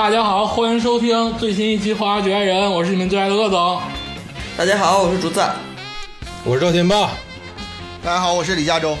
[0.00, 3.78] 大家好，欢迎收听最新一期《花花局爱人》，我是你们最爱的鄂总。
[4.56, 5.44] 大家好，我是竹子。
[6.42, 7.10] 我是赵天霸，
[8.02, 8.96] 大家好，我是李佳洲。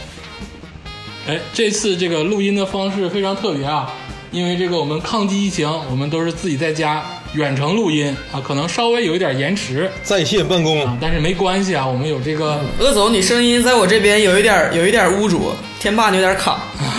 [1.26, 3.90] 哎，这次这个录音的方式非常特别啊，
[4.30, 16.58] 因为这个我们抗击疫情，我们都是自己在家远程录音啊，可能稍微有一点延迟在线办公啊，但是没关系啊，我们有这个，鄂总，你声音在我这边有一点有一点污浊，天霸你有点卡。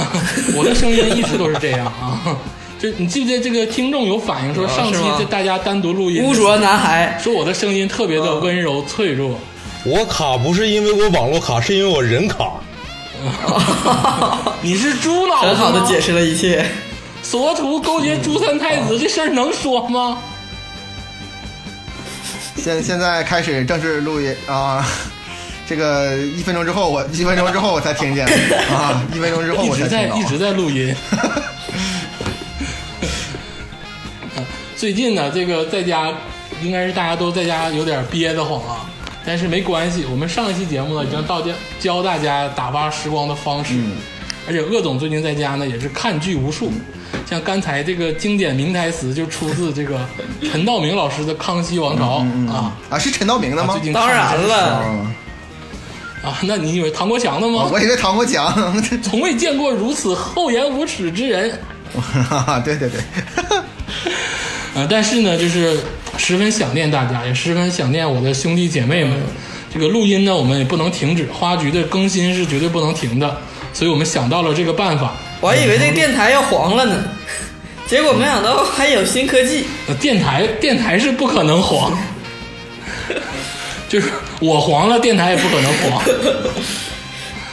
[0.58, 2.36] 我的声音一直都是这样啊。
[2.82, 9.40] 就你记不记得这个听众有反映说，上期这大家单独录音，污浊男孩，说我的声音特别的温柔脆弱。
[9.86, 12.54] 我卡不是因为我网络卡，是因为我人卡。
[14.64, 16.66] 你是猪脑子吗很好的解释了一切。
[17.22, 20.18] 索图勾结朱三太子这事儿能说吗？
[22.56, 24.84] 现现在开始正式录音啊！
[25.68, 28.26] 这个一分钟之后我一分钟之后我才听见
[28.74, 29.04] 啊！
[29.14, 30.16] 一分钟之后一我才听到。
[30.16, 30.96] 直在一直在录音。
[34.82, 36.12] 最近呢，这个在家
[36.64, 38.90] 应该是大家都在家有点憋得慌啊，
[39.24, 43.76] 但是没关系，我们上一期节目呢已经到家教大家打发时光的方式，
[44.48, 46.74] 而且鄂总最近在家呢也是看剧无数，
[47.30, 50.00] 像刚才这个经典名台词就出自这个
[50.52, 53.84] 陈道明老师的《康熙王朝》啊，啊，是陈道明的吗最？
[53.84, 55.14] 近当然了，啊，
[56.24, 57.70] 啊，那你以为唐国强的吗？
[57.72, 58.52] 我以为唐国强。
[59.04, 61.56] 从未见过如此厚颜无耻之人。
[62.66, 63.00] 对 对对，
[64.74, 65.78] 呃，但是呢，就是
[66.18, 69.18] 十分想念大家，也十分想念我的兄弟姐妹们。
[69.74, 73.38] 这个录音呢，我们也不能停止，花局的更新是绝对不能停的，
[73.74, 75.16] 所以我们想到了这个办法。
[75.40, 77.04] 我还以为这个电台要黄了呢，
[77.88, 79.64] 结果没想到还有新科技。
[79.88, 81.98] 呃电台电台是不可能黄，
[83.88, 86.04] 就是我黄了，电台也不可能黄。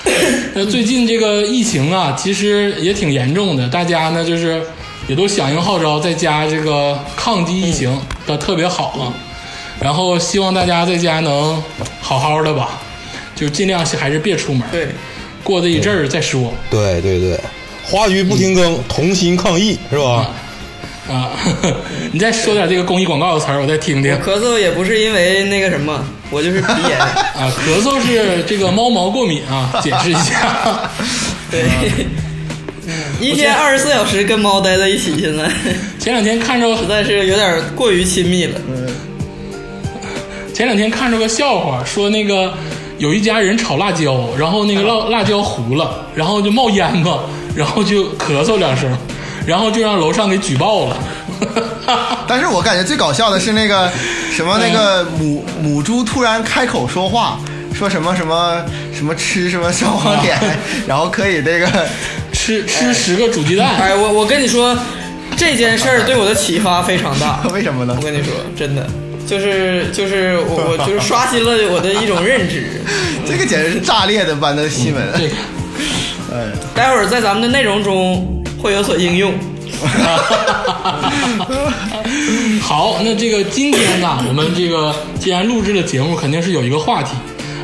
[0.54, 4.60] 那最近这个疫情啊，其实也挺严重的，大家呢就是
[5.08, 9.12] 也都响应号召，在家这个抗击疫情的特别好啊。
[9.80, 11.60] 然后希望大家在家能
[12.00, 12.78] 好好的吧，
[13.34, 14.88] 就尽量还是别出门，对，
[15.42, 17.40] 过这一阵儿再说对对对，
[17.84, 20.30] 花局不停更，同心抗疫是吧？
[21.08, 21.30] 啊。
[22.10, 24.12] 你再说点这个公益广告的词儿，我再听听。
[24.18, 26.98] 咳嗽也不是因为那个什么，我就是鼻炎。
[26.98, 30.90] 啊，咳嗽是这个猫毛过敏啊，解释一下。
[31.50, 31.64] 对，
[33.20, 35.50] 一天二十四小时跟猫待在一起，现在。
[35.98, 38.60] 前两天看着实在是有点过于亲密了。
[40.54, 42.52] 前两天看着个笑话，说那个
[42.98, 47.20] 有一家人炒辣椒，然后那个辣辣椒糊了，然后就冒烟嘛，
[47.56, 48.88] 然后就咳嗽两声，
[49.46, 50.96] 然后就让楼上给举报了。
[52.26, 53.90] 但是我感觉最搞笑的是那个
[54.32, 57.38] 什么那个母母猪突然开口说话，
[57.74, 60.36] 说什么什么什么吃什么双黄点，
[60.86, 61.68] 然后可以这个
[62.48, 64.74] 吃吃十个煮鸡蛋，哎，我我跟你说，
[65.36, 67.42] 这件事儿对我的启发非常大。
[67.52, 68.02] 为什么呢我？
[68.02, 68.86] 跟你说，真的，
[69.26, 72.64] 就是就是我我 就是刷新了我的一种认知。
[73.28, 75.04] 这个简直是炸裂的般的新闻。
[75.18, 75.34] 这个
[76.32, 79.34] 哎，待会儿在咱们的内容中会有所应用。
[82.62, 87.10] 好，那这个今天呢，我们这个既然录制了节目，肯定是有一个话题，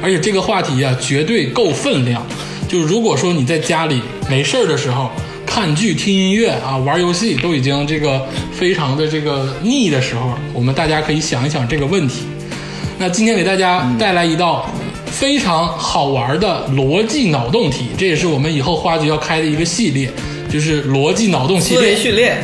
[0.02, 2.22] 而且这个话题啊，绝对够分量。
[2.74, 5.08] 就是如果说你在家里没事儿的时候
[5.46, 8.20] 看剧、听音乐啊、玩游戏，都已经这个
[8.52, 12.24] 非常的这个腻的时候，我们大家可以想一想这个问题。
[12.98, 14.68] 那今天给大家带来一道
[15.06, 20.10] 非常好玩的逻辑脑洞题，这也是我们以后花局要开的一个系列，
[20.52, 21.94] 就是逻辑脑洞系列。
[21.94, 22.38] 训练，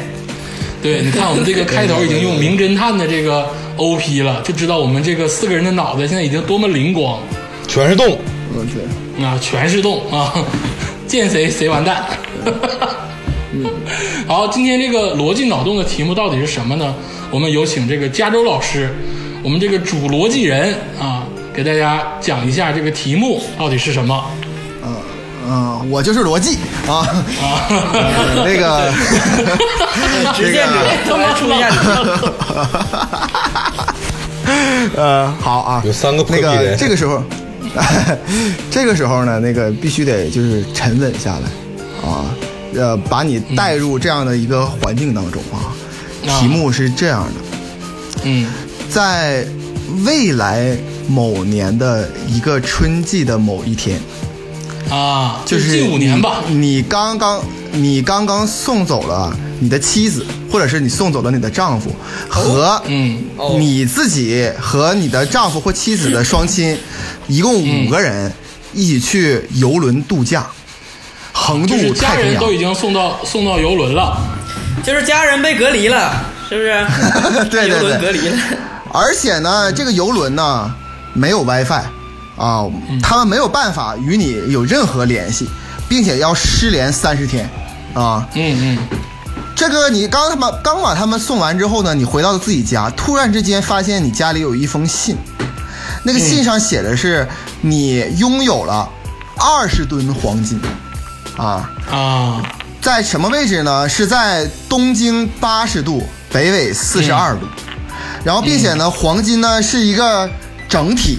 [0.81, 3.49] 对，你看我们这个 开头已经用名侦探的这个
[3.79, 7.19] OP 了，就知道我们这个四个人的脑袋现在已经多么灵光
[7.67, 8.17] 全是洞，
[8.57, 8.79] 我去，
[9.25, 10.33] 啊，全是洞啊，
[11.07, 12.05] 见谁谁完蛋。
[13.53, 13.65] 嗯
[14.27, 16.95] 好，今天这个逻辑脑洞的题目到底是什么呢？
[17.31, 18.95] 我们有请这个加州老师，
[19.43, 24.25] 我们这个主逻辑人啊，给大家讲一下这个题目到底是什么
[24.85, 24.95] 嗯
[25.49, 26.59] 嗯，我就是逻辑
[26.89, 27.07] 啊，
[27.43, 27.67] 啊？
[28.45, 28.93] 那个
[30.35, 30.75] 实践者
[31.09, 32.35] 突然出现了。
[34.97, 37.23] 呃，好啊，有三个破那个这个时候，
[38.71, 42.35] 这个时候呢，那个必须得就是沉稳下来啊，
[42.75, 45.75] 呃，把你带入这样的一个环境当中啊。
[46.29, 48.47] 啊题目是这样的，嗯
[48.91, 49.47] 在
[50.05, 50.77] 未来
[51.09, 53.99] 某年的一个春季的某一天，
[54.91, 56.43] 啊，就是近五年吧。
[56.49, 57.43] 你刚刚
[57.73, 61.95] 你刚刚送走了你的妻子，或者是你送走了你的丈夫，
[62.29, 66.77] 和嗯哦你自己和你的丈夫或妻子的双亲，
[67.29, 67.55] 一共
[67.87, 68.33] 五个人
[68.73, 70.47] 一起去游轮度假，
[71.33, 72.53] 横渡就是家太平洋人都。
[72.53, 74.19] 已经送到送到游轮了。
[74.83, 76.11] 就是家人被隔离了，
[76.49, 77.45] 是不是？
[77.51, 78.39] 对对游轮对隔离了。
[78.93, 80.75] 而且呢，这个游轮呢
[81.13, 81.83] 没有 WiFi
[82.37, 82.65] 啊，
[83.03, 85.47] 他们没有办法与你有任何联系，
[85.87, 87.49] 并且要失联三十天
[87.93, 88.27] 啊。
[88.35, 88.79] 嗯嗯，
[89.55, 95.17] 这个你刚他妈刚把他们送完之后呢，你回到自己家，突然之间发现你家里有一封信，
[96.03, 97.29] 那个信上写的是
[97.61, 98.89] 你拥有了
[99.37, 100.61] 二十吨黄金
[101.37, 101.71] 啊。
[101.91, 102.43] 啊，
[102.81, 103.89] 在什么位置呢？
[103.89, 107.47] 是在东经八十度，北纬四十二度。
[108.25, 110.29] 然后，并且呢，黄金呢是一个
[110.69, 111.19] 整体，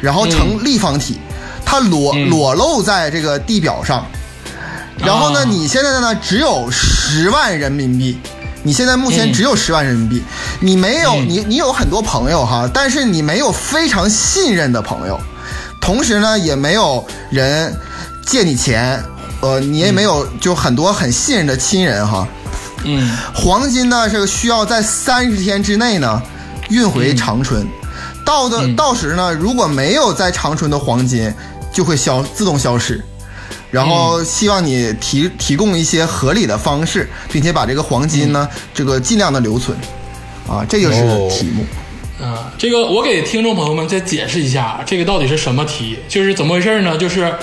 [0.00, 1.18] 然后呈立方体，
[1.64, 4.06] 它裸、嗯裸露在这个地表上。
[4.98, 8.18] 然后呢，啊你现在呢只有十万人民币，
[8.62, 9.32] 你现在目前嗯。
[9.32, 10.22] 只有十万人民币，
[10.60, 11.28] 你没有嗯。
[11.28, 15.20] 你你有很多朋友哈，但是你没有非常信任的朋友，
[15.80, 17.76] 同时呢也没有人
[18.24, 19.02] 借你钱，
[19.40, 22.26] 呃，你也没有就很多很信任的亲人哈。
[22.84, 23.16] 嗯。
[23.34, 26.22] 黄金呢，这个需要在三十天之内呢
[26.70, 27.66] 运回长春，
[28.24, 28.76] 到的、嗯。
[28.76, 31.34] 到时呢，如果没有在长春的黄金，
[31.72, 33.04] 就会消自动消失。
[33.74, 39.76] 然后希望你提提供一些合理的方式，并且把这个黄金呢，这个尽量的留存，
[40.48, 41.66] 啊，这就是哦题目。
[42.24, 45.98] 啊，这个我给听众朋友们再解释一下，这个到底是什么题？
[46.08, 46.96] 就是怎么回事呢？
[46.96, 47.34] 就是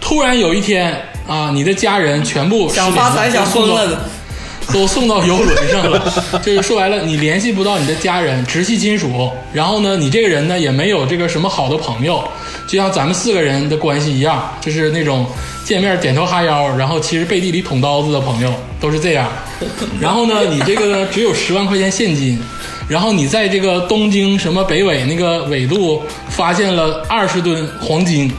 [0.00, 0.96] 突然有一天
[1.26, 4.08] 啊，你的家人全部想发财想疯了
[4.72, 6.14] 都送到游轮上了，
[6.46, 12.22] 就是说白了，你联系不到你的家人、直系亲属，然后呢，你这个人呢也没有这个什么好的朋友，
[12.70, 15.26] 就像咱们四个人的关系一样，就是那种
[15.64, 19.28] 见面点头哈腰，然后其实背地里捅刀子的朋友都是这样。
[20.00, 22.38] 然后呢，你这个只有十万块钱现金，
[22.86, 28.30] 然后你在这个东京什么北纬那个纬度发现了二十吨黄金，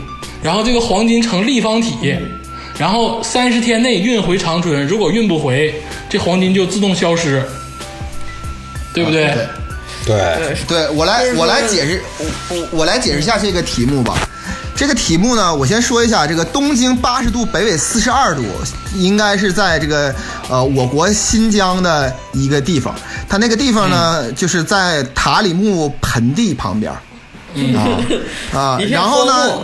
[0.42, 2.16] 然后这个黄金呈立方体。
[2.80, 5.74] 然后三十天内运回长春，如果运不回，
[6.10, 7.44] 这黄金就自动消失，
[8.94, 9.12] 对不？
[9.12, 9.36] 对，
[10.06, 14.15] 对，对我来我来解释，我我我来解释一下这个题目吧。
[14.75, 18.44] 这个题目呢，我先说一下，这个东经八十度，北纬四十二度，
[18.95, 20.13] 应该是在这个
[20.50, 22.95] 呃我国新疆的一个地方。
[23.30, 26.92] 它那个地方呢，嗯就是在塔里木盆地旁边。
[27.54, 28.00] 嗯啊
[28.59, 29.59] 啊然后呢，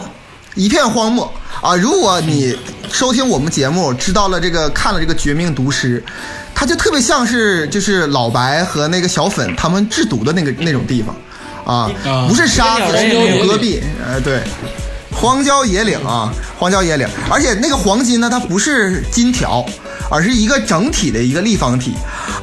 [0.53, 1.75] 一片荒漠啊。
[1.75, 2.55] 如果你
[2.91, 6.03] 收听我们节目，知道了这个看了这个《绝命毒师》，
[6.59, 11.15] 它就特别像是就是老白和那个小粉他们制毒的那个那种地方
[11.63, 14.41] 啊啊，不是沙子，是一个鸟人也戈壁，呃，对。
[15.11, 19.63] 荒郊野岭啊，荒郊野岭，而且那个黄金呢，它不是金条，
[20.09, 21.93] 而是一个整体的一个立方体。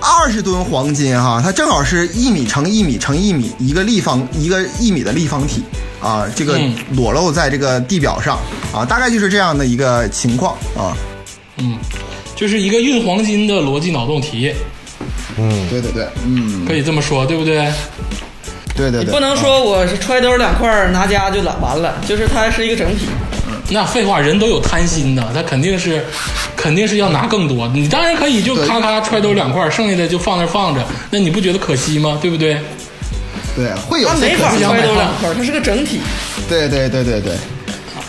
[0.00, 5.64] 二十吨黄金哈、它正好是一米乘一米乘一米一个立方一个一米的立方体
[6.00, 8.38] 啊，这个嗯裸露在这个地表上
[8.72, 10.96] 啊，大概就是这样的一个情况啊。
[11.58, 11.78] 嗯，
[12.34, 14.52] 就是一个运黄金的逻辑脑洞题，
[15.38, 17.72] 嗯，对对对，嗯，可以这么说，对不对？
[18.76, 23.06] 对对对，你不能说我是揣兜两块拿家就了完了，就是它是一个整体。
[23.70, 26.04] 那废话，人都有贪心的，他肯定是，
[26.54, 27.66] 肯定是要拿更多。
[27.68, 32.18] 你当然可以就咔咔揣兜两块，剩下的就放那放着，那你不觉得可惜吗？
[32.20, 32.58] 对不对？
[33.56, 36.00] 对会有他没法些可惜想买揣兜两块儿，它是个整体。
[36.48, 37.32] 对对对对对，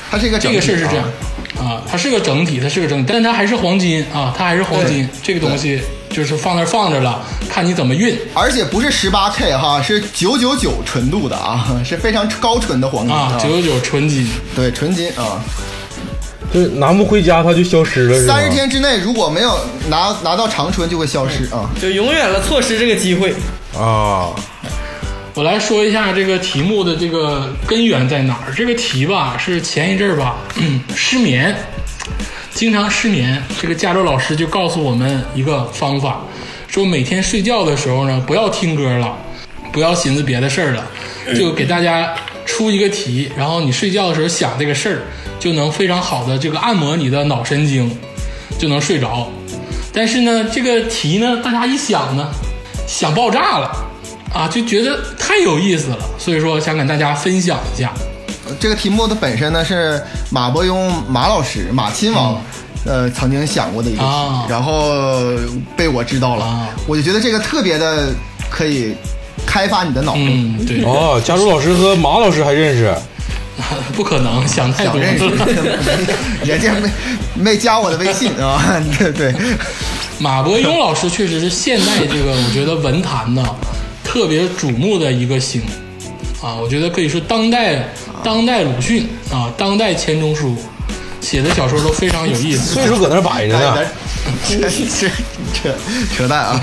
[0.09, 1.11] 它是一个整体这个事儿是这样啊
[1.57, 14.27] 啊，它是个整体，它是个整体，但它还是黄金啊，它还是黄金，这个东西就是放那儿放着了，看你怎么运而且不是十八 K 哈，是九九九纯度的啊，是非常高纯的黄金啊，九九九纯金。
[14.55, 15.41] 对纯金啊。
[16.53, 18.25] 就拿不回家，它就消失了？
[18.25, 19.59] 三十天之内如果没有
[19.89, 21.69] 拿拿到长春，就会消失啊。
[21.81, 23.33] 就永远了错失这个机会。
[23.77, 24.31] 啊，
[25.35, 28.53] 我来说一下这个题目的这个根源在哪儿。
[28.55, 30.37] 这个题吧是前一阵儿吧，
[30.95, 31.53] 失眠，
[32.53, 33.43] 经常失眠。
[33.59, 36.21] 这个加州老师就告诉我们一个方法，
[36.69, 39.13] 说每天睡觉的时候呢，不要听歌了，
[39.73, 40.87] 不要寻思别的事儿了，
[41.37, 42.15] 就给大家
[42.45, 45.01] 出一个题，然后你睡觉的时候想这个事儿，
[45.37, 47.91] 就能非常好的这个按摩你的脑神经，
[48.57, 49.29] 就能睡着。
[49.91, 52.31] 但是呢，这个题呢，大家一想呢，
[52.87, 53.69] 想爆炸了
[54.33, 57.91] 啊，就觉得太有意思了，所以说想跟大家分享一下。
[58.59, 62.41] 这个题目的本身呢是马伯庸马老师马亲王。
[62.87, 65.19] 呃，曾经想过的一个题，啊然后
[65.75, 68.09] 被我知道了，啊我就觉得这个特别的
[68.47, 68.93] 可以
[69.43, 70.21] 开发你的脑洞。
[70.23, 72.93] 嗯，对，哦，加州老师和马老师还认识，
[73.97, 75.47] 不可能想太多想认识了。，
[76.45, 76.91] 人家没
[77.33, 78.61] 没加我的微信啊，
[78.99, 79.33] 对对，
[80.19, 83.43] 马伯庸老师确实是现代这个我觉得文坛呢
[84.15, 85.61] 特别瞩目的一个星
[86.41, 87.85] 啊，我觉得可以说当代
[88.23, 90.55] 当代鲁迅啊，当代钱钟书
[91.19, 93.77] 写的小说都非常有意思岁数搁那儿摆着呢。
[94.47, 95.07] 扯扯
[95.53, 95.75] 扯
[96.15, 96.61] 扯淡啊！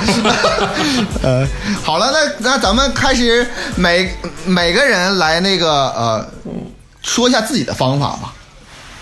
[1.22, 1.46] 呃，
[1.82, 4.10] 好了，那那咱们开始每
[4.46, 6.26] 每个人来那个呃，
[7.02, 8.32] 说一下自己的方法吧。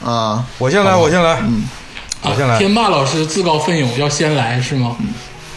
[0.04, 1.40] 啊，我先来，我先来，
[2.23, 4.97] 我先啊，来天霸老师自告奋勇要先来是吗？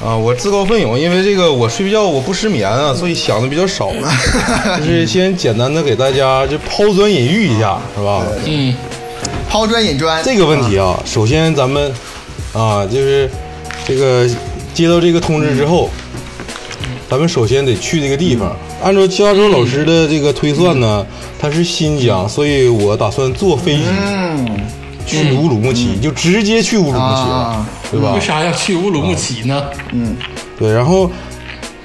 [0.03, 0.15] 啊！
[0.15, 3.91] 我自告奋勇，因为这个我睡觉我不失眠啊，所以想的比较少。
[4.79, 8.21] 就是先简单的给大家就抛砖引玉一下，是吧？
[8.45, 8.75] 嗯，
[9.49, 10.21] 抛砖引砖。
[10.23, 11.91] 这个问题啊，首先咱们
[12.51, 13.29] 啊，就是
[13.87, 14.27] 这个
[14.73, 15.89] 接到这个通知之后，
[17.09, 18.53] 咱们首先得去这个地方。
[18.83, 21.05] 按照加州老师的这个推算呢，
[21.39, 24.59] 他是新疆，所以我打算坐飞机嗯
[25.05, 28.19] 去乌鲁木齐，就直接去乌鲁木齐了啊，对吧为？
[28.19, 29.63] 啥要去乌鲁木齐呢？
[29.91, 30.15] 嗯
[30.57, 31.09] 对，然后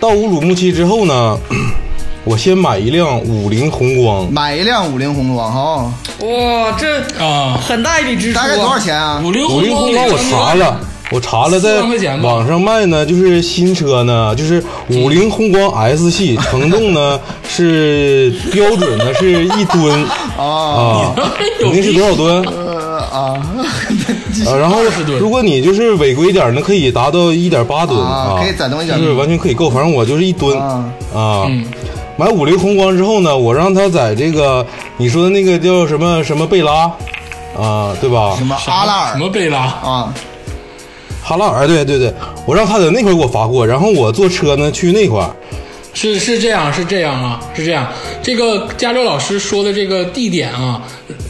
[0.00, 1.38] 到乌鲁木齐之后呢，
[2.24, 8.78] 我先买一辆五菱宏光，买一辆五菱宏光哈，哇，这啊，很大一笔支出，大概多少？
[8.78, 9.20] 钱啊？
[9.24, 10.80] 五菱五菱宏光我查了。
[11.10, 11.80] 我查了，在
[12.20, 20.04] 网上卖呢，就是新车呢，就是五菱宏光 S 系， 承重呢是标准的是一吨
[20.36, 20.44] 啊
[21.08, 21.14] 啊，
[21.60, 22.44] 肯定是多少吨？
[23.18, 29.68] 呃 啊啊，然后20吨如果你就是违规点儿呢，可以达到一点八吨啊啊，可以攒动1.8就是完全可以够。
[29.70, 31.46] 反正我就是一吨啊
[32.16, 36.90] 买五菱宏光之后呢，我让他在这个你说的那个叫什么什么贝拉
[37.56, 38.34] 啊，对吧？
[38.36, 39.58] 什么阿拉尔什么贝拉？
[39.60, 40.12] 啊？
[41.22, 42.12] 哈拉尔，对对对，
[42.46, 45.30] 我让他在那块儿给我发货，然后我坐车呢去那块儿。
[45.92, 47.86] 是是这样，是这样啊，是这样。
[48.22, 50.80] 这个加州老师说的这个地点啊，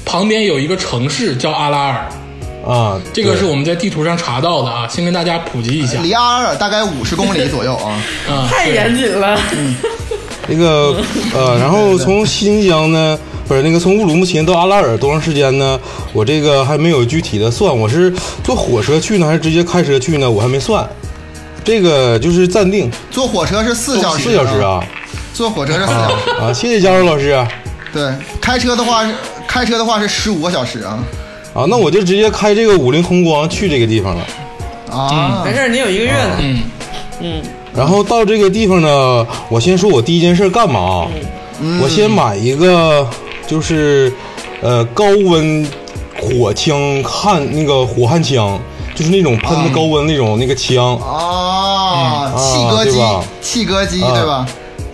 [0.08, 2.08] 旁边有一个城市叫阿拉尔，
[2.66, 6.00] 啊，这个是我们在地图上查到的啊，先跟大家普及一下。
[6.00, 8.00] 离阿拉尔大概五十公里左右啊。
[8.26, 9.38] 啊， 太严谨了。
[9.52, 9.76] 嗯，
[10.48, 10.96] 那个
[11.34, 15.78] 呃，然后从新疆呢，不是那个从乌鲁木齐到阿拉尔多长时间呢？
[16.14, 18.10] 我这个还没有具体的算，我是
[18.42, 20.30] 坐火车去呢，还是直接开车去呢？
[20.30, 20.88] 我还没算。
[21.62, 24.58] 这个就是暂定坐火车是四小时，四小时。
[24.60, 24.82] 啊
[25.34, 26.30] 坐火车是四小时。
[26.40, 26.50] 啊！
[26.52, 27.46] 谢谢加州老师啊！
[27.92, 28.10] 对，
[28.40, 29.14] 开车的话是
[29.58, 30.98] 开车的话是十五个小时啊。
[31.52, 34.24] 啊那我就直接开这个五菱宏光去这个地方了。
[34.88, 36.36] 啊没，事，你有一个月呢。
[36.38, 36.62] 嗯，
[37.20, 37.42] 嗯，
[37.74, 41.08] 然后到这个地方呢，我先说我第一件事干嘛啊？
[41.82, 43.04] 我先买一个
[43.46, 44.12] 就是
[44.60, 45.66] 呃高温
[46.20, 48.56] 火枪焊那个火焊枪，
[48.94, 53.00] 就是那种喷的高温那种那个枪，啊，嗯气割机
[53.40, 54.46] 气割机啊对吧？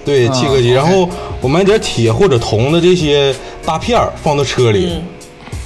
[0.04, 0.70] 对，气割机。
[0.70, 1.08] 然后
[1.40, 5.00] 我买点铁或者铜的这些大片儿放到车里，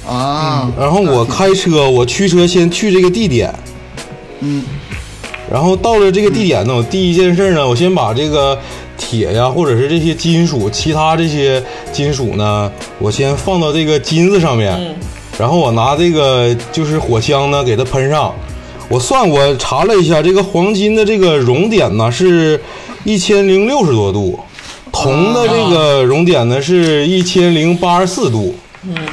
[0.07, 3.53] 啊，然后我开车，我驱车先去这个地点，
[4.39, 4.63] 嗯，
[5.51, 8.57] 然后到了这个地点呢，我第一件事呢，我先把这个
[8.97, 14.95] 铁呀，或者是这些金属，其他这些金属呢，我先放到这个金子上面，
[15.37, 18.33] 然后我拿这个就是火枪呢给它喷上。
[18.87, 22.59] 我算我查了一下，这个黄金的这个熔点呢是
[23.03, 24.39] 一千零六十多度，
[25.01, 28.53] 铜的这个熔点呢是一千零八十四度，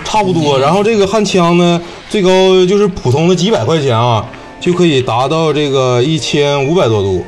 [0.05, 0.59] 差不多。
[0.59, 2.31] 然后这个焊枪呢，最高
[2.66, 4.25] 就是普通的几百块钱啊，
[4.61, 7.25] 就可以达到这个一千五百多度，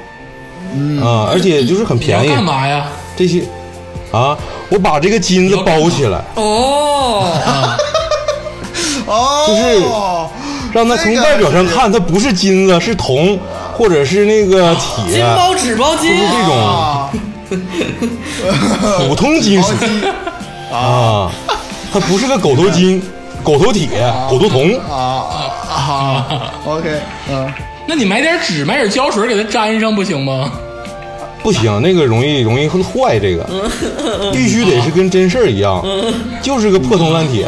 [1.03, 2.29] 啊，而且就是很便宜。
[2.29, 2.87] 干嘛呀？
[3.17, 3.43] 这些
[4.13, 4.37] 啊，
[4.71, 7.33] 我把这个金子包起来，哦，
[9.07, 9.85] 哦， 就是
[10.73, 13.39] 让它从外表上看，它不是金子，是铜
[13.73, 15.15] 或者是那个铁。
[15.15, 16.11] 金，包纸包金。
[16.11, 16.57] 就是这种。
[16.57, 17.11] 啊，
[19.09, 19.69] 普通金属
[20.73, 21.31] 啊，
[21.93, 23.03] 它不是个狗头金、
[23.43, 23.89] 狗头铁、
[24.29, 24.79] 狗头铜。
[24.81, 25.25] 啊
[25.71, 27.01] 啊， OK，
[27.31, 27.51] 嗯，
[27.87, 30.51] 那你买点纸，买点胶水给它粘上不行吗？
[31.43, 33.47] 不行，那个容易容易会坏，这个
[34.33, 35.83] 必须得是跟真事儿一样，
[36.43, 37.47] 就是个破铜烂铁，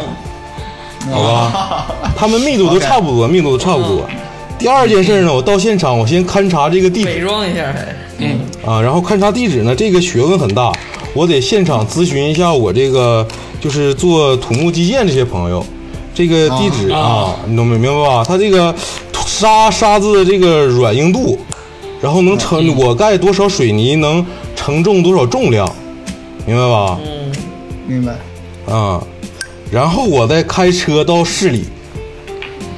[1.11, 1.85] 好吧？
[2.17, 4.09] 它们密度都差不多，密度都差不多。
[4.57, 7.93] 第二件事呢，我到现场，我先勘察这个地伪装一下还。
[8.19, 10.71] 嗯，啊，然后勘察地址呢，这个学问很大，
[11.13, 13.27] 我得现场咨询一下我这个
[13.59, 15.65] 就是做土木基建这些朋友，
[16.13, 18.23] 这个地址啊啊，你懂明明白吧？
[18.27, 18.73] 它这个
[19.25, 21.39] 沙沙子的这个软硬度，
[21.99, 24.25] 然后能承我盖多少水泥能
[24.55, 25.67] 承重多少重量，
[26.45, 26.99] 明白吧？
[27.03, 27.31] 嗯
[27.87, 28.13] 明白。
[28.71, 29.03] 啊，
[29.71, 31.63] 然后我再开车到市里，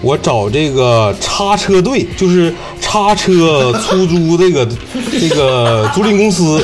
[0.01, 2.53] 我找这个叉车队，就是
[2.93, 4.67] 叉车出租这个
[5.19, 6.63] 这个租赁公司，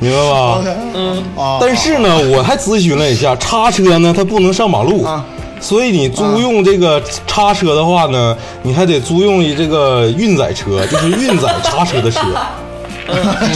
[0.00, 0.60] 明白吧？
[0.94, 1.22] 嗯。
[1.36, 5.24] 啊，但是呢，我还咨询了一下，叉车呢它不能上马路，啊。
[5.60, 12.20] 所以你租用这个叉车的话呢，你还得租用这个运载车， 就是运载叉车的车。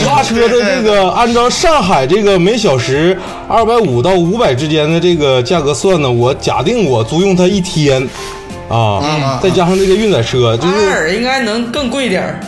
[0.01, 3.15] 叉车的这个按照上海这个每小时
[3.47, 8.07] 二百五到五百之间的这个价格算呢，我假定我租用它一天，
[8.69, 12.39] 啊，再加上这个运载车，就阿是尔应该能更贵点儿。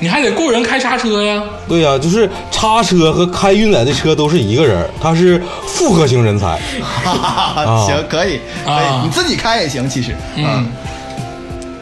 [0.00, 1.40] 你还得雇人开叉车呀。
[1.68, 6.58] 对呀、就是叉车和开运载的车都是一个人，他是复合型人才。
[7.86, 9.00] 行，可以，可啊。
[9.02, 10.66] 以，你自己开也行，其实，嗯，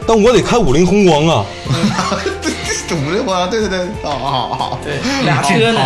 [0.07, 1.45] 但我得开五菱宏光啊，
[2.91, 4.93] 对对，五菱宏，对对对，好好好，对，
[5.23, 5.79] 俩车呢。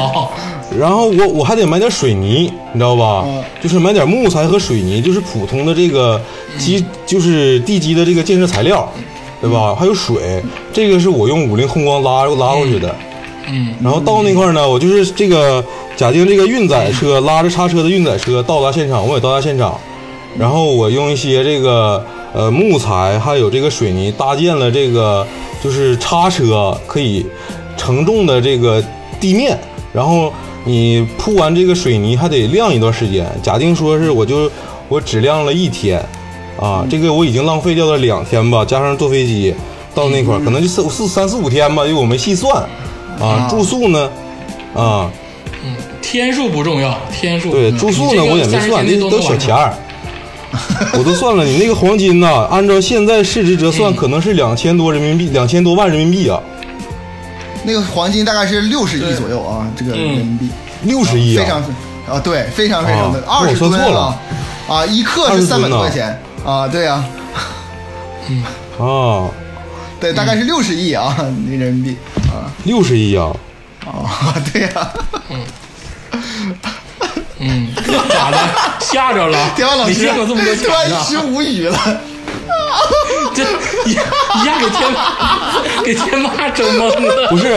[0.80, 3.24] 然后我我还得买点水泥，你知道吧？
[3.26, 6.20] 嗯就是买点木材和水泥，就是普通的这个
[6.58, 8.88] 基，就是地基的这个建设材料，
[9.42, 9.76] 对吧？
[9.76, 10.42] 还有水，
[10.74, 12.94] 这个是我用五菱宏光拉拉过去的。
[13.48, 15.64] 嗯，然后到那块儿呢，我就是这个
[15.96, 19.80] 假定这个运载车拉着叉车的运载车到达现场，我也到达现场，
[20.38, 25.26] 然后我用一些这个呃木材还有这个水泥搭建了这个
[25.66, 27.26] 就是叉车可以
[27.76, 28.80] 承重的这个
[29.20, 29.58] 地面，
[29.92, 30.32] 然后
[30.64, 33.26] 你铺完这个水泥还得晾一段时间。
[33.42, 34.48] 假定说是我就
[34.88, 36.00] 我只晾了一天，
[36.60, 39.56] 啊，这个我已经浪费掉了两天吧，加上坐飞机
[39.96, 42.64] 到那块儿，可能就四四三四五天吧，因为我没细算。
[43.20, 44.08] 啊，住宿呢？
[44.76, 45.10] 啊，
[45.66, 49.74] 嗯天数不重要，天数对，住宿呢我也没算，那都小钱儿，
[50.98, 51.44] 我都算了。
[51.44, 56.40] 你那个黄金呐，按照现在市值折算，可能是两千多人民币，两千多万人民币啊，
[57.64, 60.50] 那个黄金大概是六十亿左右啊，这个人民币，
[60.84, 61.44] 六十亿啊？
[61.44, 61.62] 非常，
[62.16, 63.86] 啊，对，非常非常的啊二十我算错了。
[63.88, 64.20] 吨啊，
[64.68, 66.20] 啊，一克是三百多块钱。
[66.46, 67.04] 啊，对呀，
[68.78, 69.28] 啊，
[70.00, 71.16] 对，大概是六十亿啊，
[71.48, 71.98] 那人民币。
[72.30, 73.32] 啊，六十亿啊，
[73.86, 74.94] 啊，对呀，
[75.30, 75.40] 嗯，
[78.10, 78.38] 咋的？
[78.80, 79.38] 吓着了？
[79.56, 81.78] 天王老师没见过这么多钱突然一呢，时无语了，
[83.34, 83.44] 这
[83.86, 83.96] 一一
[84.46, 84.94] 下给天
[85.84, 87.28] 给天霸整懵了。
[87.30, 87.50] 不是，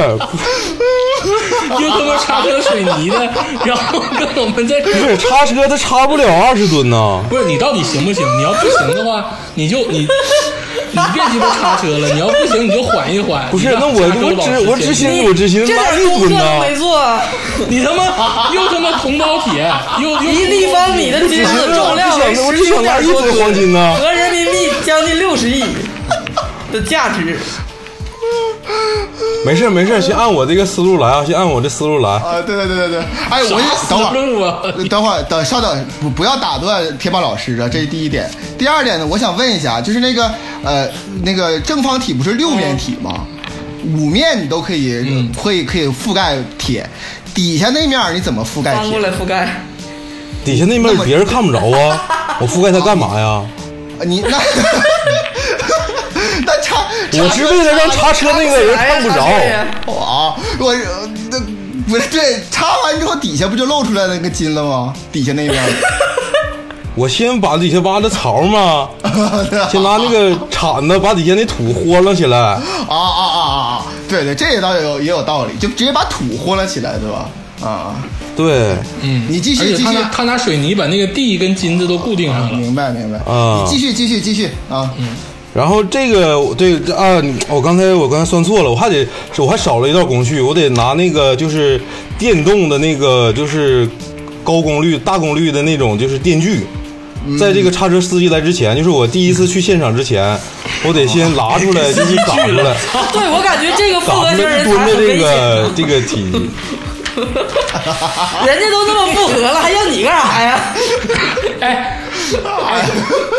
[1.81, 3.19] 又他妈插车水泥的，
[3.65, 8.25] 然后跟我们在这不是叉车它插不了二十吨呢，不是你到底行不行？
[8.39, 10.09] 你要不行的话，你就你你
[11.13, 12.09] 别鸡巴叉车了。
[12.11, 13.49] 你要不行，你就缓一缓。
[13.51, 17.19] 不是，你让那我我只师先我执行我执行这点功课都没做，
[17.69, 25.65] 你他妈又他妈铜包铁，又又一立方米的金子重量十九只想吨黄金呐，合人民币将近六十亿
[26.73, 27.39] 的价值。
[29.47, 32.11] 没事没事，先按我这个思路来啊，先按我这思路来。
[32.11, 34.51] 啊，对对对对对，哎，我啥就等会儿。
[34.51, 34.63] 啊？
[34.91, 38.29] 等会儿，等稍等，不不要打断铁霸老师啊，这是第一点。
[38.59, 40.31] 第二点呢，我想问一下，就是那个
[40.65, 40.89] 呃，
[41.23, 43.27] 那个正方体不是六面体吗？
[43.97, 46.89] 五面你都可以，嗯会可以覆盖铁，
[47.33, 49.09] 底下那面你怎么覆盖翻过铁？
[49.09, 49.63] 来覆盖，
[50.45, 53.43] 底下那面别人看不着啊，我覆盖它干嘛呀？
[54.01, 54.39] 呃 你那
[56.47, 59.25] 那叉，我是为了让插车那个人看不着。
[59.95, 61.39] 啊，我呃那
[61.89, 64.93] 不是对，插完之后底下不就露出来那个筋了吗？
[65.13, 65.63] 底下那边，
[66.95, 68.89] 我先把底下挖的槽嘛，
[69.71, 72.39] 先拿那个铲子把底下那土豁楞起来。
[72.39, 73.41] 啊啊啊啊
[73.79, 73.87] 啊！
[74.09, 77.29] 对对，这也倒有也有道理，就直接把土豁了起来，对吧？
[77.61, 77.95] 啊啊，
[78.37, 82.57] 对，嗯，你继续继续他拿他拿水泥把那个地跟金子都固定上了。
[82.57, 84.89] 明白明白啊你继续继续继续啊！
[85.55, 89.07] 然后这个对这啊，我刚才我刚才算错了，我还得
[89.37, 91.81] 我还少了一道工序，我得拿那个就是
[92.19, 93.89] 电动的那个就是
[94.45, 96.67] 高功率大功率的那种就是电锯。
[97.39, 100.39] 在这个叉车司机来之前，就是我第一次去现场之前，
[100.85, 102.75] 我得先拿出来，就是打 出来，
[103.13, 105.71] 对我感觉这个复合型人才来一吨的这很危险个。
[105.77, 106.51] 这个体积。
[108.47, 110.61] 人家都那么复合了，还要你干啥呀？
[111.61, 112.01] 哎，
[112.67, 112.87] 哎，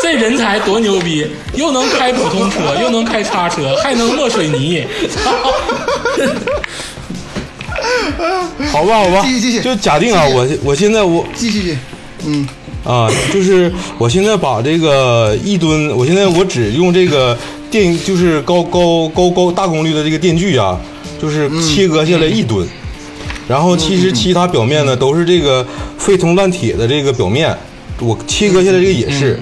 [0.02, 4.84] 这人才多牛逼，又能开普通车， 又能开叉车，还能磨水泥。
[8.72, 9.60] 好吧，好吧，继续继续。
[9.60, 11.78] 就假定啊，我我现在我继续继续，
[12.26, 12.48] 嗯。
[12.82, 17.36] 啊，就是我现在把这个一吨，我现在我只用这个
[17.70, 20.80] 电，就是高高高高大功率的这个电锯啊，
[21.20, 22.66] 就是切割下来一吨，
[23.46, 25.66] 然后其实其他表面呢都是这个
[25.98, 27.54] 废铜烂铁的这个表面，
[28.00, 29.38] 我切割下来这个也是，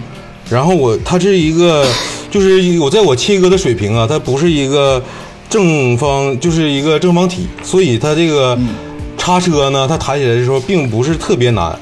[0.51, 1.87] 然后我它是一个，
[2.31, 5.03] 就是我在我切割的水平啊，它不是一个
[5.49, 8.59] 正方，就是一个正方体，所以它这个
[9.17, 11.79] 叉车呢，它抬起来的时候并不是特别难。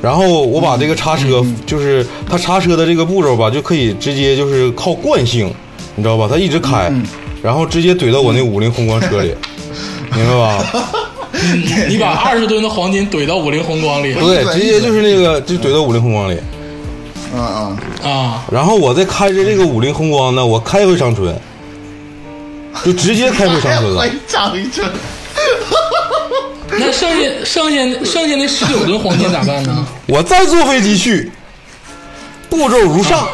[0.00, 5.52] 然后我把这个叉车，就是它叉车的这个步骤吧，就可以直接就是靠惯性，
[5.94, 6.26] 你知道吧？
[6.28, 6.92] 它一直开，
[7.42, 9.32] 然后直接怼到我那五菱宏光车里，
[10.14, 11.01] 明白吧？
[11.88, 16.36] 你把二十吨的黄金怼到五菱宏光里对，直接就是那个就怼到五菱宏光里。
[17.34, 18.44] 嗯嗯，啊！
[18.52, 21.34] 然后我再开着这个五菱宏光呢，我开回长春，
[22.84, 24.10] 就直接开回长春了回。
[24.28, 24.90] 长春，
[26.78, 29.86] 那剩下剩下剩下那十九吨黄金咋办呢？
[30.06, 31.32] 我再坐飞机去，
[32.50, 33.26] 步骤如上。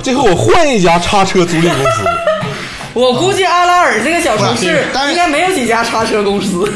[0.00, 2.04] 最后我换一家叉车租赁公司。
[2.94, 6.72] 我估计阿拉尔这个小城市应该没有几家叉车公司。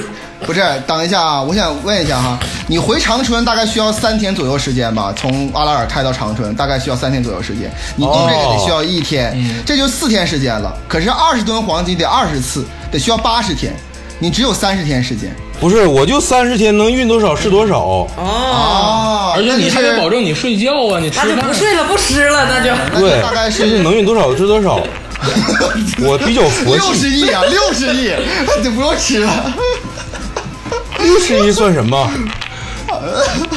[0.46, 5.12] 不是，等一下啊，我想问一下哈，你回长春大概需要三天左右时间吧？
[5.16, 10.76] 从阿拉尔开到长春大概需要三天左右时间，你用这个得需要一天，这就四天时间了。
[10.88, 13.74] 可是二十吨黄金得二十次，得需要八十天，
[14.18, 17.80] 你只有三十天时间不是，我就三十天能运多少是多少。
[17.80, 23.00] 哦，哦而且你还得保证你睡觉啊，你吃那就不睡了，不吃了，那就。
[23.00, 24.78] 对，大概是是能运多少是多少。
[26.04, 28.12] 我比较佛系六十，亿啊，六十亿，
[28.62, 29.54] 就不用吃了。
[31.04, 32.10] 六十亿算什么？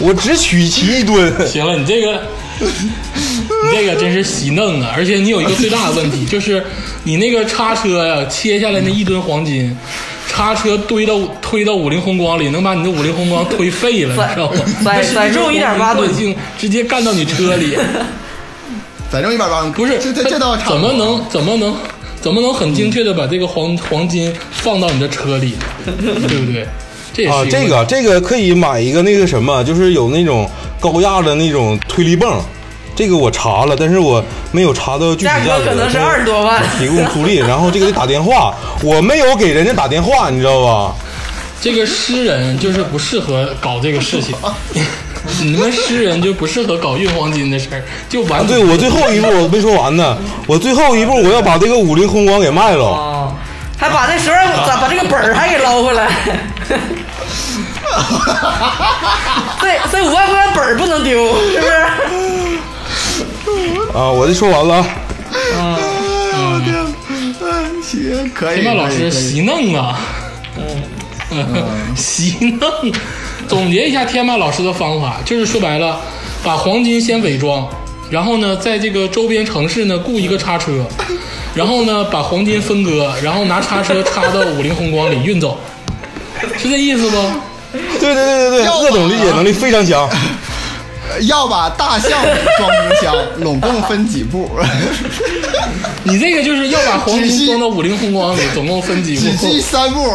[0.02, 1.34] 我只取其一吨。
[1.48, 2.22] 行了，你这个，
[2.60, 4.94] 你这个真是洗嫩啊！
[4.96, 6.64] 而且你有一个最大的问题， 就是
[7.04, 9.76] 你那个叉车呀，切下来那一吨黄金，
[10.28, 14.60] 叉车堆到推到五菱宏光里，能把你的五菱宏光推废了，你知道吗？
[14.84, 17.78] 载载重1.8吨性直接干到你车里，
[19.10, 20.32] 反正一百八，不是这这
[20.68, 21.76] 怎么能怎么能
[22.20, 25.56] 怎么能很精确的把这个黄黄金放到你的车里，
[25.86, 26.68] 对不对？
[27.18, 30.48] 这也是啊，这个这个可以买一个那个什么，就是有那种
[30.80, 32.40] 高压的那种推力泵，
[32.96, 36.62] 这个我查了，但是我没有查到具体价价格可能是二十多万。
[36.78, 38.54] 提供租赁， 然后这个得打电话，
[38.84, 40.94] 我没有给人家打电话，你知道吧？
[41.60, 44.36] 这个诗人就是不适合搞这个事情，
[45.42, 52.86] 你们诗人就不适合搞运黄金的事儿，就完啊，对我最后一步我没说完呢，我最后一步我要把这个五菱宏光给卖了。
[52.86, 53.34] 哦，
[53.76, 54.36] 还把那时候
[54.68, 56.08] 咋把这个本儿还给捞回来？
[59.62, 61.70] 这这五万块钱本儿不能丢，是不是？
[63.98, 64.86] 啊，我就说完了啊。
[66.40, 66.76] 我天，
[67.10, 67.36] 嗯，
[67.84, 68.62] 行，可以。
[68.62, 70.00] 天霸老师可以可以稀嫩啊，
[71.32, 71.46] 嗯，
[71.96, 72.70] 洗弄。
[73.48, 76.00] 总结一下天霸老师的方法，就是说白了，
[76.44, 77.68] 把黄金先伪装，
[78.10, 80.86] 然后呢，在这个周边城市呢雇一个叉车，
[81.56, 85.58] 然后呢把黄金分割，然后拿叉车插到五菱宏光里运走，
[86.58, 87.18] 是这意思不？
[88.00, 90.10] 对对对对对，要鄂总理解能力非常强。
[91.22, 92.12] 要把大象
[92.58, 94.50] 装冰箱，拢共分几步？
[96.04, 99.48] 你这个就是要把黄金装到五菱宏光里，总共分几只步？
[99.48, 100.06] 记三步。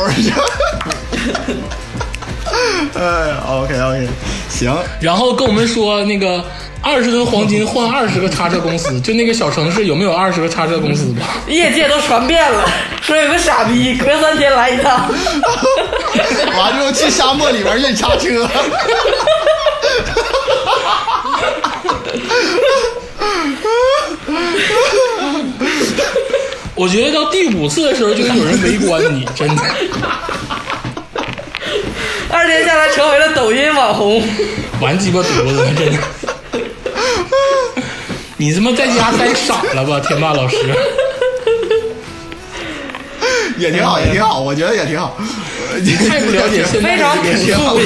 [2.95, 4.09] 哎，OK OK，
[4.51, 6.45] 行，然后跟我们说那个
[6.83, 11.37] 二十吨黄金换二十个叉车公司，就那个小城市有没有二十个叉车公司吧？
[11.47, 12.69] 业界都传遍了，
[13.01, 15.09] 说有个傻逼隔三天来一趟，
[16.59, 18.49] 完之后去沙漠里边运叉车。
[26.75, 29.63] 我觉得到第五次的时候就有人围观你，真的。
[32.29, 34.21] 二天下来成为了抖音网红。
[34.81, 35.99] 完鸡巴犊子了，真的。
[38.43, 40.57] 你他妈在家呆傻了吧，天霸老师？
[43.57, 45.17] 也挺好，也挺好，我觉得也挺好。
[45.81, 47.85] 你太不了解现在非常的这个朴素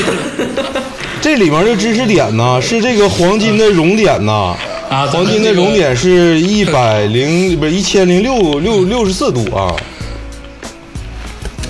[1.21, 4.57] 这里面的知识点呢，是这个黄金的熔点呐，
[4.88, 5.07] 啊！
[5.12, 9.77] 黄金的熔点是一百零不是一千零六六六十四度啊。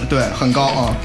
[0.09, 0.97] 对，很高啊。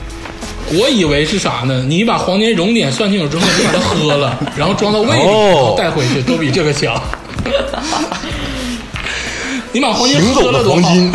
[0.73, 1.83] 我以为是啥呢？
[1.87, 6.93] 你把黄金熔点算清楚之后，你把它喝了，然后装到胃里，哦然后带回去，都比这个强。
[9.73, 10.81] 你把黄金喝了多好。
[10.81, 11.11] 黄金，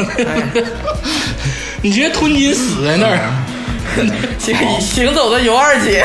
[1.82, 3.18] 你直接吞金死在那儿。
[4.38, 6.04] 行行走的尤二姐，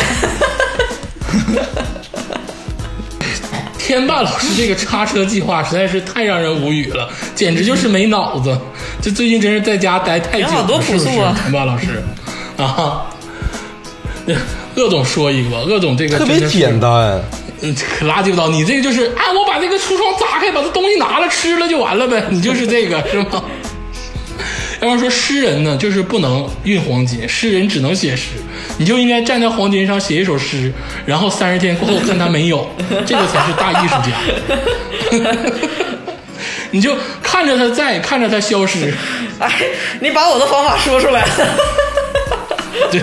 [3.77, 8.57] 天霸老师这个叉车计划实在是太让人无语了，简直就是没脑子。
[9.01, 11.36] 这最近真是在家待太久了，挺好多朴素啊。
[11.43, 12.01] 天霸老师。
[12.57, 13.05] 啊。
[14.75, 17.21] 鄂总说一个吧，鄂总这个特别简单，
[17.62, 18.50] 嗯，可拉鸡巴倒！
[18.50, 23.43] 你这个就是啊，我把这个橱窗砸开，把这东西拿了吃了就完了呗，你就是这个是吗？
[24.82, 28.30] 要不然说诗人呢，就是不能运黄金，诗人只能写诗，
[28.80, 30.74] 你就应该站在黄金上写一首诗，
[31.06, 32.67] 然后三十天过后看他没有，
[33.06, 34.12] 这个才是大艺术家。
[36.71, 38.91] 你就看着他在，看着他消失，
[39.38, 39.52] 哎，
[40.00, 41.28] 你把我的方法说出来。
[42.89, 43.02] 对，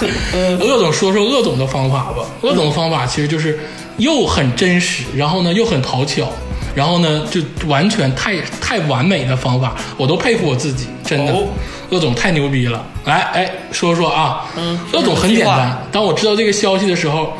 [0.60, 2.24] 鄂总说说鄂总的方法吧。
[2.42, 3.58] 鄂总的方法其实就是
[3.98, 6.28] 又很真实，然后呢又很讨巧，
[6.74, 11.32] 然后呢就完全太太完美的方法，我都佩服我自己，真的。
[11.32, 11.46] 哦
[11.90, 12.82] 鄂总太牛逼了！
[13.04, 15.86] 来，哎，说说啊，嗯鄂总很简单。
[15.92, 17.34] 当我知道这个消息的时候，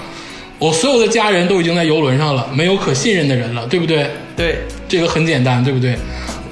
[0.59, 4.09] 我所有的家人都已经在游轮上了，没有可信任的人了，对不对？
[4.37, 5.97] 对，这个很简单，对不对？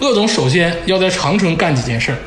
[0.00, 2.18] 鄂总首先要在长春干几件事儿。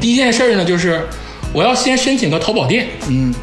[0.00, 1.06] 第一件事儿呢，就是
[1.52, 2.88] 我要先申请个淘宝店。
[3.08, 3.34] 嗯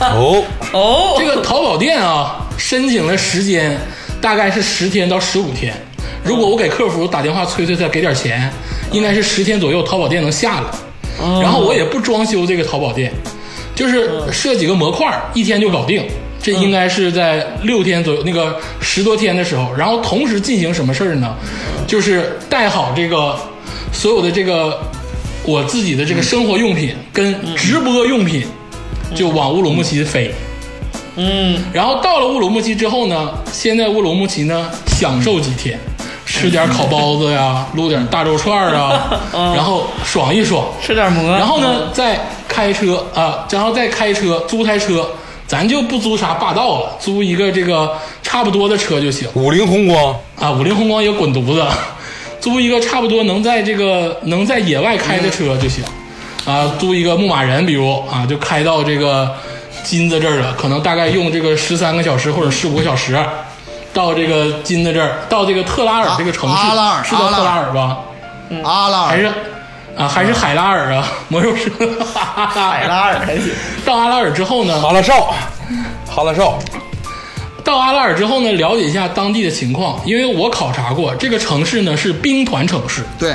[0.00, 3.78] 哦，哦，这个淘宝店啊，申请的时间
[4.20, 5.74] 大概是十天到十五天。
[6.24, 8.50] 如果我给客服打电话催催他给点钱，
[8.90, 10.66] 应该是十天左右淘宝店能下来。
[11.40, 13.12] 然后我也不装修这个淘宝店，
[13.74, 16.04] 就是设几个模块，一天就搞定。
[16.42, 21.34] 这应该是在六天左右，那个十多天的时候，然后同时进行什么事儿呢？
[21.86, 23.38] 就是带好这个
[23.92, 24.78] 所有的这个
[25.44, 28.46] 我自己的这个生活用品跟直播用品，
[29.14, 30.34] 就往乌鲁木齐飞。
[31.16, 35.78] 嗯，然后到了乌鲁木齐之后呢，先在乌鲁木齐呢享受几天，
[36.26, 40.66] 吃点烤包子呀， 撸点大肉串啊，然后爽一爽。
[40.82, 41.30] 吃点馍。
[41.30, 45.06] 然后呢，再开车啊，然后再开车租台车，
[45.46, 50.50] 咱就不租啥霸道了，租一个这个差不多的车就行五菱宏光，啊。
[50.50, 51.64] 五菱宏光也滚犊子，
[52.44, 55.82] 租一个差不多能在这个能在野外开的车就行
[56.44, 56.70] 啊。
[56.78, 59.34] 租一个牧马人，比如啊，就开到这个
[59.82, 63.18] 金子这儿了，可能大概用这个十三个小时或者十五个小时。
[63.94, 67.98] 到这个金子这儿，到这个特拉尔这个城市，阿拉尔是叫特拉尔吧？
[68.62, 69.32] 阿拉尔还是
[69.96, 71.06] 啊，还是海拉尔啊？
[71.28, 73.52] 魔兽世界海拉尔还行。
[73.86, 75.32] 到阿拉尔之后呢，哈拉少，
[76.06, 76.58] 哈拉少，
[77.64, 83.34] 到阿拉尔之后呢，了解一下当地的情况，因为我考察过，这个城市呢是兵团城市，对，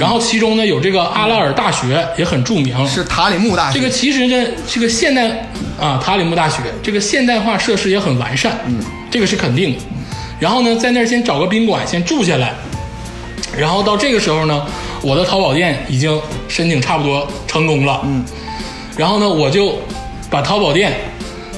[0.00, 2.88] 然后其中呢有这个阿拉尔大学也很著名。
[2.88, 3.78] 是塔里木大学。
[3.78, 5.46] 这个其实呢，这个现代
[5.78, 9.78] 啊，塔里木大学这个现代化设施也很完善，嗯，这个是肯定的。
[10.40, 12.54] 然后呢，在那儿先找个宾馆先住下来，
[13.56, 14.66] 然后到这个时候呢，
[15.02, 18.24] 我的淘宝店已经申请差不多成功了，嗯，
[18.96, 19.78] 然后呢，我就
[20.30, 20.94] 把淘宝店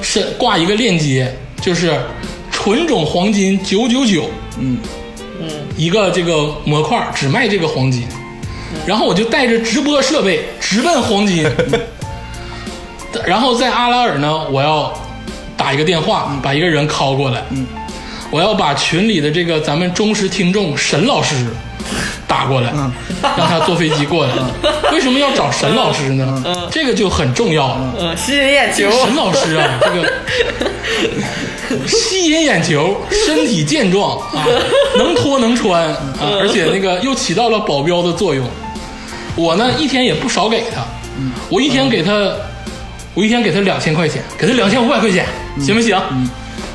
[0.02, 1.98] 是挂一个链接，就是
[2.50, 4.78] 纯种黄金九九九，嗯
[5.40, 8.06] 嗯，一个这个模块只卖这个黄金，
[8.86, 11.48] 然后我就带着直播设备直奔黄金，
[13.26, 14.92] 然后在阿拉尔呢，我要
[15.56, 17.42] 打一个电话，把一个人 call 过来，
[18.30, 21.34] 我要把群里的这个咱们忠实听众沈老师
[22.26, 22.72] 打过来，
[23.36, 24.32] 让他坐飞机过来。
[24.92, 26.68] 为什么要找沈老师呢？
[26.70, 27.94] 这个就很重要了。
[28.00, 28.90] 嗯，吸引眼球。
[28.90, 30.12] 沈老师啊，这个
[31.86, 34.46] 吸引眼球，身体健壮啊，
[34.96, 35.96] 能脱能穿啊，
[36.40, 38.46] 而且那个又起到了保镖的作用。
[39.34, 40.82] 我呢一天也不少给他，
[41.48, 42.32] 我一天给他，
[43.14, 45.26] 我一天给他两千块钱，给他两千五百块钱，
[45.60, 45.96] 行不行？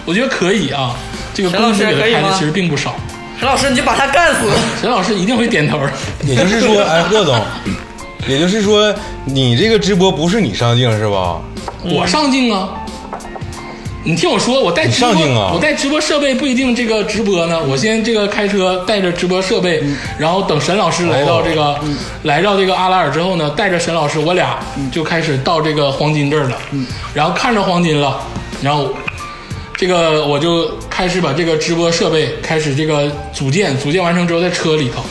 [0.05, 0.95] 我觉得可以啊，
[1.33, 2.95] 这个工资给他开的其实并不少。
[3.39, 4.47] 沈老师，你就把他干死。
[4.79, 5.79] 沈老师一定会点头。
[6.25, 7.37] 也就是说，哎，贺总，
[8.27, 8.93] 也就是说，
[9.25, 11.41] 你这个直播不是你上镜是吧？
[11.83, 12.69] 我上镜啊。
[14.05, 15.13] 你听我说，我带直播，
[15.53, 17.57] 我带直播设备不一定这个直播呢。
[17.63, 19.81] 我先这个开车带着直播设备，
[20.17, 21.79] 然后等沈老师来到这个、
[22.23, 24.59] 来到这个阿拉尔之后呢，带着沈老师，我俩
[24.91, 26.57] 就开始到这个黄金这儿了。
[27.13, 28.19] 然后看着黄金了，
[28.61, 28.93] 然后
[29.75, 35.03] 这个我就开始把这个直播设备开始这个组建，组建完成之后在车里头。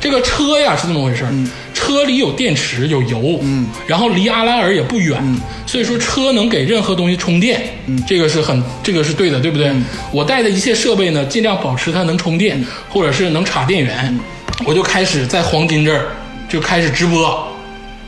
[0.00, 1.32] 这个车呀是这么回事儿，
[1.72, 3.40] 车里有电池有油，
[3.86, 5.22] 然后离阿拉尔也不远，
[5.66, 7.62] 所以说车能给任何东西充电，
[8.06, 9.72] 这个是很这个是对的，对不对？
[10.12, 14.18] 我带的一切设备呢，尽量保持它能充电，或者是能插电源。
[14.66, 16.06] 我就开始在黄金这儿
[16.48, 17.46] 就开始直播。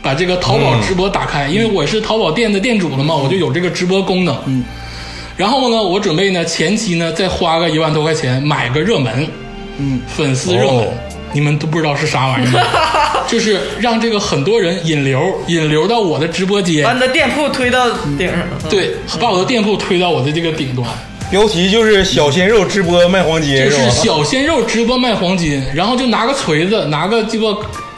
[0.03, 4.35] 把这个淘宝直播打开，因为我是淘宝店的店主了嘛，我就有这个直播功能。
[4.47, 4.63] 嗯，
[5.41, 9.27] 然后呢，我准备呢前期呢再花个一万多块钱买个热门，
[9.79, 10.93] 嗯，粉丝热门，哦
[11.33, 12.61] 你们都不知道是啥玩意儿，
[13.27, 18.37] 就是让这个很多人引流，引流到我的直播间把，你的店铺推到顶上。
[18.69, 20.87] 对，把我的店铺推到我的这个顶端。
[21.31, 23.89] 标题就是小鲜肉直播卖黄金就是？
[23.89, 27.47] 小鲜肉直播卖黄金，然后就拿个锤子，拿个鸡巴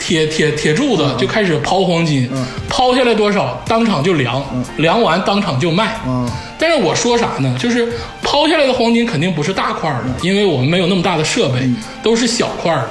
[0.05, 2.29] 铁铁铁柱子就开始抛黄金，
[2.67, 4.43] 抛下来多少当场就量，
[4.77, 5.97] 量完当场就卖。
[6.05, 6.29] 嗯。
[6.59, 7.55] 但是我说啥呢？
[7.57, 7.87] 就是
[8.21, 11.69] 抛下来的黄金肯定不是大块儿的，因为我们没有那么大的设备，
[12.01, 12.89] 都是小块的。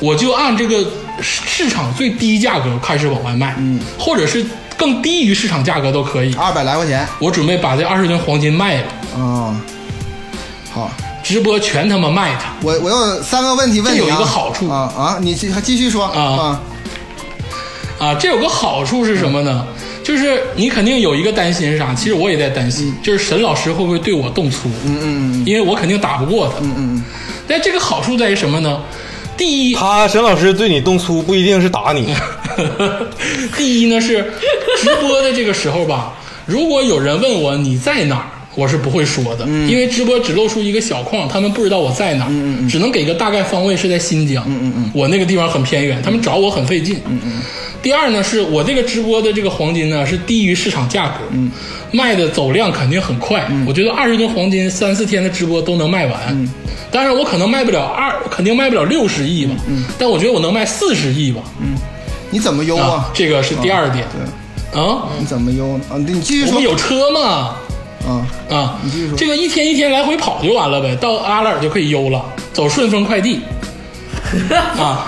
[0.00, 0.82] 我就按这个
[1.20, 3.54] 市市场最低价格开始往外卖，
[3.98, 4.44] 或者是
[4.76, 6.34] 更低于市场价格都可以。
[6.34, 9.60] 二百来块钱，我准备把这二十吨黄金卖了，嗯，
[10.70, 10.90] 好，
[11.28, 12.54] 直播全他妈卖他。
[12.62, 16.58] 我我有三个问题问你、啊，这有一个好处啊啊，你继还继续说啊
[17.98, 19.66] 啊，这有个好处是什么呢？
[20.02, 21.92] 就是你肯定有一个担心是啥？
[21.94, 24.70] 其实我也在担心，就是沈老师会不会对我动粗？
[24.86, 26.54] 嗯嗯嗯因为我肯定打不过他。
[26.62, 27.04] 嗯嗯
[27.46, 28.80] 但这个好处在于什么呢？
[29.36, 32.14] 第一，他沈老师对你动粗不一定是打你，
[33.54, 34.32] 第一呢是
[34.78, 36.14] 直播的这个时候吧，
[36.46, 38.24] 如果有人问我你在哪儿，
[38.58, 44.44] 我是不会说的，因为直播只露出一个小框，他们不知道我在哪儿，只能给个大概方位是在新疆，
[44.92, 46.98] 我那个地方很偏远，他们找我很费劲。
[47.80, 51.48] 第二呢，是我这个直播的这个黄金呢是低于市场价格，嗯，
[51.92, 53.48] 卖的走量肯定很快。
[53.64, 56.20] 我觉得二十吨黄金三四天的直播都能卖完。
[56.30, 56.50] 嗯，
[56.90, 59.54] 当然我可能卖不了二，肯定卖不了六十亿吧。
[59.68, 61.40] 嗯，但我觉得我能卖四十亿吧。
[61.60, 61.76] 嗯
[62.30, 63.10] 你怎么优啊啊，？
[63.14, 64.04] 这个是第二点。
[64.12, 65.84] 对，啊，你怎么优呢？
[65.88, 66.62] 啊，你继续说我们。
[66.64, 67.56] 有车嘛？
[68.08, 73.40] 啊，啊你继续说，这个一天一天来回跑就完了呗，到阿拉尔就可以邮了，走顺丰快递
[74.78, 75.06] 啊，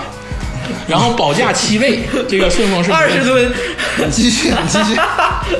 [0.87, 3.51] 然后保价七位，这个顺丰是二十吨，
[3.97, 4.99] 你继续，你继续。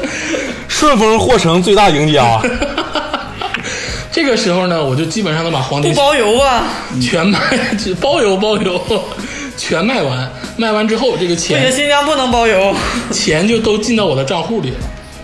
[0.68, 2.42] 顺丰货城最大赢家，
[4.12, 6.64] 这个时候呢，我就基本上能把黄金不包邮啊？
[7.02, 7.40] 全卖，
[7.78, 8.82] 只包邮包邮，
[9.58, 10.32] 全卖完。
[10.58, 12.74] 卖完之后，这个钱不行，钱新疆不能包邮。
[13.12, 14.78] 钱就都进到我的账户里了，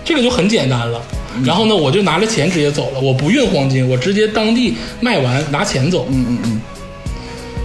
[0.06, 1.02] 这个就很简单了。
[1.44, 6.08] 然后呢，我就拿着钱直接走了，我不运黄金，我直接当地卖完拿钱走。
[6.10, 6.62] 嗯嗯嗯，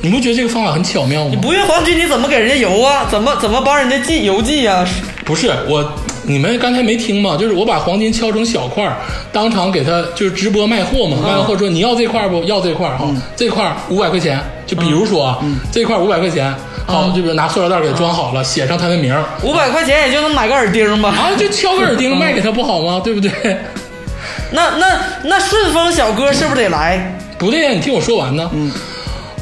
[0.02, 1.30] 你不觉得这个方法很巧妙吗？
[1.30, 3.06] 你不运黄金，你怎么给人家邮啊？
[3.10, 4.86] 怎么怎么帮人家寄邮寄啊？
[5.24, 5.92] 不是我，
[6.24, 7.36] 你们刚才没听吗？
[7.38, 8.96] 就是我把黄金敲成小块儿，
[9.32, 11.16] 当场给他就是直播卖货嘛。
[11.22, 13.06] 卖完货说你要这块儿不要这块儿哈，
[13.36, 14.40] 这块儿五百块钱。
[14.64, 15.38] 就比如说啊，
[15.70, 16.54] 这块五百块钱，
[16.86, 21.10] 好，就比如拿塑料袋给装好了，写上他的名儿，五百块钱也就能买个耳钉吧？
[21.10, 23.00] 啊，就敲个耳钉卖给他不好吗？
[23.04, 23.30] 对不对？
[24.52, 24.86] 那那
[25.24, 27.18] 那顺丰小哥是不是得来？
[27.36, 28.48] 不对呀，你听我说完呢。
[28.54, 28.70] 嗯，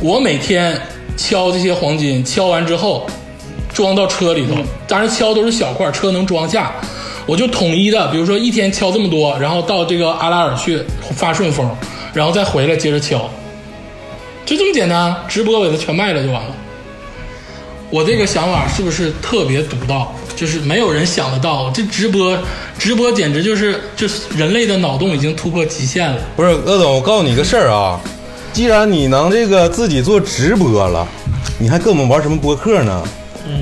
[0.01, 0.77] 我每天
[1.17, 3.07] 敲这些黄金，敲完之后
[3.81, 4.55] 装到车里头，
[4.87, 6.71] 当然敲都是小块，车能装下。
[7.25, 10.83] 我就统一的，比如说一天敲这么多，然后到这个阿拉尔去
[11.17, 11.67] 发顺丰，
[12.13, 13.31] 然后再回来接着敲，
[14.45, 15.17] 就这么简单。
[15.27, 16.55] 直播给它全卖了就完了。
[17.89, 20.13] 我这个想法是不是特别独到？
[20.37, 22.37] 就是没有人想得到，这直播
[22.79, 26.19] 直播简直就是就是人类的脑洞已经突破极限了。
[26.37, 27.99] 不是鄂总，我告诉你个事儿啊，
[28.53, 31.07] 既然你能这个自己做直播了，
[31.59, 33.03] 你还跟我们玩什么播客呢？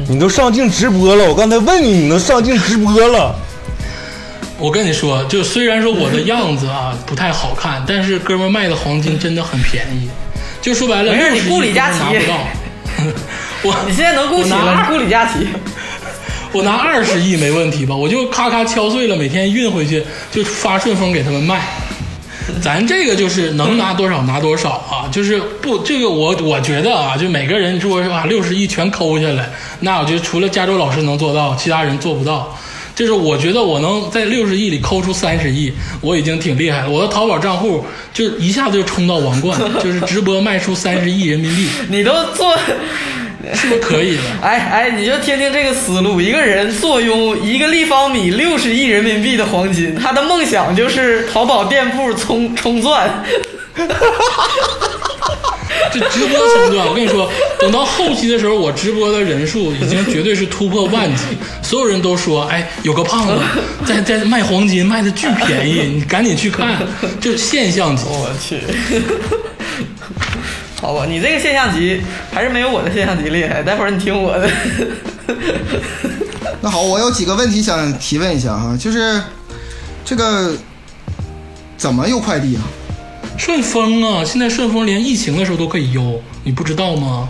[0.08, 3.34] 你都上镜直播了，我刚才问你，你都上镜直播了，
[4.58, 10.08] 我跟你说，就虽然说我的样子啊不太好看，但是哥们儿卖的黄金真的很便宜。
[10.60, 12.38] 就说白了，没事你60顾里佳拿不琦到。
[13.62, 15.46] 我你现在能雇起了，雇李佳琦。
[16.52, 17.94] 我拿二十亿没问题吧？
[17.94, 21.60] 我就咔咔敲碎了，每天运回去就发顺丰给他们卖。
[22.62, 29.48] 咱这个就是能拿多少拿多少啊，就是不这个我我觉得啊，就每个人如果是把六十亿全抠下来，
[29.80, 32.56] 那我觉得除了加州老师能做到，其他人做不到。
[32.94, 36.90] 就是我觉得我能在六十亿里抠出三十亿，我已经挺厉害了。
[36.90, 42.58] 我的淘宝账户就一下子就冲到王冠，就是直播卖出三十亿人民币， 你都做，
[43.80, 44.22] 可以了？
[44.42, 53.24] 哎哎，你就听听这个思路：一个人坐拥一个立方米六十亿人民币的黄金，他的梦想就是淘宝店铺冲冲钻。
[55.90, 61.22] 这直播冲钻，我跟你说，等到后期的时候，我直播的人数已经绝对是突破万级，
[61.62, 63.32] 所有人都说，哎，有个胖子
[63.86, 66.76] 在在卖黄金，卖的巨便宜，你赶紧去看，
[67.20, 68.04] 就现象级。
[68.08, 68.58] 我去，
[70.80, 72.00] 好吧，你这个现象级
[72.32, 73.62] 还是没有我的现象级厉害。
[73.62, 74.48] 待会儿你听我的。
[76.62, 79.20] 那好，我有几个问题想提问一下哈，就是
[80.04, 80.56] 这个
[81.76, 82.62] 怎么邮快递啊？
[83.36, 87.28] 顺丰啊，现在顺丰连疫情的时候都可以邮，你不知道吗？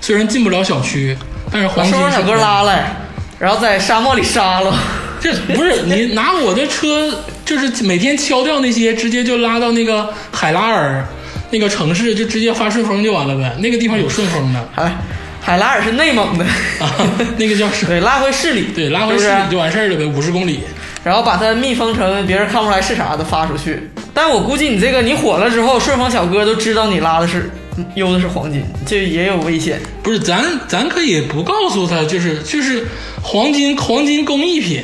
[0.00, 1.16] 虽然进不了小区，
[1.50, 2.96] 但是把黄金小哥拉来，
[3.38, 4.74] 然后在沙漠里杀了。
[5.20, 7.12] 这不是你拿我的车，
[7.44, 11.04] 就是每天敲掉那些，直接就拉到那个海拉尔
[11.50, 13.56] 那个城市，就直接发顺丰就完了呗。
[13.60, 14.96] 那个地方有顺丰的 哎，
[15.40, 16.44] 海拉尔是内蒙的，
[16.80, 16.90] 啊，
[17.36, 17.88] 那个叫什么？
[17.88, 20.60] 对，拉回市里，对，拉回市里就完事儿了呗，五十公里。
[21.04, 23.88] 然后把它密封成别人看不出来是啥的发出去。
[24.12, 27.48] 但我估计你这个你火了之后，顺丰小哥都知道你拉的是
[27.94, 29.80] 邮的是黄金，这也有危险。
[30.02, 32.84] 不是，咱咱可以不告诉他，就是就是
[33.22, 34.82] 黄金黄金工艺品，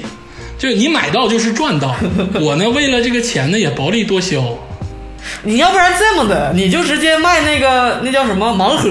[0.57, 1.95] 就是你买到就是赚到。
[2.41, 4.57] 我呢，为了这个钱呢，也薄利多销。
[5.45, 8.91] 你要不然这么的，你就直接卖那个那叫什么盲盒，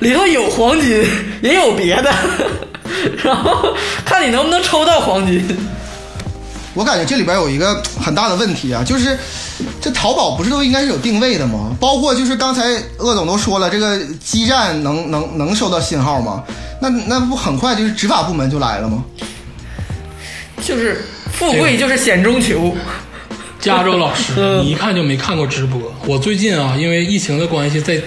[0.00, 1.04] 里头有黄金，
[1.42, 2.12] 也有别的，
[3.24, 5.44] 然后看你能不能抽到黄金。
[6.74, 9.18] 我感觉这里边有一个很大的问题啊，就是
[9.80, 11.76] 这淘宝不是都应该是有定位的吗？
[11.80, 12.62] 包括就是刚才
[12.98, 16.44] 鄂总都说了，这个基站能能能收到信号吗？
[16.80, 19.02] 那那不很快就是执法部门就来了吗？
[20.62, 22.76] 就是富贵就是险中求，
[23.58, 25.80] 加州老师，你一看就没看过直播。
[26.06, 28.00] 我最近啊，因为疫情的关系，在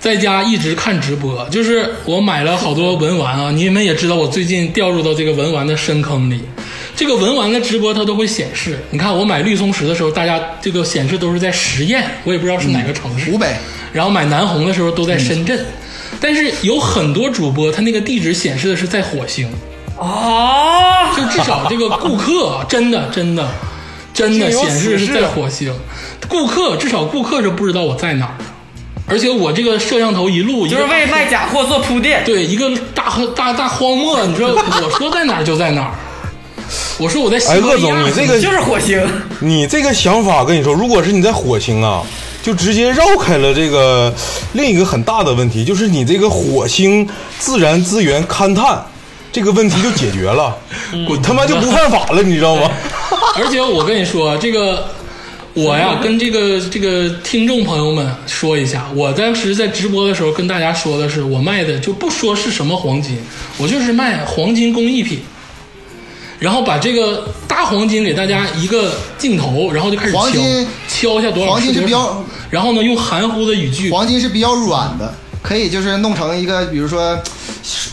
[0.00, 3.50] 在家一直看直播，就是我买了好多文玩啊。
[3.52, 6.42] 你们也知道，我最近掉入到这个文玩的深坑里。
[6.96, 13.30] 这个文玩的直播它都会显示，你看我买绿松石的时候，大家这个显示都是在十堰，我也不知道是哪个城市。
[13.30, 13.54] 湖北
[13.92, 15.64] 然后买南红的时候都在深圳，
[16.20, 19.48] 但是有很多主播他那个地址显示的是在火星，
[19.96, 23.48] 啊，就至少这个顾客真的真的
[24.18, 25.72] 真的有显示是在火星，
[26.28, 28.34] 顾客至少顾客是不知道我在哪儿，
[29.06, 32.24] 而且我这个摄像头一路一就是为卖假货做铺垫。
[32.24, 34.48] 对一个大大大荒漠，你说
[34.82, 35.92] 我说在哪儿就在哪儿，
[36.98, 38.40] 我说我在西哎，伯利亚，鄂总，你这个。
[38.40, 39.00] 就是火星，
[39.40, 42.02] 你这个想法，跟你说，如果是你在火星啊，
[42.42, 44.12] 就直接绕开了这个
[44.52, 47.08] 另一个很大的问题，就是你这个火星
[47.38, 48.84] 自然资源勘探
[49.30, 50.56] 这个问题就解决了，
[51.08, 52.70] 我他妈就不犯法了，你知道吗？
[53.36, 54.88] 而且我跟你说，这个
[55.54, 63.18] 我呀，跟这个这个听众朋友们说一下，我当时在直播的时候跟大家说的是，我卖的就不说是什么黄金，
[63.58, 65.20] 我就是卖黄金工艺品。
[66.40, 75.12] 然后把这个大黄金给大家一个镜头，然后就开始敲黄金敲一下多少黄金是比较然后呢用含糊的语句，黄金是比较软的，
[75.42, 77.18] 可以就是弄成一个，比如说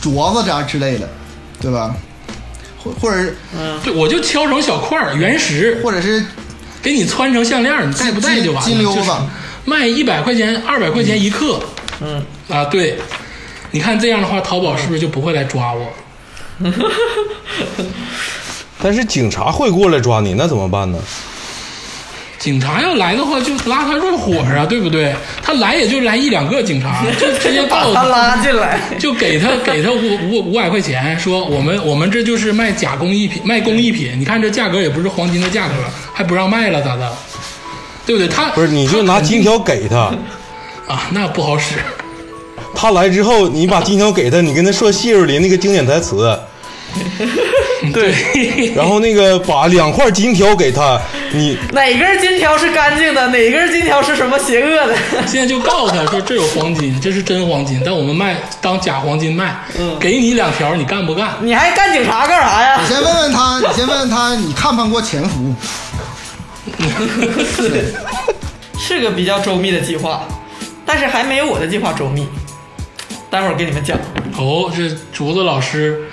[0.03, 1.09] 镯子这样之类的，
[1.65, 1.95] 对吧？
[2.77, 3.33] 或或者
[3.83, 6.23] 对我就敲成小块儿原石，或者是
[6.83, 8.69] 给你穿成项链儿，你戴不戴就完了。
[8.69, 9.11] 金金溜子就是
[9.65, 11.59] 卖一百块钱、二百块钱一克。
[12.01, 12.99] 嗯啊，对，
[13.71, 15.91] 你看这样的话，淘宝是不是就不会来抓我？
[18.83, 20.99] 但是警察会过来抓你，那怎么办呢？
[22.45, 25.11] 警察要来的话，就拉他入伙啊，对不对？
[25.41, 28.79] 他来也就来一两个警察， 就直接把他拉进来。
[28.99, 35.73] 就给他给他五五五百块钱，说我们我们这就是卖假工艺品，卖工艺品，你看这价格也不是黄金的价格，
[36.13, 37.11] 还不让卖了咋的？
[38.05, 38.27] 对不对？
[38.27, 40.13] 他不是，你就拿金条给他，
[40.87, 41.77] 啊，那不好使。
[42.75, 46.37] 他来之后，你把金条给他，你跟他说谢瑞麟那个经典台词，
[47.93, 50.99] 对，然后那个把两块金条给他，
[51.33, 54.95] 你哪根金条是干净的，哪根金条是什么邪恶的？
[55.27, 59.55] 现在就告诉他说这有黄金，这是真黄金，但我们卖当假黄金卖，
[59.99, 61.35] 给你两条，你干不干？
[61.41, 62.87] 你还干警察干啥呀你？
[62.87, 65.53] 先问问他，你先问问他，你看不看过潜伏？
[68.77, 70.27] 是个比较周密的计划，
[70.85, 72.27] 但是还没有我的计划周密。
[73.29, 73.97] 待会儿给你们讲。
[74.37, 76.04] 哦，这竹子老师，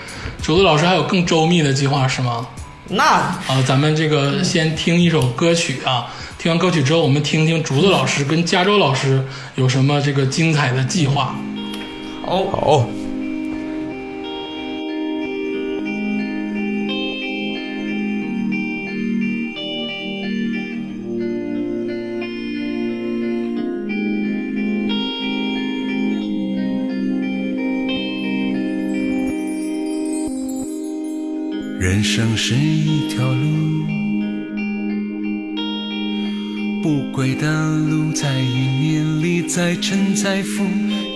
[0.43, 2.45] 竹子老师还有更周密的计划是吗？
[2.89, 9.25] 那啊，咱们这个先听一首歌曲啊，听完歌曲之后，我们听听竹子老师跟加州老师
[9.55, 11.35] 有什么这个精彩的计划。
[12.27, 13.02] 哦，好。
[32.45, 33.87] 是一条路，
[36.83, 40.65] 不归的路，在欲念里，在沉在浮，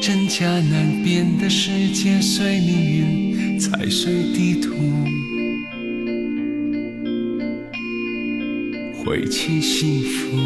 [0.01, 4.73] 真假难辨的世界，随命运，踩碎地图，
[8.95, 10.37] 挥起幸福，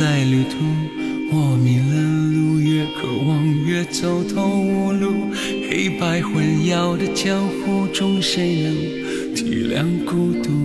[0.00, 0.56] 在旅途，
[1.30, 1.84] 我迷了
[2.32, 5.28] 路，越渴望越走投无路，
[5.68, 10.59] 黑白混淆的江湖中，谁能体谅孤独？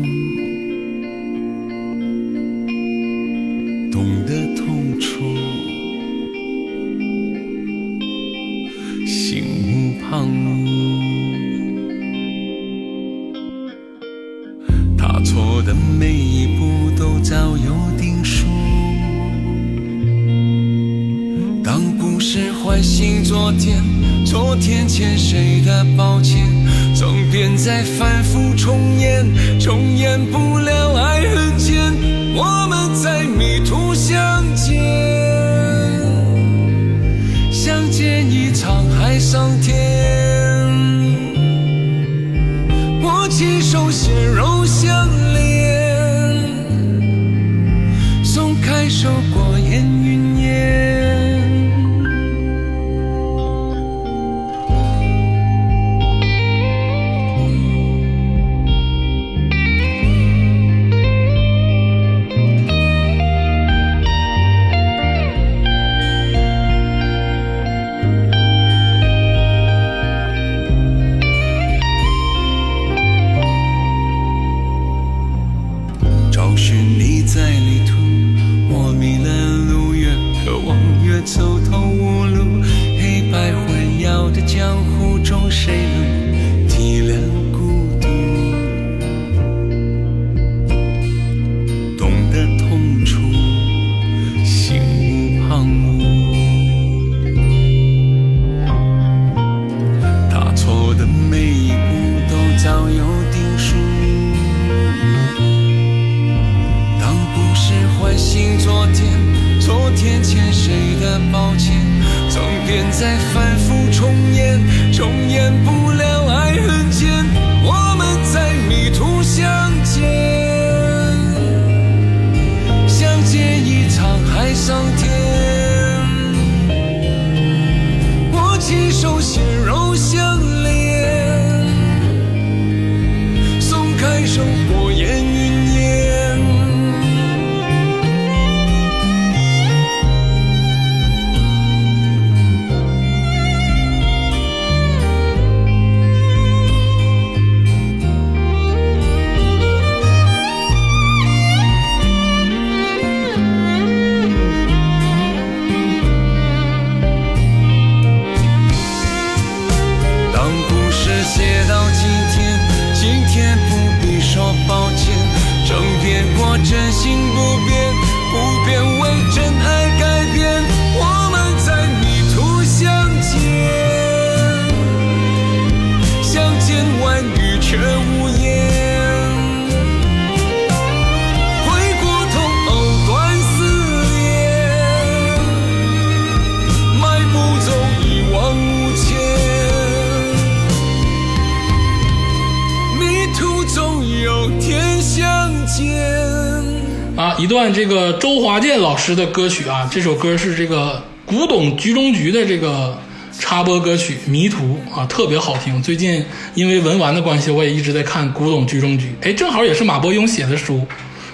[199.06, 202.98] 师的歌曲啊，这首歌是这个古董局中局的这个
[203.40, 205.80] 插播歌曲《迷途》啊，特别好听。
[205.80, 206.26] 最近
[206.56, 210.84] 因为文玩的关系，我也一直在看《古董局中局》，哎，正好也是马伯庸写的书，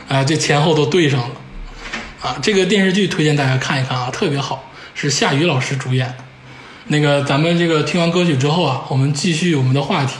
[0.09, 1.29] 啊，这前后都对上了。
[2.21, 6.15] 啊，这个电视剧推荐大家看一看啊，特别好，是夏雨老师主演的。
[6.87, 10.15] 那个咱们这个听完歌曲之后啊，我们继续我们的话题。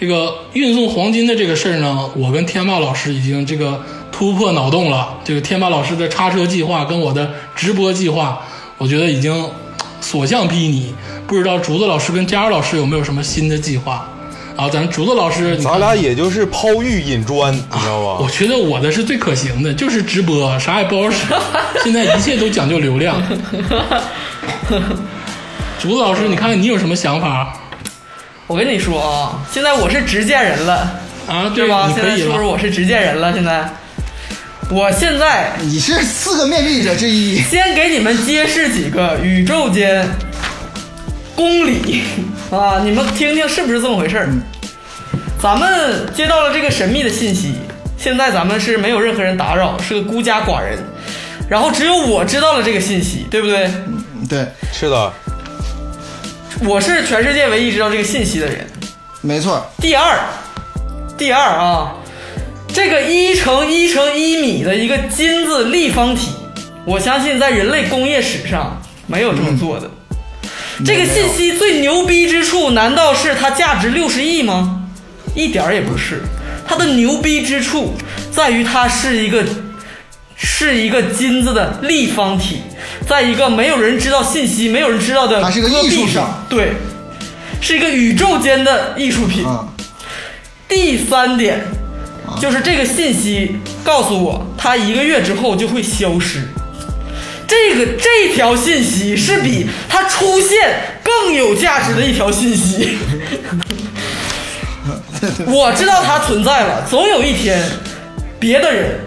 [0.00, 3.80] 这个运送黄金的这个事儿呢，我跟天霸老师已经这个
[4.12, 5.14] 突破脑洞了。
[5.24, 8.40] 这个天霸老师的叉车计划跟我的直播计划，
[8.78, 9.50] 我觉得已经
[10.00, 10.92] 所向披靡。
[11.26, 14.06] 不知道竹子老师跟佳儿老师有没有什么新的计划？
[14.54, 18.18] 啊，咱竹子老师，咱俩也就是抛玉引砖，你知道吧？
[18.20, 21.24] 我觉得我的是最可行的，就是直播，啥也不好使。
[21.82, 23.16] 现在一切都讲究流量。
[25.80, 27.58] 竹子老师，你看看你有什么想法
[28.46, 31.50] 我跟你说啊，现在我是执剑人了，啊？
[31.54, 31.86] 对吧？
[31.88, 32.44] 你可以现在是不是。
[32.44, 33.32] 我是执剑人了？
[33.32, 33.66] 现在，
[34.70, 40.08] 我现在你是四个面壁者之一，先给你们揭示几个宇宙间
[41.36, 42.02] 公理。
[42.50, 44.28] 啊，你们听听是不是这么回事儿？
[45.40, 47.54] 咱们接到了这个神秘的信息，
[47.98, 50.78] 现在咱们是没有任何人打扰，是个孤家寡人，
[51.48, 53.70] 然后只有我知道了这个信息，对不对？
[54.28, 55.12] 对，是的，
[56.64, 58.66] 我是全世界唯一知道这个信息的人。
[59.20, 60.18] 没错，第二，
[61.18, 61.94] 第二啊，
[62.74, 66.30] 这个一乘一乘一米的一个金字立方体，
[66.86, 69.90] 我相信在人类工业史上没有这么做的。
[70.84, 74.84] 这个信息最牛逼之处，难道是它价值六十亿吗？
[75.34, 76.22] 一点儿也不是，
[76.66, 77.92] 它的牛逼之处
[78.30, 79.44] 在于它是一个
[80.34, 82.62] 是一个金子的立方体，
[83.06, 86.72] 在一个没有人知道信息、没有人知道的它是个戈壁艺术品上，对，
[87.60, 89.44] 是一个宇宙间的艺术品。
[89.44, 89.68] 啊，
[90.66, 91.64] 第三点
[92.40, 96.48] 就是这个信息告诉我，它一个月之后就会消失。
[97.46, 102.98] 这个这条信息是比它出现更有价值的一条信息。
[105.46, 107.62] 我知道它存在了，总有一天，
[108.40, 108.98] 别的人、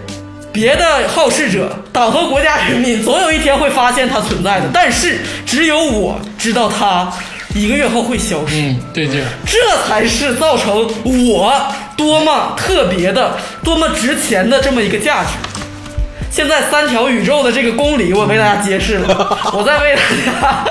[0.52, 4.70] 别的好事者、党和国家人民，总有一天会发现它存在的。
[4.72, 7.12] 但是只有我知道它
[7.56, 8.54] 一个月后会消失。
[8.56, 9.24] 嗯，对这个。
[9.46, 11.52] 这才是造成我
[11.96, 15.30] 多么特别的、多么值钱的这么一个价值。
[16.30, 20.64] 现在三条宇宙的这个公理，我为大家揭示了， 我再为大家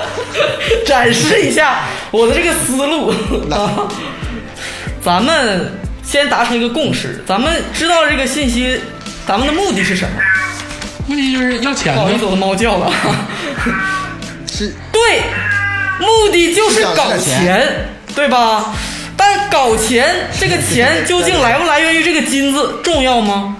[0.86, 1.80] 展示一下
[2.12, 3.12] 我的这个思路。
[3.50, 3.88] 啊
[5.02, 5.72] 咱们
[6.04, 8.80] 先达成一个共识，咱们知道这个信息，
[9.26, 10.20] 咱们的目的是什么？
[11.08, 12.30] 目的就是要钱不好意思，我。
[12.32, 12.92] 的猫叫了。
[14.48, 15.22] 是对，
[15.98, 18.74] 目的就是是搞钱钱，对吧？
[19.16, 23.56] 但搞钱，这个钱究竟来不来源于这个金子，重要吗？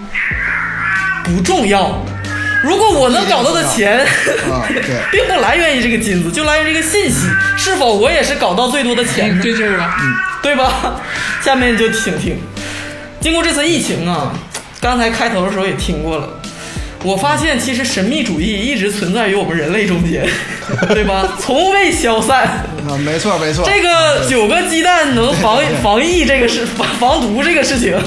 [1.23, 2.05] 不重要。
[2.63, 3.99] 如果我能搞到的钱，
[4.49, 4.61] 啊
[5.11, 7.27] 并不来源于这个金子，就来源于这个信息，
[7.57, 9.39] 是否我也是搞到最多的钱？
[9.41, 9.95] 对劲儿吧？
[10.41, 11.01] 对吧？
[11.43, 12.39] 下面就请听，
[13.19, 14.31] 经过这次疫情啊，
[14.79, 16.27] 刚才开头的时候也听过了，
[17.07, 20.27] 我发现其实神秘主义一直存在于我们人类中间，
[20.89, 21.25] 对吧？
[21.39, 22.43] 从未消散。
[22.89, 27.97] 啊，没错没错，这个九个鸡蛋能防 防疫这个事防 防毒这个事情，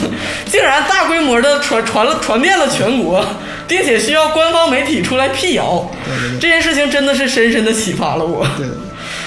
[0.44, 3.24] 竟然大规模的传传了传遍了全国，
[3.66, 5.90] 并且需要官方媒体出来辟谣。
[6.05, 8.46] 对对对这件事情真的是深深的启发了我。
[8.59, 8.66] 对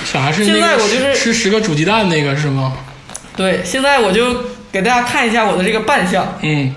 [0.06, 2.74] 啥是那现在我就是吃十个煮鸡蛋那个是吗？
[3.36, 4.36] 对，现在我就
[4.72, 6.38] 给大家看一下我的这个扮相。
[6.42, 6.76] 嗯，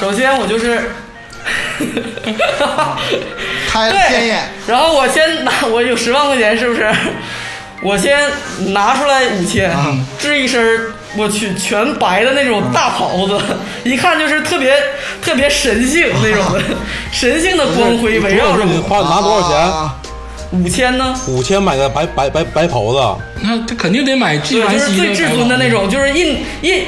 [0.00, 0.90] 首先我就是，
[3.68, 6.90] 开了天对眼，，然后我先拿， 我有十万块钱，是不是？
[7.82, 8.18] 我先
[8.72, 9.70] 拿出来五千，
[10.18, 13.38] 这一身儿我去全白的那种大袍子，
[13.84, 14.74] 一看就是特别
[15.20, 16.62] 特别神性那种的，
[17.12, 18.78] 神性的光辉围绕着你。
[18.78, 19.56] 花拿多少钱？
[19.58, 19.94] 啊
[20.52, 21.12] 五千呢？
[21.26, 26.86] 五千买的白白白白袍子，那他肯定得买纪对，就是最至尊的那种，就是印印，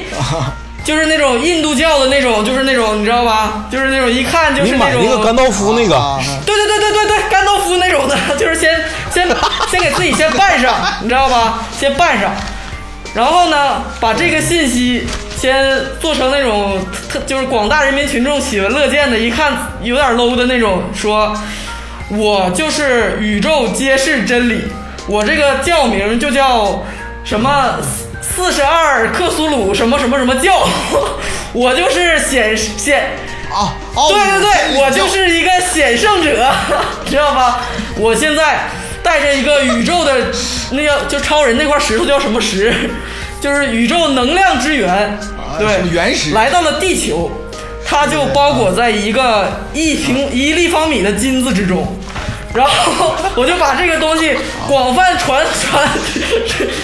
[0.89, 3.67] 就是那种印度教的那种，就是那种你知道吧？
[3.71, 8.71] 就是那种一看就是那种买那个甘道夫那啊个，对对对对对对，甘道夫那种的， 就是先
[9.13, 9.29] 先
[9.71, 11.59] 先给自己先扮上， 你知道吧？
[11.79, 12.33] 先扮上，
[13.13, 16.81] 然后呢，把这个信息先做成那种
[17.13, 21.37] 特就是广大人民群众喜闻乐见的，一看有点 low 的那种，说
[22.09, 24.63] 我就是宇宙揭示真理，
[25.07, 26.83] 我这个教名就叫
[27.25, 27.75] 什么
[28.39, 30.65] 四十二克苏鲁什么什么什么教，
[31.53, 33.11] 我就是显显。
[33.53, 36.49] 啊，哦对对对，我就是一个显圣者，
[37.11, 37.61] 知道吧？
[37.99, 38.69] 我现在
[39.03, 40.15] 带着一个宇宙的
[40.71, 42.73] 那个，就超人那块石头叫什么石？
[43.43, 45.19] 就是宇宙能量之源，
[45.59, 47.31] 对，原石来到了地球，
[47.85, 51.87] 它就包裹在一个一平一立方米的金子之中。
[52.59, 54.37] 然后我就把这个东西
[54.67, 55.89] 广泛传传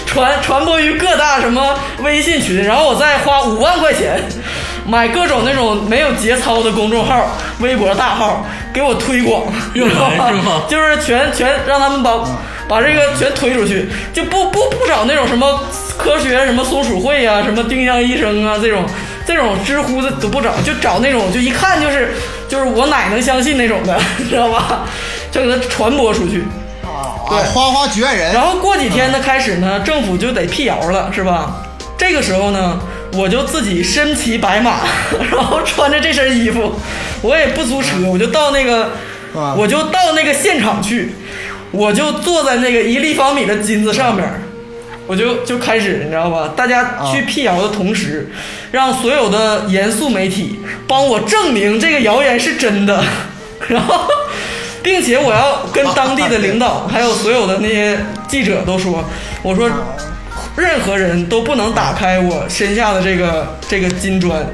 [0.05, 4.23] 传传播于各大什么微信群，然后我再花五万块钱
[4.85, 12.23] 买各种那种没有节操的公众号、微博大号给我推广，用来是吗就是全全让他们把
[12.69, 15.61] 把这个全推出去，就不不不找那种什么
[15.97, 18.85] 科学什么松鼠会呀、什么丁香医生啊这种
[19.27, 22.13] 这种知乎的都不找，就找那种就一看就是
[22.47, 23.99] 就是我奶能相信那种的，
[24.29, 24.85] 知道吧？
[25.35, 26.43] 就给它传播出去。
[26.83, 31.61] 啊，花花局外人然后过几天呢，开始呢，政府就得辟谣了，是吧？
[31.97, 32.79] 这个时候呢，
[33.13, 34.81] 我就自己身骑白马，
[35.31, 36.79] 然后穿着这身衣服，
[37.21, 38.91] 我也不租车，我就到那个，
[39.35, 41.15] 啊我就到那个现场去，
[41.71, 44.23] 我就坐在那个一立方米的金子上面，
[45.07, 46.53] 我就就开始，你知道吧？
[46.55, 48.29] 大家去辟谣的同时，
[48.71, 53.03] 让所有的严肃媒体帮我证明这个谣言是真的，
[53.67, 54.05] 然后。
[54.85, 59.03] 并且我要跟当地的领导，还有所有的那些记者都说，
[59.41, 59.67] 我说，
[60.55, 64.45] 任何人都不能打开我身下的这个这个金砖，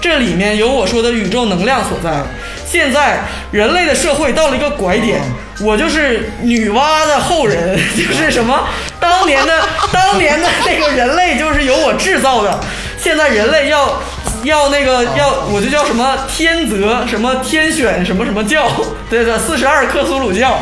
[0.00, 2.22] 这里面有我说的宇宙能量所在。
[2.64, 3.18] 现在
[3.50, 5.20] 人类的社会到了一个拐点，
[5.60, 8.68] 我就是女娲的后人，就是什么
[9.00, 12.60] 当年的当年的这个人类就是由我制造的，
[12.96, 14.00] 现在人类要
[14.44, 18.68] 要那个要我就叫什么天择什么天选什么什么教，
[19.08, 20.58] 对对，四十二克苏鲁教。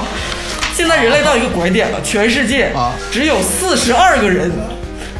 [0.74, 4.50] 现在人类到一个拐点了，全世界啊只有四十二个人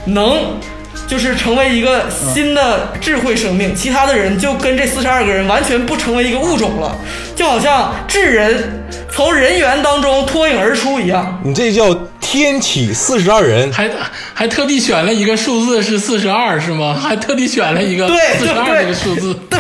[0.07, 0.59] 能
[1.07, 6.97] 就是成为一个新的智慧生命，其他的人就跟这四十二个人完全不成为一个物种了，
[7.37, 11.41] 就好像智人从人猿当中脱颖而出一样。
[11.45, 11.95] 你这叫
[12.31, 13.91] 天启四十二人，还
[14.33, 16.95] 还特地选了一个数字是四十二是吗？
[16.95, 19.35] 还特地选了一个对四十二这个数字。
[19.51, 19.59] 对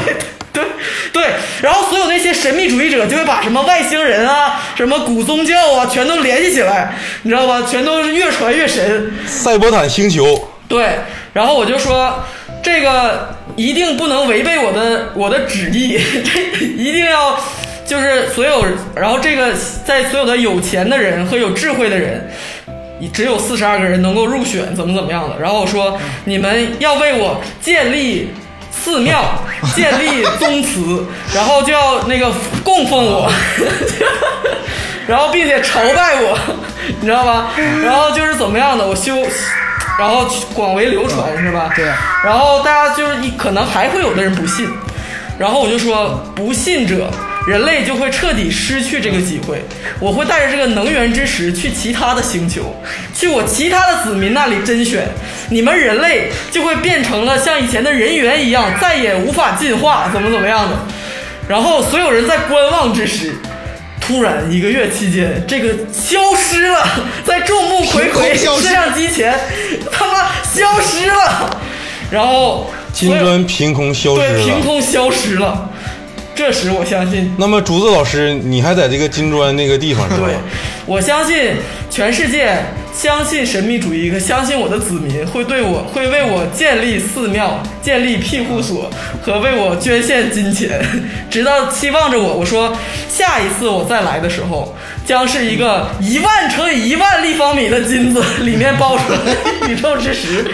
[0.52, 0.64] 对
[1.12, 1.24] 对，
[1.62, 7.60] 然后所有那些神秘主义者就会把什么外星人啊、什么古宗教啊，全都联系起来，你知道吧？
[7.68, 9.10] 全都是越传越神。
[9.26, 10.48] 赛博坦星球。
[10.68, 10.96] 对，
[11.32, 12.22] 然后我就说，
[12.62, 17.36] 这个一定不能违背我的我的旨意，这 一定要
[17.84, 18.64] 就是所有，
[18.94, 19.52] 然后这个
[19.84, 22.30] 在所有的有钱的人和有智慧的人。
[23.08, 25.38] 只有四十二个人能够入选，怎么怎么样的？
[25.40, 28.32] 然后我说，你们要为我建立
[28.70, 29.22] 寺庙，
[29.74, 32.32] 建立宗祠，然后就要那个
[32.64, 33.30] 供奉我，
[35.06, 36.38] 然后并且朝拜我，
[37.00, 37.50] 你知道吧？
[37.82, 39.16] 然后就是怎么样的，我修，
[39.98, 41.70] 然后广为流传是吧？
[41.74, 41.84] 对
[42.24, 44.68] 然后大家就是一可能还会有的人不信，
[45.38, 47.10] 然后我就说不信者。
[47.50, 49.60] 人类就会彻底失去这个机会。
[49.98, 52.72] 我会带着这个能源之石去其他的星球，
[53.12, 55.08] 去我其他的子民那里甄选。
[55.48, 60.76] 你们人类就会变成了像以前的人猿一样，再也无法进化，怎么怎么样的。
[61.48, 63.34] 然后所有人在观望之时，
[64.00, 66.86] 突然一个月期间，这个消失了，
[67.26, 69.36] 在众目睽睽摄像机前，
[69.90, 71.58] 他妈消失了。
[72.12, 74.60] 然后金砖凭空消失对凭。
[74.60, 75.69] 空消失了。
[76.40, 80.34] 这时我相信那么竹子老师，你还在这个金砖那个地方是吧对？，
[80.90, 81.52] 我相信
[81.88, 82.58] 全世界
[82.92, 88.90] 相信神秘主义和相信我的子民会对我会为我建立寺庙、建立庇护所
[89.22, 90.84] 和为我捐献金钱，
[91.30, 92.34] 直到期望着我。
[92.34, 92.76] 我说
[93.08, 94.76] 下一次我再来的时候，
[95.06, 99.20] 将是一个 一万乘以一万立方米的金子，里面包出了
[99.68, 100.44] 宇宙之石。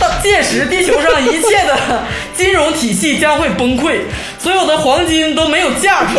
[0.00, 2.02] 到届时，地球上一切的
[2.36, 4.00] 金融体系将会崩溃，
[4.38, 6.18] 所有的黄金都没有价值。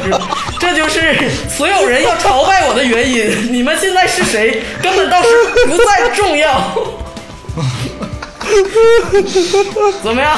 [0.59, 1.15] 这就是
[1.47, 3.53] 所有人要朝拜我的原因。
[3.57, 5.29] 你们现在是谁，根本倒是
[5.65, 6.61] 不再重要。
[10.03, 10.37] 怎么样？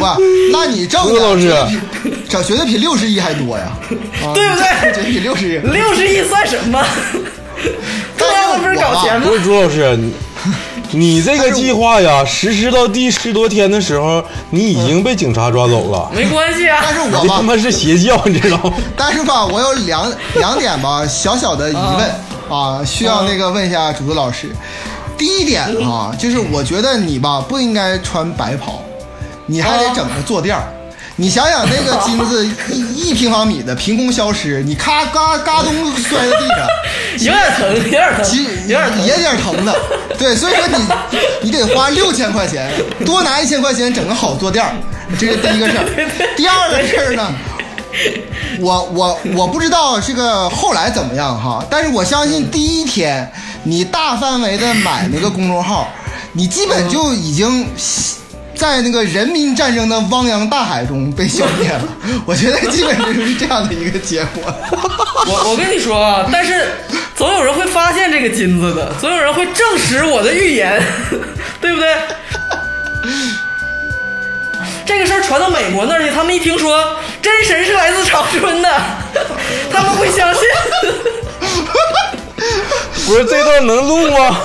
[0.00, 0.14] 哇，
[0.52, 1.64] 那你挣的朱老师绝对
[2.10, 3.72] 比这绝对比六十亿还多呀，
[4.22, 5.56] 啊对不对绝对比六十亿。
[5.56, 6.84] 六十亿算什么？
[8.18, 9.34] 这他妈不是搞钱吗不？
[9.34, 9.98] 是朱老师，
[10.90, 16.10] 你你这个计划呀，实施到第十多天的时候，你已经被警察抓走了。
[16.14, 16.94] 没关系啊但。
[16.94, 18.74] 是我他妈是邪教，你知道吗？
[18.96, 22.10] 但是吧，我有两两点吧小小的疑问
[22.48, 24.54] 啊，需要那个问一下竹子老师。
[25.18, 28.82] 第一点啊，就是我觉得你吧不应该穿白袍，
[29.46, 30.62] 你还得整个坐垫儿。
[31.18, 36.58] 你想想那个金子 一一平方米的凭空消失，你咔嘎嘎咚摔在地上，
[37.20, 39.06] 有点疼，有点疼，其实有点疼。
[39.06, 39.74] 也有点疼的。
[40.18, 40.76] 对，所以说你
[41.48, 42.70] 你得花六千块钱，
[43.04, 44.74] 多拿一千块钱整个好坐垫儿，
[45.18, 46.34] 这是第一个事儿。
[46.36, 47.32] 第二个事儿呢，
[48.60, 55.88] 我我我不知道这个后来怎么样哈，但是我相信第一天你大范围的买那个公众号，
[56.32, 57.66] 你基本就已经。
[58.56, 61.82] 在那个人民战争的汪洋大海中被消灭了，
[62.26, 64.42] 我觉得基本就是这样的一个结果。
[65.26, 66.72] 我我跟你说啊，但是
[67.14, 70.82] 总有人会发现这个金子的，总有人会证实我的预言，
[71.60, 71.94] 对不对？
[74.86, 78.68] 这个事儿传到美国那儿去，他们一听说真神是来自长春的，
[79.70, 80.42] 他们会相信。
[83.04, 84.36] 不是这段能录吗？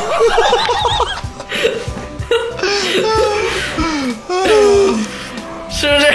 [5.69, 6.05] 是不是？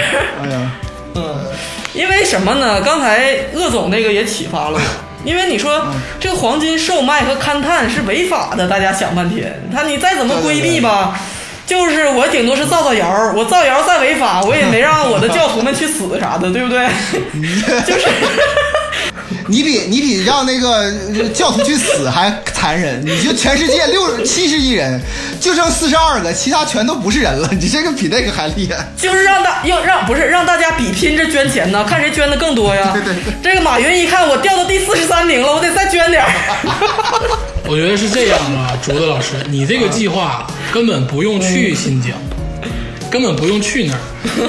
[0.43, 0.71] 哎呀，
[1.15, 1.35] 嗯，
[1.93, 2.81] 因为什么呢？
[2.81, 4.81] 刚才鄂总那个也启发了我，
[5.25, 5.87] 因为你说
[6.19, 11.19] 这个黄金售卖和勘探是违法的，大家想半天，他你再怎么规避吧，
[11.65, 16.87] 就是我顶多是造造谣，我造谣再违法，我也没让我的教徒们去死啥的，对不对？
[17.85, 18.07] 就是。
[19.47, 20.91] 你比你比让那个
[21.33, 25.01] 教徒去死还残忍，你就全世界六七十亿人，
[25.39, 28.87] 就剩四十二个，其他全都不是人了，你这个比那个还厉害。
[28.97, 32.91] 就是让大要让不是让大家比拼着捐钱呢，看谁捐的更多呀。
[32.93, 36.29] 对对对这个马云一看我掉到第四十三名了，我得再捐点儿。
[37.69, 42.11] 我觉得是这样啊，竹子老师，你这个计划根本不用去新疆，
[43.09, 43.99] 根本不用去那儿，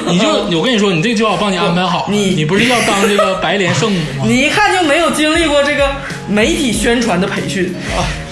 [0.10, 0.28] 你就
[0.58, 4.24] 我跟你说，你这个计划我帮你安排好了，你你不是要当这个白莲圣母吗？
[4.26, 5.88] 你一看就没有经历过这个
[6.28, 7.74] 媒体宣传的培训，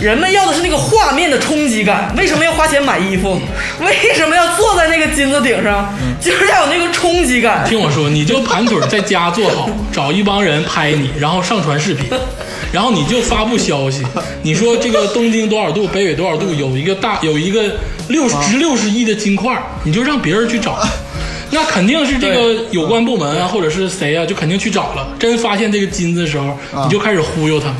[0.00, 2.12] 人们要的是那个画面的冲击感。
[2.16, 3.40] 为什么要花钱买衣服？
[3.80, 5.94] 为什么要坐在那个金子顶上？
[6.20, 7.64] 就是要有那个冲击感。
[7.68, 12.06] 听我说，你就盘腿在家坐好，找一帮人拍你，然后上传视频，
[12.72, 14.02] 然后你就发布消息，
[14.42, 17.62] 你说这个东京多少度，北纬多少度，有一个大有一个
[18.08, 20.78] 六十值六十亿的金块，你就让别人去找。
[21.52, 25.08] 那肯定是这个有关部门啊，或者是谁啊，就肯定去找了。
[25.18, 27.76] 真发现这个金子的时候，你就开始忽悠他们。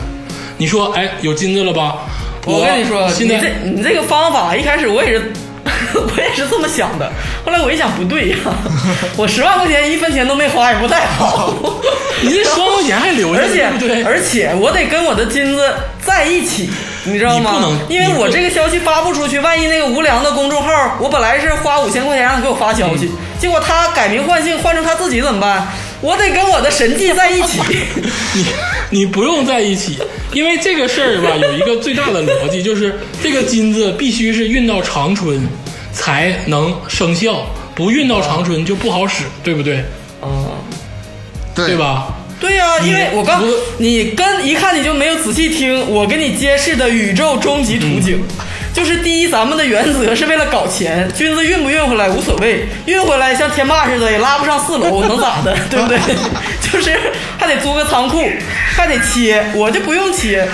[0.57, 1.97] 你说，哎，有金子了吧？
[2.47, 5.33] 我跟你说，现在你这你这个方法一开始我也是，
[5.95, 7.11] 我也是这么想的。
[7.45, 8.37] 后来我一想不对呀、
[9.17, 11.55] 我十万块钱一分钱都没花，也不太好。
[12.23, 14.05] 你这十万块钱还留着，而且？
[14.05, 16.71] 而且我得跟我的金子在一起，
[17.05, 17.53] 你知道吗？
[17.55, 25.67] 不能因为我这个消息发布出去，万一那个无良的公众号，我本来是花五千块钱让他给我发消息，结果他改名换姓换成他自己怎么办？
[26.01, 27.61] 我得跟我的神迹在一起。
[28.35, 28.45] 你
[28.91, 29.99] 你不用在一起，
[30.33, 35.41] 因为这个事儿吧，有一个最大的逻辑，就是这个金子必须是运到长春
[35.93, 39.85] 才能生效，不运到长春就不好使，对不对？
[40.23, 40.47] 嗯，
[41.55, 41.77] 对对？
[41.77, 42.09] 吧？
[42.39, 43.47] 对呀、因为我刚不
[43.79, 48.23] 你跟一看你就没有仔细听我给你揭示的宇宙终极图景。
[48.77, 55.99] 就是第一，咱们的原则是为了搞钱， 君子运不运回来无所谓，运回来像天霸似的也拉不上四楼，能咋的， 对不对？
[56.61, 56.95] 就是
[57.39, 58.23] 还得租个仓库，
[58.77, 60.47] 还得切，我就不用切，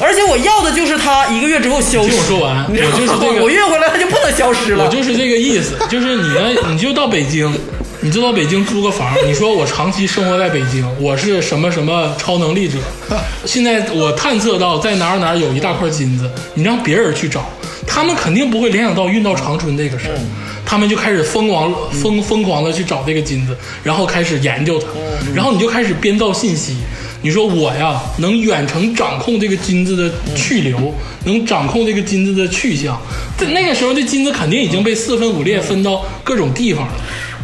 [0.00, 2.08] 而且我要的就是它一个月之后消失。
[2.08, 4.84] 听我说完 我就是这个我运回来它就不能消失了。
[4.84, 7.56] 我就是这个意思，就是你呢，你就到北京，
[8.00, 9.12] 你就到北京租个房。
[9.26, 12.78] 你说我长期生活在北京， 我是什么什么超能力者？
[13.44, 17.48] 现在我探测到在哪儿哪儿有一大块金子，你让别人去找，
[17.86, 20.18] 他们肯定不会联想到运到长春这个事儿，
[20.64, 24.86] 他们就开始疯狂疯疯狂的去找这个金子，然后开始研究它，
[25.34, 26.76] 然后你就开始编造信息。
[27.20, 30.94] 你说我呀，能远程掌控这个金子的去留，
[31.24, 32.96] 能掌控这个金子的去向。
[33.36, 36.92] 在那个时候，这金子肯定已经被四分五裂分到各种地方了。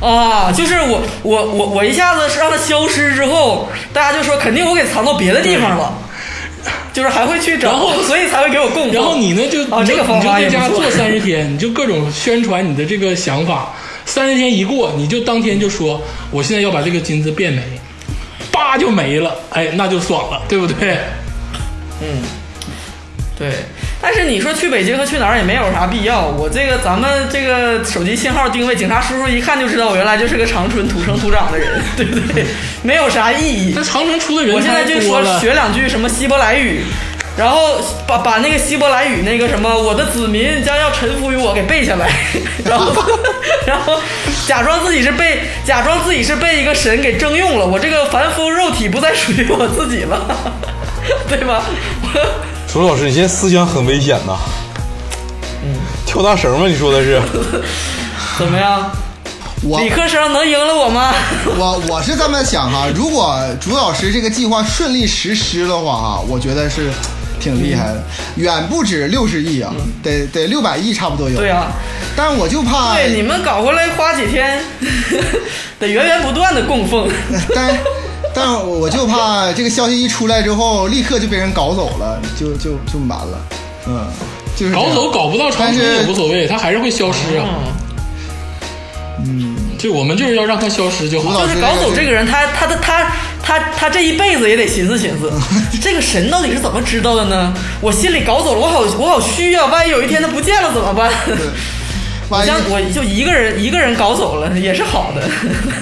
[0.01, 5.93] 啊，就是我我我我一下子是让它消失之后，大家就说肯定我给藏到别的地方了，
[6.93, 8.93] 就是还会去找，然后所以才会给我供奉。
[8.93, 13.73] 然后你呢，就啊，你就这个方你就在家做三十 天，你就各种宣传你的这个想法。
[14.07, 15.99] 三十天一过，你就当天就说，
[16.31, 17.63] 我现在要把这个金子变没，
[18.53, 20.99] 叭就没了，哎，那就爽了，对不对？
[22.03, 22.23] 嗯
[23.39, 23.49] 对，
[24.07, 26.27] 但是你说去北京和去哪儿也没有啥必要。
[26.27, 32.45] 我这个咱们这个手机信号定位，警察叔叔一看就知道我原来就是个长春土生土长的人， 对不对？
[32.83, 33.83] 没有啥意义那。
[33.83, 36.83] 长春出的人 我现在就说学两句什么希伯来语，
[37.35, 42.11] 然后把把那个希伯来语那个什么我的子民将要臣服于我给背下来，
[42.69, 42.93] 然后
[43.67, 43.99] 然后
[44.47, 50.21] 假装自己是被假装自己是被一个神给征用了，我这个凡夫肉体不再属于我自己了，
[51.27, 51.65] 对吧？
[52.03, 54.37] 我楚老师，你现在思想很危险呐。
[55.63, 56.67] 嗯跳大绳吗？
[56.67, 57.23] 你说的是？
[58.37, 58.91] 怎么样？
[59.63, 61.15] 我理科生能赢了我吗？
[61.57, 66.91] 我我是这么想哈，如果朱老师这个计划顺利实施的话哈，我觉得是
[67.39, 68.03] 挺厉害的，
[68.35, 69.73] 远不止六十亿啊，
[70.03, 71.37] 得得六百亿差不多有。
[71.39, 71.69] 对啊、
[72.17, 74.61] 但我就怕，对，你们搞过来花几天，
[75.79, 77.09] 得源源不断的供奉。
[77.55, 77.73] 但
[78.33, 83.39] 但我就怕这个消息一出来之后，立刻就被人搞走了，就就就完了。
[83.87, 84.07] 嗯，
[84.57, 87.45] 就是搞走搞不到长春但是也无所谓，它还是会消失啊。
[89.27, 91.47] 嗯，就我们就是要让它消失就好。
[91.47, 93.13] 就是搞走这个人，他他的他
[93.43, 95.31] 他他这一辈子也得寻思寻思，
[95.83, 97.55] 这个神到底是怎么知道的呢？
[97.81, 99.67] 我心里搞走了，我好我好虚啊！
[99.67, 101.11] 万一有一天他不见了怎么办？
[102.43, 105.23] 像我就一个人一个人搞走了也是好的，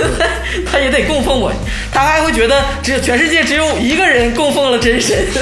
[0.66, 1.52] 他也得供奉我，
[1.92, 5.16] 他还会觉得只有全世界只有一个人供奉了真神。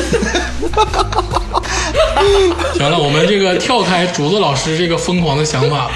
[2.75, 5.91] 行了，我们这个跳开竹子老师这个疯狂的想法，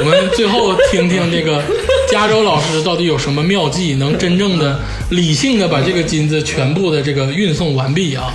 [0.00, 1.62] 我们最后听听这个
[2.10, 4.80] 加州老师到底有什么妙计，能真正的
[5.10, 8.32] 理性的把这个金子全部的这个运送完毕啊？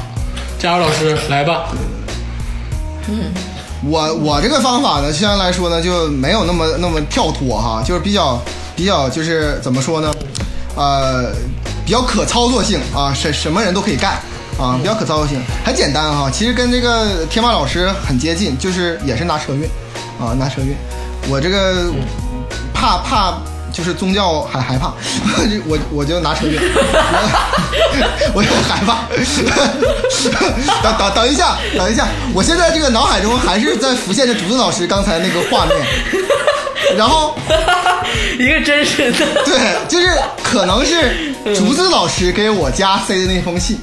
[0.60, 1.66] 加州老师来吧。
[3.86, 8.42] 我我这个方法呢，相对来说呢就没有那么那么跳脱哈，就是比较
[8.76, 10.14] 比较就是怎么说呢，
[10.76, 11.32] 呃，
[11.86, 14.14] 比较可操作性啊，什什么人都可以干
[14.58, 16.30] 啊，比较可操作性，很简单哈。
[16.32, 19.64] 其实跟这个天霸老师很接近，就是也是拿车运
[20.20, 20.76] 啊，拿车运。
[21.30, 21.92] 我这个
[22.74, 23.38] 怕怕
[23.74, 24.94] 就是宗教还害怕，
[25.68, 26.58] 我我就拿车运，
[28.34, 29.08] 我 我就害怕。
[30.84, 35.76] 等等等一下，等一下，我现在这个脑海中还是在浮现着竹子老师刚才那个画面，
[36.96, 37.36] 然后
[38.40, 40.08] 一个真实的，对，就是
[40.44, 43.80] 可能是竹子老师给我家塞的那封信，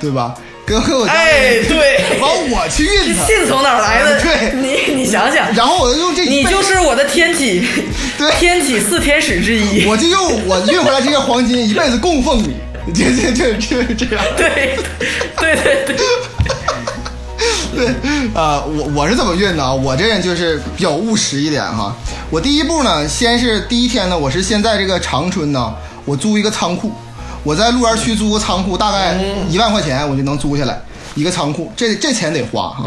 [0.00, 0.34] 对吧？
[0.66, 4.20] 给给我家，哎，对，完我去运它，信从哪儿来的？
[4.20, 7.62] 对你你想想，然后我就用这你就是我的天启，
[8.16, 9.84] 对天启四天使之一。
[9.86, 12.54] 我就用我运回来这些黄金一辈子供奉你，
[12.94, 14.24] 这这这这这样。
[14.36, 14.78] 对，
[15.36, 15.96] 对对对，
[17.76, 17.86] 对
[18.34, 19.72] 啊、我我是怎么运的啊？
[19.72, 21.94] 我这人就是比较务实一点哈。
[22.30, 25.74] 我第一步呢，先是第一天呢，我是先在这个长春呢，
[26.06, 26.90] 我租一个仓库，
[27.44, 29.16] 我在路园区租个仓库，大概
[29.50, 30.80] 一万块钱我就能租下来
[31.14, 32.86] 一个仓库，这这钱得花哈。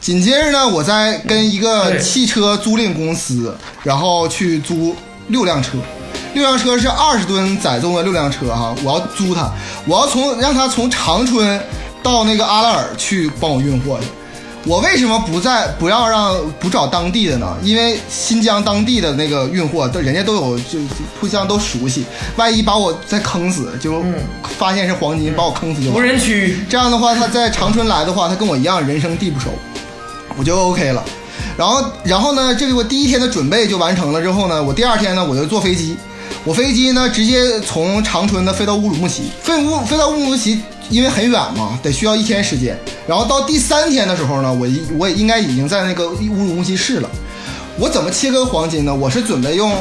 [0.00, 3.54] 紧接着呢，我再跟一个汽车租赁公司，
[3.84, 4.96] 然后去租
[5.28, 5.78] 六辆车。
[6.34, 9.50] 六辆车是二十吨载重的六辆车哈，我要租它，
[9.86, 11.60] 我要从让它从长春
[12.02, 14.06] 到那个阿拉尔去帮我运货去。
[14.64, 17.56] 我为什么不在不要让不找当地的呢？
[17.62, 20.86] 因为新疆当地的那个运货，都人家都有就就
[21.20, 22.04] 互相都熟悉，
[22.36, 24.02] 万一把我再坑死，就
[24.58, 26.00] 发现是黄金，把我坑死就完无。
[26.00, 26.58] 人区。
[26.68, 29.48] 这样的话，他在长春来的话，他跟我一样人生地不熟，
[30.36, 31.02] 我就 OK 了。
[31.56, 35.96] 然后，然后呢，这个我第一天的准备就完成了之后呢，我第二天呢，我就坐飞机。
[36.44, 42.78] 我飞机呢，直接从长春呢飞到乌鲁木齐，飞乌飞到乌鲁木齐，因为很远嘛，得需要一天时间。
[43.06, 44.66] 然后到第三天的时候呢，我
[44.98, 47.10] 我也应该已经在那个乌鲁木齐市了。
[47.78, 48.94] 我怎么切割黄金呢？
[48.94, 49.72] 我是准备用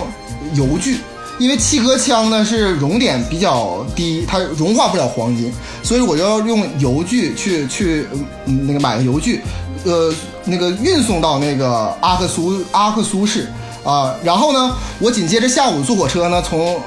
[0.54, 0.98] 油锯，
[1.40, 5.52] 因为气割枪呢是熔点比较低，它融化不了黄金，
[5.82, 8.06] 所以我就要用油锯去去
[8.46, 9.42] 嗯那个买个油锯，
[9.84, 10.14] 呃
[10.46, 13.48] 那个运送到那个阿克苏阿克苏市
[13.84, 16.80] 啊，然后呢，我紧接着下午坐火车呢从。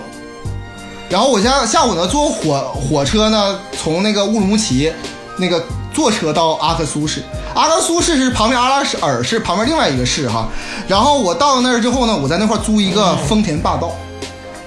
[1.10, 4.92] 然后我下下午呢坐火火车呢，从那个乌鲁木齐，
[5.36, 5.60] 那个
[5.92, 7.20] 坐车到阿克苏市。
[7.52, 10.48] 阿克苏市是旁边阿拉尔市旁边另外一个市哈。
[10.86, 13.92] 然后我到了那儿之后呢，我在那块儿租一个丰田霸道，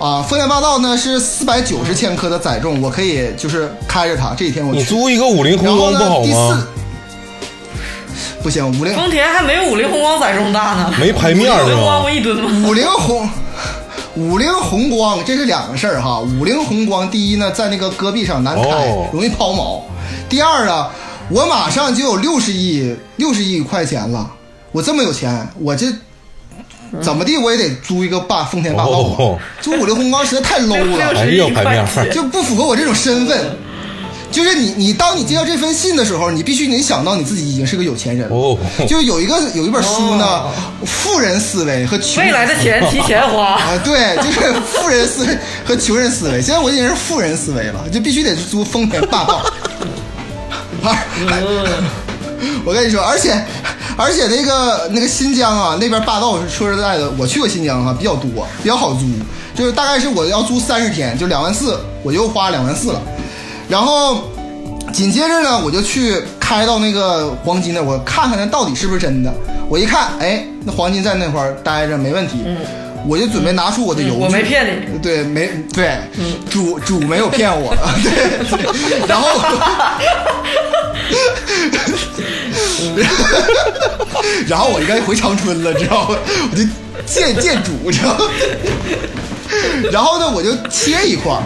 [0.05, 4.35] 啊，丰田霸道呢是四百九十千克的载重，我可以就是开着它。
[4.37, 6.67] 这几天我去你租一个五菱然后呢宏光不好第吗四？
[8.43, 12.09] 不行，五菱丰田还没有五菱宏光载重大呢，没排面五菱宏光不？
[12.09, 12.67] 一吨吗？
[12.67, 13.29] 五菱宏，
[14.15, 16.19] 五菱宏光这是两个事儿哈。
[16.19, 19.81] 五菱宏光第一呢，在那个戈壁上难开，哦容易抛锚；
[20.29, 20.91] 第二啊，
[21.29, 24.29] 我马上就有六十亿六十亿块钱了，
[24.71, 25.87] 我这么有钱，我这
[27.01, 29.39] 怎么地我也得租一个霸丰田霸道吧哦？
[29.59, 33.57] 租五菱宏光实在太 low 了，哎呦，排面儿60亿就不符合我这种身份。
[34.33, 38.35] 就是你，你当你接到这封信的时候，你必须得想到你自己已经是个有钱人了。
[38.35, 38.57] 哦
[38.87, 40.51] 就有一个有一本书呢，哦
[40.85, 46.41] 富人思维和穷未来的钱提前花，啊，对，就是富人思维和穷人思维。
[46.41, 49.45] 现在我已经是富人思维了，就必须得租丰田霸道。
[52.65, 53.39] 我跟你说，而且
[53.95, 59.05] 而且那个那个新疆啊，那边霸道是说实在的，我去过新疆啊，比较多，比较好租，
[59.55, 63.01] 就是大概是我要租三十天，就两万四，我就花两万四了。
[63.69, 64.29] 然后
[64.91, 69.33] 紧接着呢，我就去开开到那个黄金那，我看看那到底是不是真的。
[69.67, 72.43] 我一看，哎，那黄金在那块儿待着没问题，
[73.07, 74.15] 我就准备拿出我的邮具。
[74.17, 75.97] 嗯我没骗你，对，没对，
[76.49, 78.11] 主主没有骗我， 对，
[78.57, 79.27] 对然后，
[84.47, 86.17] 然后我应该回长春了，知道吗？
[86.51, 86.63] 我就
[87.05, 88.25] 见见主，知道吗？
[89.91, 91.41] 然后呢，我就切一块儿，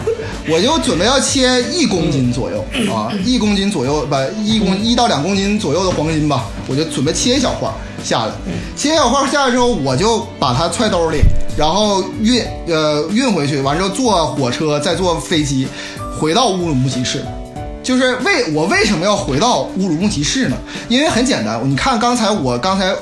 [0.50, 7.74] 我就准备要切一公斤左右啊，一公斤左右吧，一公一到两公斤左右的黄金吧，我就准备切一小块儿
[8.04, 8.32] 下来。
[8.76, 11.20] 切一小块儿下来之后，我就把它揣兜里，
[11.58, 15.68] 然后运呃运回去，完之后坐火车再坐飞机
[16.18, 17.22] 回到乌鲁木齐市。
[17.84, 20.58] 就是为我为什么要回到乌鲁木齐市呢？
[20.90, 22.94] 因为很简单，你看刚才我刚才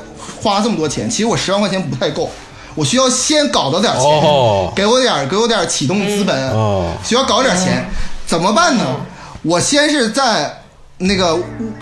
[0.42, 2.30] 花了这么多钱，其实我十万块钱不太够，
[2.76, 7.84] 我需要先搞到点钱，哦给我点给我点启动资本，哦需要搞点钱，
[8.28, 8.84] 怎么办呢？
[9.42, 10.62] 我先是在
[10.98, 11.38] 那个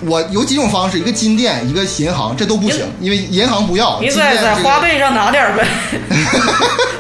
[0.06, 4.00] 我有几种方式，一个金店，一个银行，这都不行，因为银行不要。
[4.02, 5.68] 你在在花呗上拿点儿呗。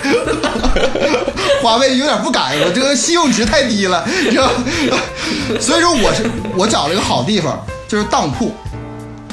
[1.61, 4.49] 花呗有点不敢，我这个信用值太低了，是吧？
[5.59, 8.53] 所以说我是我找了一个好地方，就是当铺，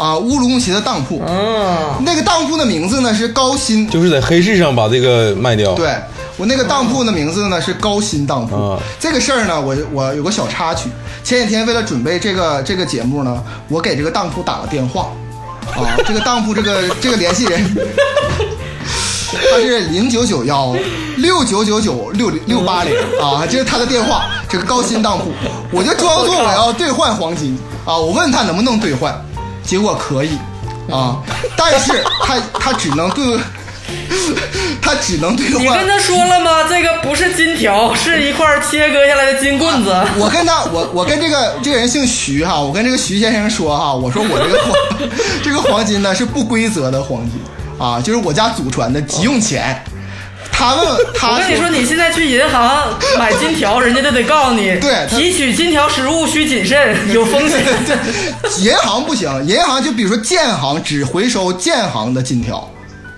[0.01, 1.23] 啊，乌鲁木齐的当铺。
[1.29, 5.95] 嗯，那个当铺的名字呢是高新，就是在黑市上把这个卖掉。，对
[6.39, 8.57] 我那个当铺的名字呢是高新当铺。
[8.57, 10.89] 啊这个事儿呢，我我有个小插曲。
[11.23, 15.09] 前几天为了准备这个这个节目呢，我给这个当铺打了电话。
[15.75, 17.77] 啊， 这个当铺这个这个联系人，
[19.51, 20.75] 他是零九九幺
[21.19, 24.25] 六九九九六六八零啊，这是他的电话。
[24.49, 25.31] 这个高新当铺，
[25.71, 29.15] 我就装作我要兑换黄金啊，我问他能不能兑换，
[29.65, 30.39] 结果可以
[30.91, 31.19] 啊，
[31.57, 33.39] 但是他他只能兑，
[34.83, 35.63] 他只能兑换。
[35.63, 36.65] 你跟他说了吗？
[36.69, 39.95] 这个不是金条，是一块切割下来的金棍子。
[40.17, 45.09] 我跟他，我我跟这个这个人姓徐哈，我跟这个徐先生说哈，我说我这个黄
[45.45, 47.41] 这个黄金呢是不规则的黄金
[47.79, 49.83] 啊，就是我家祖传的急用钱。
[50.61, 52.87] 他问他我跟你说，你现在去银行
[53.19, 57.65] 买金条，人家就得告诉你， 对提取金条实物需谨慎， 有风险。
[58.59, 62.69] 银行不行，银行就比如说建行只回收建行的金条，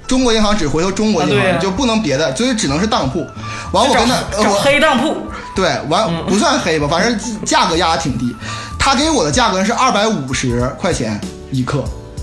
[0.07, 3.26] 中国银行只回收中国银行，就不能别的，所以只能是当铺。
[3.72, 4.14] 完我跟他
[4.49, 5.16] 我黑当铺，
[5.57, 8.32] 对，完不算黑吧，反正价格压的挺低。
[8.78, 11.20] 他给我的价格是二百五十块钱
[11.51, 11.82] 一克，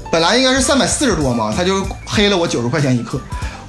[0.10, 3.20] 本来应该是三百四十多嘛，他就黑了我九十块钱一克。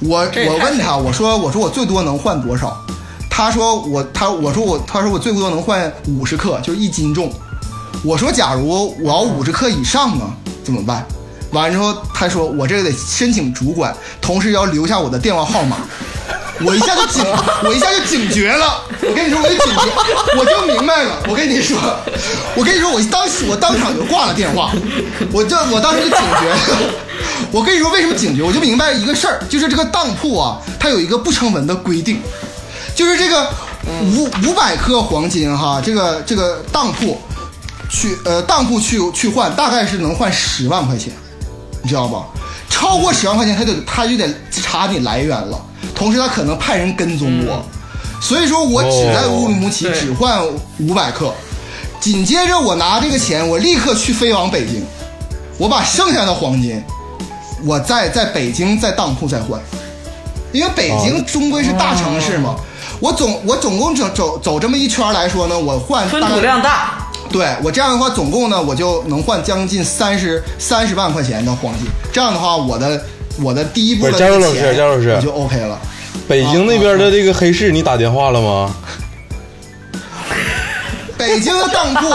[0.01, 2.77] 我我问他，我说我说我最多能换多少？
[3.29, 7.33] 他说我他我说我他说我最多能换五十克，就是一斤重。
[8.05, 10.25] 我说假如我要五十克以上呢，
[10.65, 11.07] 怎么办？
[11.53, 15.77] 完了之后，他说我这个得申请主管，同时要留下我的电话号码。
[16.63, 17.25] 我一下就警，
[17.65, 18.83] 我一下就警觉了。
[19.01, 19.83] 我跟你说，我就警觉，
[20.39, 21.17] 我就明白了。
[21.27, 21.79] 我跟你说，
[22.55, 24.71] 我跟你说，我当时我当场就挂了电话，
[25.33, 26.95] 我就我当时就警觉了。
[27.53, 32.21] 我跟你说为什么警觉，我就明白一个事儿，就是这个当铺啊，它有一个不成文的规定，
[32.95, 33.49] 就是这个
[34.03, 37.21] 五五百克黄金哈，这个这个当铺
[37.91, 41.13] 去呃当铺去去换，大概是能换十万块钱，
[41.83, 42.25] 你知道吧？
[42.69, 45.61] 超过十万块钱，他就他就得查你来源了，
[45.95, 47.63] 同时他可能派人跟踪我，
[48.21, 50.41] 所以说我只在乌鲁木齐只换
[50.79, 51.35] 五百克，
[52.01, 54.83] 紧接着我拿这个钱，我立刻去飞往北京，
[55.59, 56.83] 我把剩下的黄金，
[57.65, 59.61] 我在在北京在当铺再换，
[60.53, 62.57] 因为北京终归是大城市嘛。
[63.01, 67.07] 我总我总共走走走这么一圈来说呢，我换吞吐量大。
[67.31, 71.87] 对我这样的话，总共呢，我就能换将近三十三十万块钱的黄金。
[72.13, 73.03] 这样的话，我的
[73.41, 75.79] 我的第一步的不是加入老师钱加入老师我就 OK 了。
[76.27, 78.75] 北京那边的这个黑市，你打电话了吗？
[81.17, 82.09] 北京的当铺，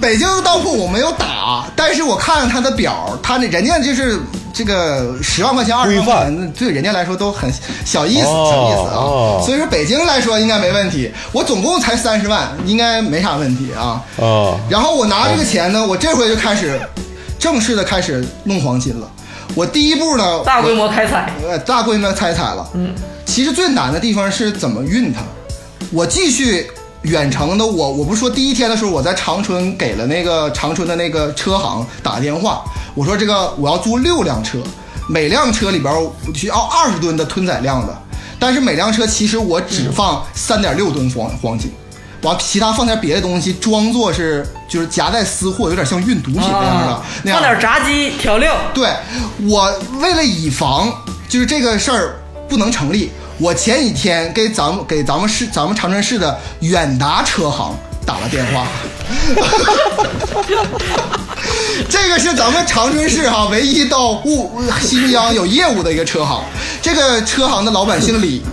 [0.00, 4.18] 北京的当铺我没有打，但是我看了他的表，他那人家就是
[4.52, 7.50] 这个十万块钱、二十万块钱，对人家来说都很
[7.84, 8.96] 小意思，哦小意思啊。
[8.96, 14.02] 哦所以说北京来说应该没问题，我总共才三十万，应该没啥问题啊。
[14.20, 16.80] 啊，然后我拿这个钱呢，我这回就开始
[17.38, 19.10] 正式的开始弄黄金了。
[19.54, 22.66] 我第一步呢，大规模开采，呃，大规模开采了。
[22.74, 22.94] 嗯，
[23.26, 25.20] 其实最难的地方是怎么运它。
[25.90, 26.70] 我继续
[27.02, 32.62] 远程的，我我不是说第一天的时候，我在长春给了那个长春的那个车行打电话，
[32.94, 34.58] 我说这个我要租六辆车，
[35.08, 38.02] 每辆车里边我需要二十吨的吞载量的，
[38.38, 41.72] 但是每辆车其实我只放三点六吨黄黄金。
[42.22, 46.92] 完，其他放点别的东西，装作是就是夹带私货，有点像运毒品那样的。
[46.92, 48.88] 啊那样放点炸鸡调料，对
[49.48, 49.68] 我
[50.00, 50.88] 为了以防
[51.28, 52.14] 就是这个事儿
[52.48, 53.10] 不能成立，
[53.42, 57.76] 我前几天给咱们给咱们市咱们长春市的远达车行
[58.06, 58.68] 打了电话。
[61.90, 66.40] 这个是咱们长春市哈唯一到务新疆有业务的一个车行，
[66.80, 68.44] 这个车行的老板姓李。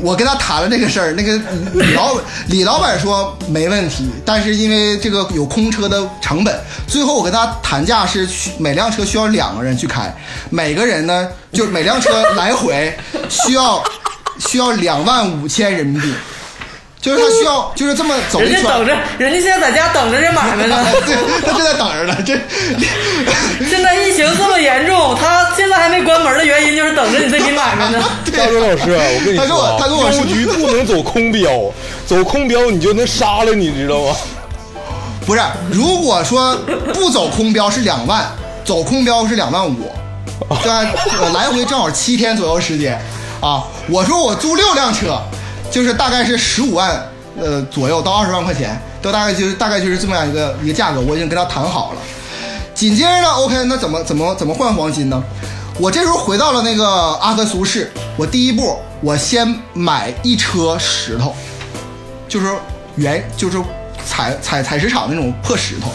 [0.00, 1.36] 我跟他谈了这个事儿，那个
[1.72, 2.14] 李老
[2.48, 6.54] 李老板说没问题，但是因为这个有空车的成本，
[6.86, 10.14] 最后我跟他谈价是每辆车需要两个人去开，
[10.50, 12.94] 每个人呢就每辆车来回
[13.28, 13.82] 需要
[14.38, 16.12] 需要两万五千人民币，
[17.00, 18.54] 就是他需要就是这么走一圈。
[18.54, 20.84] 人家等着，人家现在在家等着这买卖呢。
[21.06, 22.16] 对，他正在等着呢。
[22.24, 22.34] 这
[23.68, 28.02] 现在疫情这么严重，他现在还没关门的原因就是等着你这笔买卖呢。
[28.36, 31.50] 大周老师，我跟你他跟说啊，我他跟我说邮局不能走空标，
[32.06, 34.16] 走空标你就能杀了你，知道吗？
[35.26, 36.56] 不是，如果说
[36.94, 38.24] 不走空标是两万，
[38.64, 39.92] 走空标是两万五，
[40.62, 42.98] 这呃来回正好七天左右时间
[43.40, 43.64] 啊。
[43.88, 45.20] 我说我租六辆车，
[45.70, 47.02] 就是大概是十五万
[47.40, 52.00] 呃左右到二十万块钱，都大概就是大概就是这么样一个一个价格，我已经跟他谈好了。
[52.74, 55.22] 紧接着呢，OK，那怎么怎么怎么换黄金呢？
[55.80, 56.86] 我这时候回到了那个
[57.20, 61.34] 阿克苏市，我第一步我先买一车石头，
[62.28, 62.52] 就是
[62.96, 63.58] 原就是
[64.04, 65.92] 采采采石场那种破石头，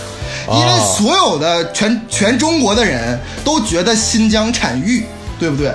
[0.58, 5.06] 因为哦所有的全全中国的人都觉得新疆产玉，
[5.38, 5.74] 对不对？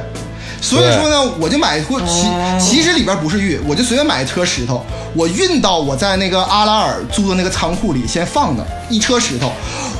[0.60, 2.28] 所以说呢，我就买过，其
[2.58, 4.84] 其实里边不是玉，我就随便买一车石头，
[5.14, 9.52] 我运到我在那个阿拉尔租的那个仓库里，先放那儿一车石头。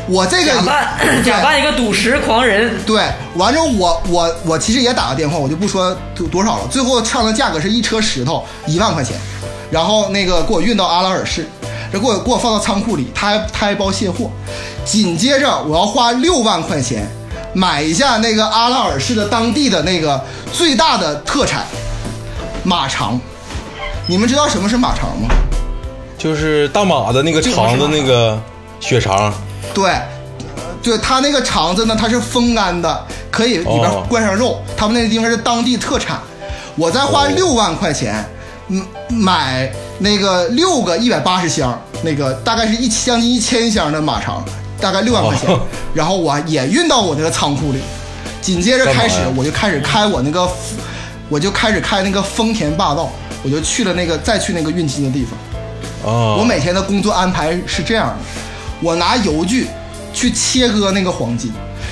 [0.09, 3.07] 我这个假扮 假扮一个赌石狂人，对，
[3.37, 9.17] 完之后我我我其实也打个电话，我就不说多多少了，最后唱的价格是一车石头一万块钱，
[9.71, 11.47] 然后那个给我运到阿拉尔市，
[11.93, 14.31] 这给我给我放到仓库里，他还他还包卸货，
[14.85, 17.07] 紧接着我要花六万块钱
[17.53, 20.23] 买一下那个阿拉尔市的当地的那个
[20.53, 21.65] 最大的特产
[22.65, 23.19] 马肠，
[24.07, 25.29] 你们知道什么是马肠吗？
[26.19, 28.41] 就是大马的那个肠子那个
[28.81, 29.33] 血肠，
[29.73, 30.03] 对，呃
[30.83, 34.61] 对，它那个肠子呢，它是风干的，可以里边哦灌上肉。
[34.77, 36.19] 他们那个地方是当地特产。
[36.77, 38.25] 我再花哦六万块钱，
[38.69, 44.45] 嗯，买那个六个一百八十箱，那个大概是一将近一千箱的马肠，
[44.81, 45.51] 大概六万块钱。
[45.51, 45.61] 哦
[45.95, 47.81] 然后我也运到我那个仓库里，
[48.41, 50.49] 紧接着开始我就开始开我那个，
[51.29, 53.11] 我就开始开那个丰田霸道，
[53.43, 56.13] 我就去了那个再去那个运金的地方。
[56.13, 58.17] 啊，我每天的工作安排是这样的：
[58.81, 59.67] 我拿油锯
[60.13, 61.51] 去切割那个黄金，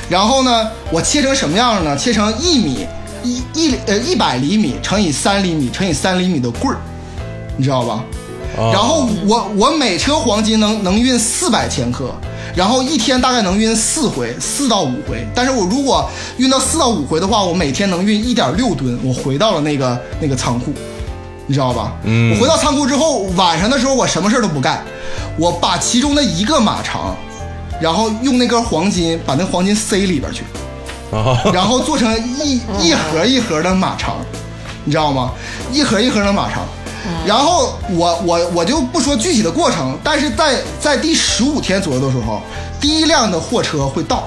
[0.08, 1.96] 然后呢，我切成什么样呢？
[1.96, 2.86] 切成一米
[3.24, 6.78] 一一呃一百厘米乘以三厘米乘以三厘米的棍儿，
[7.56, 8.04] 你知道吧？
[8.56, 12.14] 啊然后我我每车黄金能能运四百千克，
[12.56, 15.28] 然后一天大概能运四回，四到五回。
[15.34, 16.08] 但是我如果
[16.38, 18.98] 运到四到五回的话，我每天能运一点六吨。
[19.04, 20.72] 我回到了那个那个仓库，
[21.46, 21.92] 你知道吧？
[22.04, 24.82] 嗯我回到仓库之后，晚上的时候我什么事儿都不干，
[25.36, 27.14] 我把其中的一个马肠，
[27.78, 30.42] 然后用那根黄金把那黄金塞里边去，
[31.14, 32.10] 啊，然后做成
[32.40, 34.16] 一一盒一盒的马肠，
[34.82, 35.30] 你知道吗？
[35.70, 36.64] 一盒一盒的马肠。
[37.26, 42.40] 然后我我我就不说具体的过程，但是在在第十五天左右的时候，
[42.80, 44.24] 第一辆的货车会到，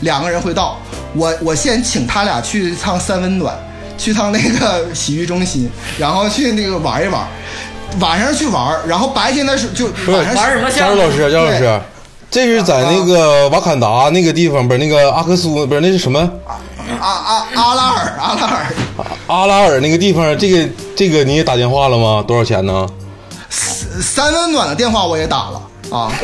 [0.00, 0.76] 两个人会到。
[1.14, 3.54] 我我先请他俩去一趟三温暖，
[3.96, 7.26] 去趟那个洗浴中心，然后去那个玩一玩。
[8.00, 11.80] 晚上去玩，然后白天的时候就晚上玩什么老师，佳茹老师，
[12.30, 16.30] 这是在那个瓦坎达那个地方，不是那个阿克苏，不是那是什么
[17.00, 18.66] 阿阿阿拉尔阿拉尔
[19.26, 20.36] 阿拉尔那个地方？
[20.38, 22.22] 这个这个你也打电话了吗？
[22.26, 22.86] 多少钱呢？
[23.50, 25.60] 三温暖的电话我也打了
[25.90, 26.10] 啊。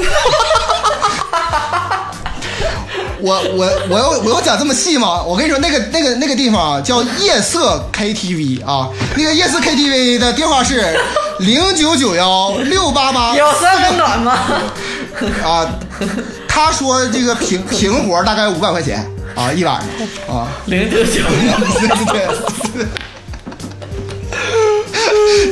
[3.20, 5.22] 我我我要我要讲这么细吗？
[5.22, 10.94] 我跟你说，那个那个那个地方啊，叫夜色 KTV 啊，那个夜色 KTV 的电话是
[11.40, 14.32] 零九九幺六八八有三温暖吗？
[15.44, 15.66] 啊。
[16.46, 19.80] 他说这个平平活大概五百块钱啊一晚
[20.26, 20.48] 上啊。
[20.66, 21.22] 零九九，
[22.12, 22.26] 对
[22.74, 22.86] 对。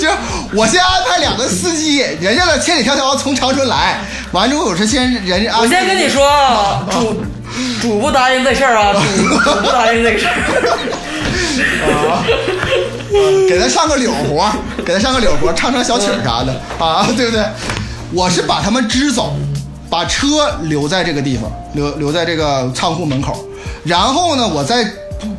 [0.00, 0.14] 就是
[0.54, 4.00] 我先安排两个司机，人家呢千里迢迢从长春来，
[4.32, 7.22] 完之后我是先人家安排我先跟你说，啊，主
[7.80, 10.32] 主不答应这事儿啊，主主不答应这个事儿。
[11.84, 12.24] 啊
[13.48, 14.50] 给他上个柳活，
[14.86, 17.44] 给他上个柳活，唱唱小曲儿啥的啊，对不对？
[18.12, 19.36] 我是把他们支走，
[19.90, 23.44] 把车留在这个地方，留留在这个仓库门口，
[23.84, 24.88] 然后呢，我再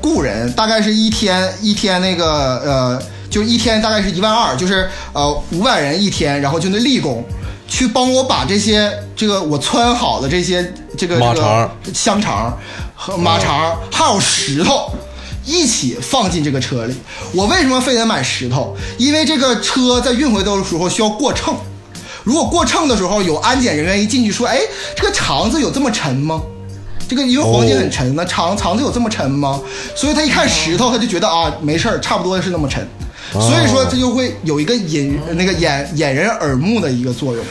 [0.01, 7.23] 雇人，大概是一天一天那个呃，就一天大概是一万二，就是呃五百人一天，然后就那力工。
[7.65, 10.61] 去帮我把这些这个我穿好的这些
[10.95, 12.55] 这个这个马肠香肠
[12.93, 14.91] 和马肠还有石头
[15.43, 16.93] 一起放进这个车里。
[17.31, 18.75] 我为什么非得买石头？
[18.99, 21.55] 因为这个车在运回的时候需要过秤，
[22.23, 24.59] 如果过秤的时候有安检人员一进去说，哎，
[24.95, 26.43] 这个肠子有这么沉吗？
[27.15, 29.61] 这个因为黄金很沉，那肠肠子有这么沉吗？
[29.95, 32.85] 所以他一看石头，他就觉得啊，没事儿，差不多是那么沉。
[33.33, 37.45] 所以说这就会有一个引那个掩掩人耳目的一个作用。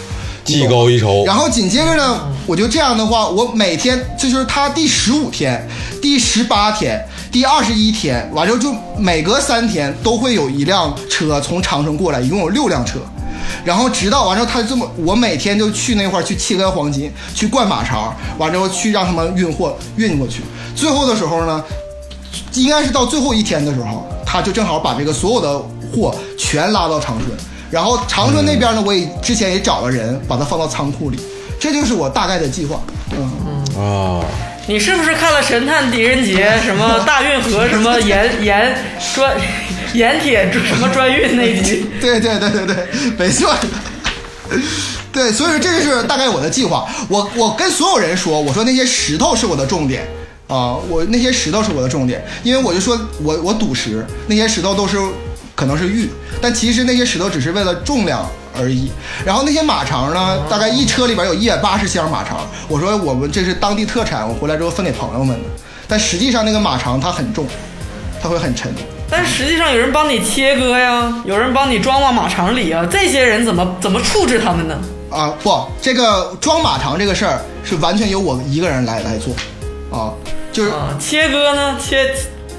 [0.44, 1.24] 技高一筹。
[1.24, 5.64] 然后紧接着呢，我就这样的话，我每天这就是他第十五天、
[6.00, 12.98] 第十八天、第二十一天，完之后就每隔三天都会有一辆车从长春过来，一共有六辆车。
[13.64, 20.42] 然后直到完之后，他这么，我每天就去那块去切割黄金，去灌马肠，完之后去让他们运货运过去。
[20.74, 21.64] 最后的时候呢，
[22.54, 25.58] 应该是到最后一天的时候，他就正好把这个所有的
[25.92, 27.30] 货全拉到长春。
[27.70, 31.18] 然后长春那边呢，我也之前也找了人，把它放到仓库里。
[31.58, 32.80] 这就是我大概的计划。
[33.16, 34.24] 嗯，啊，
[34.68, 38.74] 你是不是看了《神探狄仁杰》什么大运河什么盐盐
[39.14, 39.36] 专
[39.92, 41.84] 盐铁什么专运那集？
[42.00, 42.76] 对对对对对，
[43.18, 43.54] 没错。
[45.12, 46.88] 对，所以说这就是大概我的计划。
[47.08, 50.06] 我我跟所有人说，我说那些石头是我的重点
[50.46, 54.96] 啊，我那些石头是我的重点，因为我就说我我赌石，那些石头都是
[55.54, 56.08] 可能是玉，
[56.40, 58.26] 但其实那些石头只是为了重量
[58.58, 58.90] 而已。
[59.24, 65.48] 然后那些马肠呢，大概一车里边有一百八十箱马肠，我说我们这是当地特产，我回来之后分给朋友们的。
[65.88, 67.46] 但实际上那个马肠它很重，
[68.22, 68.72] 它会很沉。
[69.10, 74.78] 但实际上有人帮你切割呀，有人帮你装往马肠里啊，这些人怎么怎么处置他们呢？
[75.10, 79.34] 啊，不，这个装马肠这个事儿是完全由我一个人来来做，
[79.90, 80.14] 啊，
[80.50, 82.10] 就是啊，切割呢，切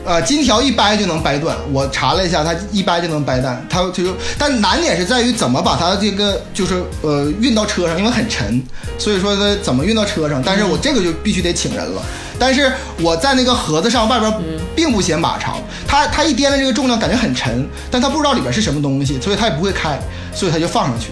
[0.05, 1.55] 呃，金条一掰就能掰断。
[1.71, 3.65] 我查了一下，它一掰就能掰断。
[3.69, 4.03] 它就，
[4.37, 8.61] 但难点是在于怎么把它这个就是呃运到车上，因为很沉，
[8.97, 10.41] 所以说它怎么运到车上。
[10.45, 12.01] 但是我这个就必须得请人了。
[12.37, 14.33] 但是我在那个盒子上外边
[14.75, 15.55] 并不显马长，
[15.87, 19.97] 它它一掂量这个重量感觉很沉，但它不知道里边是什么东西，所以它也不会开，
[20.33, 21.11] 所以它就放上去。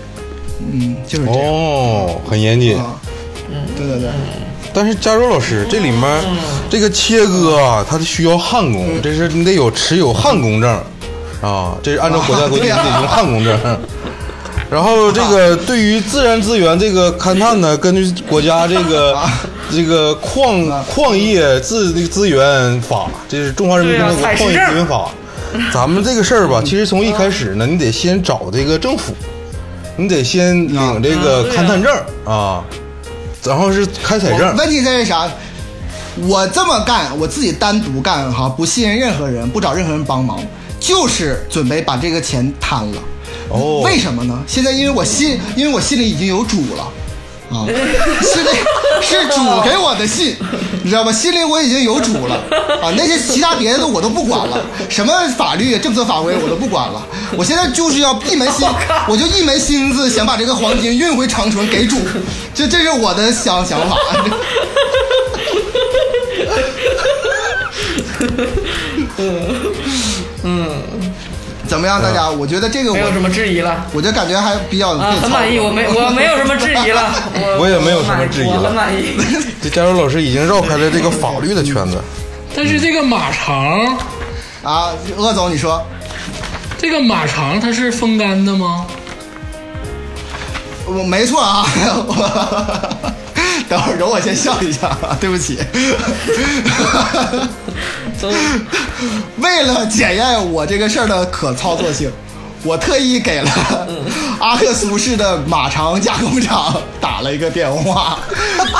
[0.60, 1.42] 嗯，就是这样。
[1.46, 2.78] 哦，很严谨。
[2.78, 3.00] 啊，
[3.78, 4.10] 对对对。
[4.74, 6.24] 但是加州老师，这里面
[6.70, 10.70] 这个切割啊，它是需要焊工，这是你得有持有焊工证
[11.42, 13.58] 啊，这是按照国家规定， 你得用焊工证。
[14.70, 19.18] 然后这个对于自然资源这个勘探呢，根据国家这个
[19.70, 25.10] 这个矿矿业资这个资源法，这是中华人民共和国矿业资源法。
[25.74, 29.14] 咱们这个事儿吧，其实从一开始呢，你得先找这个政府，
[29.98, 31.94] 你得先领这个勘探证
[32.24, 32.64] 啊，
[33.44, 34.56] 然后是开采证。
[34.56, 35.30] 问题在于啥？
[36.28, 40.40] 我这么干，我自己单独干哈，不信任任何人，不找任何人帮忙，
[40.80, 43.02] 就是准备把这个钱贪了。
[43.50, 44.38] 哦为什么呢？
[44.46, 46.88] 现在因为我心，因为我心里已经有主了。
[47.52, 47.68] 啊，
[48.22, 48.52] 是那，
[49.02, 50.38] 是主给我的信，
[50.84, 51.12] 你知道吗？
[51.12, 52.36] 心里我已经有主了
[52.82, 54.58] 啊，那些其他别的我都不管了，
[54.90, 57.06] 什么法律、政策法规我都不管了。
[57.38, 58.68] 我现在就是要一门心，
[59.08, 61.98] 我就一门心思想把这个黄金运回长春给主，
[62.56, 63.98] 这这是我的想想法。
[71.72, 72.30] 怎么样，大家？
[72.30, 73.88] 我觉得这个我，没有什么质疑了。
[73.94, 79.16] 我就感觉还比较啊，很满意，我没我没有什么质疑了， 我我也没有什么质疑了我很满意。
[79.64, 81.98] 这加州老师已经绕开了这个法律的圈子。
[82.54, 83.98] 但是这个马肠，
[84.64, 85.82] 啊，鄂总，你说，
[86.78, 88.86] 这个马肠它是风干的吗？
[90.88, 91.66] 我没错啊。
[93.72, 95.58] 我等会儿容我先笑一下，对不起。
[99.38, 102.12] 为了检验我这个事儿的可操作性，
[102.64, 103.50] 我特意给了
[104.42, 108.20] 阿克苏市的马肠加工厂打了一个电话。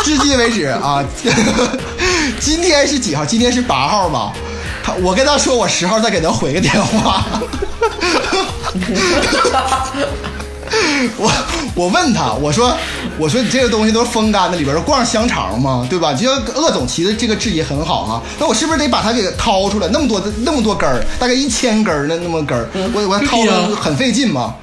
[0.04, 1.02] 至今为止啊，
[2.42, 3.24] 今天是几号？
[3.24, 4.34] 今天是八号吧？
[4.84, 7.24] 他，我跟他说我十号再给他回个电话。
[11.18, 11.32] 我
[11.76, 12.76] 我问他，我说
[13.18, 15.86] 我说你这个东西都是风干的，里边都灌香肠吗？
[15.90, 16.14] 对吧？
[16.14, 19.88] 就像鄂总提的这个质疑很好啊、那我是不是得把它给掏出来？
[19.90, 24.56] 那么多那么多根儿，大概一千根儿那那么根儿，我我掏对呀的很费劲吧？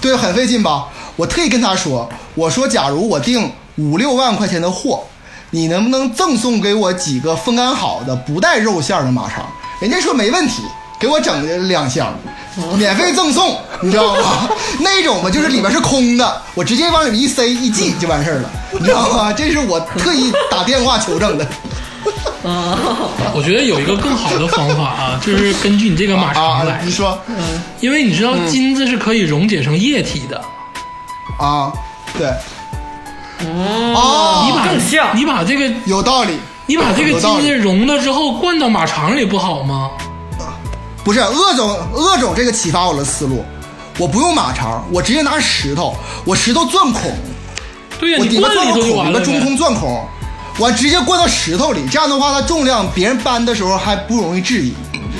[0.00, 0.86] 对，很费劲吧？
[1.16, 5.04] 我特意跟他说，我说假如我订五六万块钱的货，
[5.50, 9.44] 你能不能赠送给我几个风干好的不带肉馅儿的马肠？
[9.80, 10.62] 人家说没问题，
[11.00, 12.14] 给我整两箱，
[12.76, 14.48] 免费赠送，你知道吗？
[14.80, 19.32] 那种吧，就是里边是空的，我直接往里面一塞一系就完事儿了，你知道吗？
[19.32, 21.44] 这是我特意打电话求证的
[22.44, 22.78] 啊
[23.34, 26.82] 我觉得有一个更好的方法啊， 就是根据你这个马肠啊来。
[26.84, 27.18] 你说
[27.80, 30.38] 因为你知道金子是可以溶解成液体的，
[31.38, 31.72] 啊？
[32.18, 32.26] 对，
[33.46, 36.38] 哦，哦，你把更像你把这个有道理。
[36.66, 39.90] 你把这个金子溶了之后灌到马肠里不好吗？
[41.04, 43.44] 不是鄂总，鄂总这个启发我的思路。
[43.98, 45.94] 我不用马肠，我直接拿石头，
[46.24, 47.12] 我石头钻孔，
[47.98, 49.38] 对呀、我底下钻个孔，一个中。
[49.40, 50.02] 空钻孔，
[50.58, 54.72] 我直接灌到石头里，这样的话它重量别人搬的时候还不容易质疑。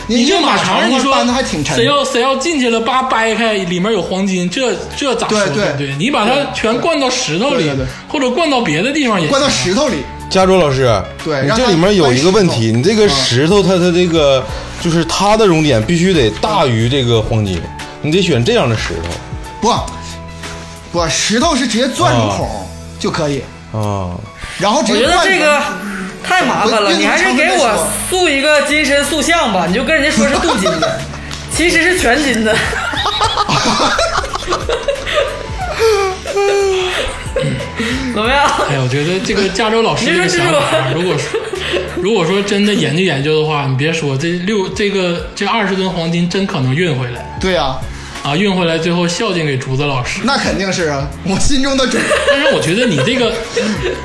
[0.07, 1.85] 你这这马肠，你说搬的还挺沉谁。
[1.85, 5.97] 要谁要进去了，叭掰开，里面有黄金，这这咋说对对对？
[5.97, 7.71] 你把它全灌到石头里
[8.09, 9.99] 或者灌到别的地方也行灌到石头里，
[10.31, 10.89] 加州老师，
[11.19, 14.43] 你对你这里面有一个问题，你这个石头它它这个
[14.81, 17.61] 就是它的熔点必须得大于这个黄金，
[18.01, 19.11] 你得选这样的石头
[19.61, 19.75] 不
[20.93, 22.49] 不，石头是直接钻孔
[22.99, 23.43] 就可以，
[23.73, 24.15] 啊。
[24.59, 25.61] 然后直我觉得这个
[26.23, 31.01] 太麻烦了，你还是给我塑一个金身塑像吧，你就跟人家说是镀金的，
[31.57, 32.55] 其实是全金的。
[38.13, 38.45] 怎么样？
[38.69, 41.41] 哎呀，我觉得这个加州老师这个想法啊，如果说
[41.97, 47.77] 如果说真的研究研究的话，你别说这六这个这二十吨黄金真可能运回来对呀、
[48.23, 50.21] 啊，运回来最后孝敬给竹子老师。
[50.25, 51.97] 那肯定是啊，我心中的主。
[52.29, 53.33] 但是我觉得你这个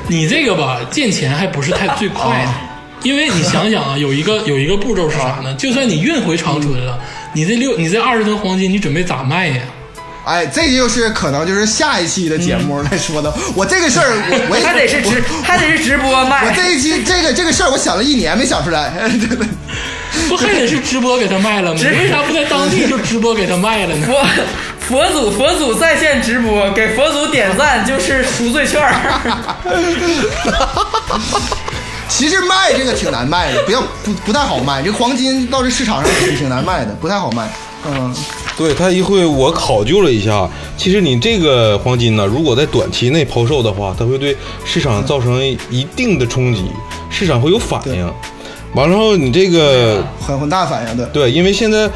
[0.08, 2.50] 你这个吧，见钱还不是太最快的，
[3.02, 5.54] 因为你想想啊， 有一个有一个步骤是啥呢？
[5.58, 6.98] 就算你运回长春了，
[7.34, 9.62] 你这六你这二十吨黄金，你准备咋卖呀？
[10.26, 13.32] 哎，这就是可能就是下一期的节目来说的。
[13.54, 16.52] 我这个事儿，我我也 还得是直，还得是直播卖我。
[16.52, 18.92] 这一期这个这个事儿，我想了一年没想出来。
[20.28, 21.78] 不还得是直播给他卖了吗？
[21.80, 24.06] 你为啥不在当地就直播给他卖了呢？
[24.88, 28.92] 佛佛祖佛祖在线直播，给佛祖点赞就是赎罪券儿。
[32.08, 34.82] 其实卖这个挺难卖的，不要不不太好卖。
[34.82, 37.48] 这个黄金到这市场上挺挺难卖的，不太好卖。
[37.88, 38.14] 嗯，
[38.56, 45.40] 对他一会我考究了一下，其实你这个黄金呢，如果在短期内抛售的话，它会对市场造成
[45.70, 46.64] 一定的冲击，
[47.10, 48.12] 市场会有反应。
[48.74, 51.06] 完了后，你这个很很大反应的。
[51.06, 51.88] 对，因为现在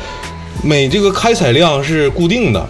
[0.63, 2.67] 每这个开采量是固定的，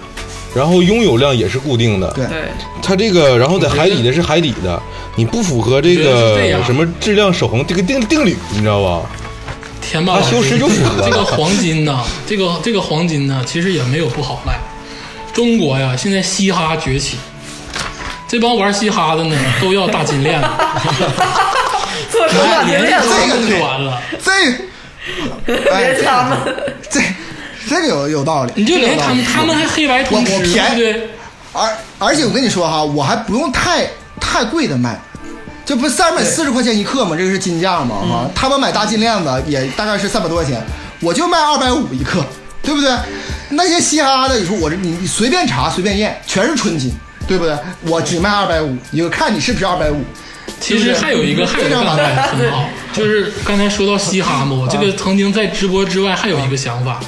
[0.55, 2.11] 然后拥有量也是固定的。
[2.13, 2.43] 对对，
[2.83, 4.81] 它这个，然后在海底的是海底的，
[5.15, 9.03] 你不符合这个什么质量守恒这个定定律，你知道吧？
[9.91, 14.57] 田霸老师它修饰就符合了这个黄金呐，这个这个黄金呢，其实也没有不好卖。
[15.33, 17.17] 中国呀，现在嘻哈崛起，
[18.29, 20.47] 这帮玩嘻哈的呢，都要大金链子，
[22.09, 24.01] 做成大金链子， 这个就完了。
[24.25, 24.31] 这，
[25.73, 26.39] 哎别，他们。
[26.89, 27.01] 这
[27.69, 28.53] 这个有有道理。
[28.55, 31.09] 你就连他们，他们还黑白通吃，我我对不对？
[31.53, 31.69] 而
[31.99, 33.89] 而且我跟你说哈，我还不用太
[34.21, 34.97] 太贵的卖，
[35.71, 37.15] 这不三百四十块钱一克吗？
[37.17, 40.61] 这个是金价嘛哈、他们买大金链子也大概是三百多块钱，
[40.99, 42.25] 我就卖二百五一克，
[42.61, 42.91] 对不对？
[43.51, 46.93] 那些嘻哈的，你说我这你你随便查随便验，全是纯金，
[47.29, 47.57] 对不对？
[47.83, 50.03] 我只卖二百五，你就看你是不是二百五。
[50.59, 56.99] 其实还有一个还有一个很好， 就是刚才说到嘻哈嘛，我这个曾经在直播之外还有一个想法，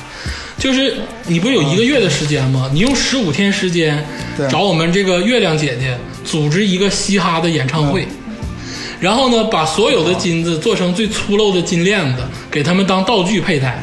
[0.57, 2.71] 就是你不是有一个月的时间吗？
[2.73, 4.07] 你用十五天时间
[4.37, 8.07] 对找我们这个月亮姐姐组织一个嘻哈的演唱会，
[9.03, 13.83] 然后呢，把所有的金子做成最粗陋的金链子，给他们当道具佩戴，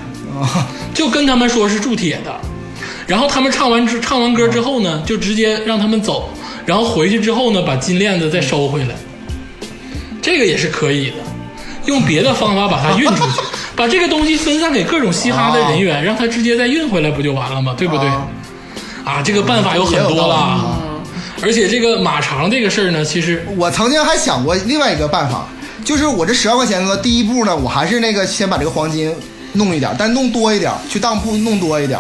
[0.93, 2.33] 就跟他们说是铸铁的。
[3.05, 6.29] 然后他们唱完之唱完歌之后呢，就直接让他们走，
[6.65, 8.95] 然后回去之后呢，把金链子再收回来。
[10.21, 11.17] 这个也是可以的，
[11.85, 13.41] 用别的方法把它运出去，
[13.75, 17.75] 把这个东西分散给各种嘻哈的人员，让他直接再运回来不就完了吗？
[17.77, 18.07] 对不对？
[18.07, 18.25] 啊
[19.03, 20.78] 啊，这个办法有很多了，
[21.41, 25.47] 而且这个马肠这个事儿呢，其实我曾经还想过另外一个办法，
[25.85, 29.13] 就是我这十万块钱呢，第一步呢，我还是那个先把这个黄金
[29.53, 31.99] 弄一点，但弄多一点，去当铺弄多一点。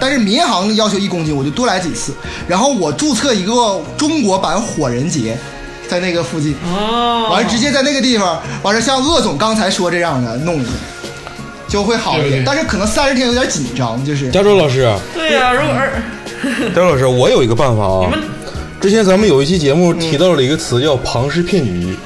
[0.00, 2.12] 但是民航要求一公斤，我就多来几次。
[2.46, 5.36] 然后我注册一个中国版火人节，
[5.88, 10.70] 在那个附近，哦，完了直接在那个地方，完了像鄂总刚才说这样的弄一下，
[11.68, 12.28] 就会好一。
[12.28, 15.90] 点但是可能三十天有点紧张，就是加州老师，对呀、如果二
[16.74, 18.00] 加州老师，我有一个办法啊。
[18.04, 18.20] 你们
[18.84, 21.96] 之前咱们有一期节目提到了一个词叫庞氏骗局。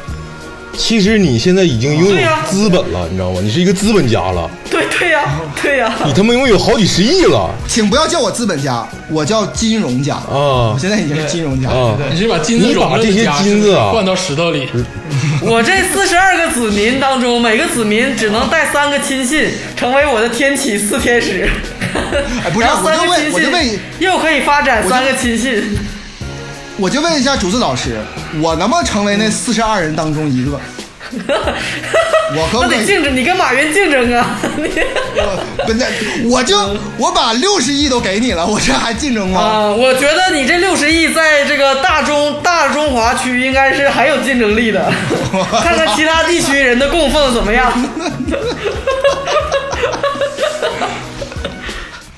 [0.76, 3.40] 其实你现在已经拥有呀资本了，你知道吗？
[3.42, 10.14] 你是一个资本家了，对对呀、对呀、你他妈拥有好几十亿了请不要叫我资本家，我叫金融家。
[10.14, 11.68] 啊我现在已经是金融家。
[11.68, 11.96] 啊！
[12.12, 14.68] 你是把金子你把融了这些家金子啊灌到石头里，
[15.42, 21.50] 我这四十二个子民当中，每个子民只能带三个亲信，成为我的天启四天使。
[22.44, 25.76] 哎不是然后三我就问个亲我就问信又可以发展三个亲信。
[26.78, 27.98] 我就问一下竹子老师，
[28.40, 30.60] 我能不能成为那四十二人当中一个？
[32.34, 34.38] 我 得竞争，你跟马云竞争啊！
[34.56, 34.68] 你
[35.64, 35.86] 不是，
[36.28, 39.40] 我就我把六十亿都给你了，我这还竞争吗？
[39.40, 44.92] 啊，我觉得你这六十亿在这个大中大中华区应该是很有竞争力的，
[45.62, 47.72] 看看其他地区人的供奉怎么样。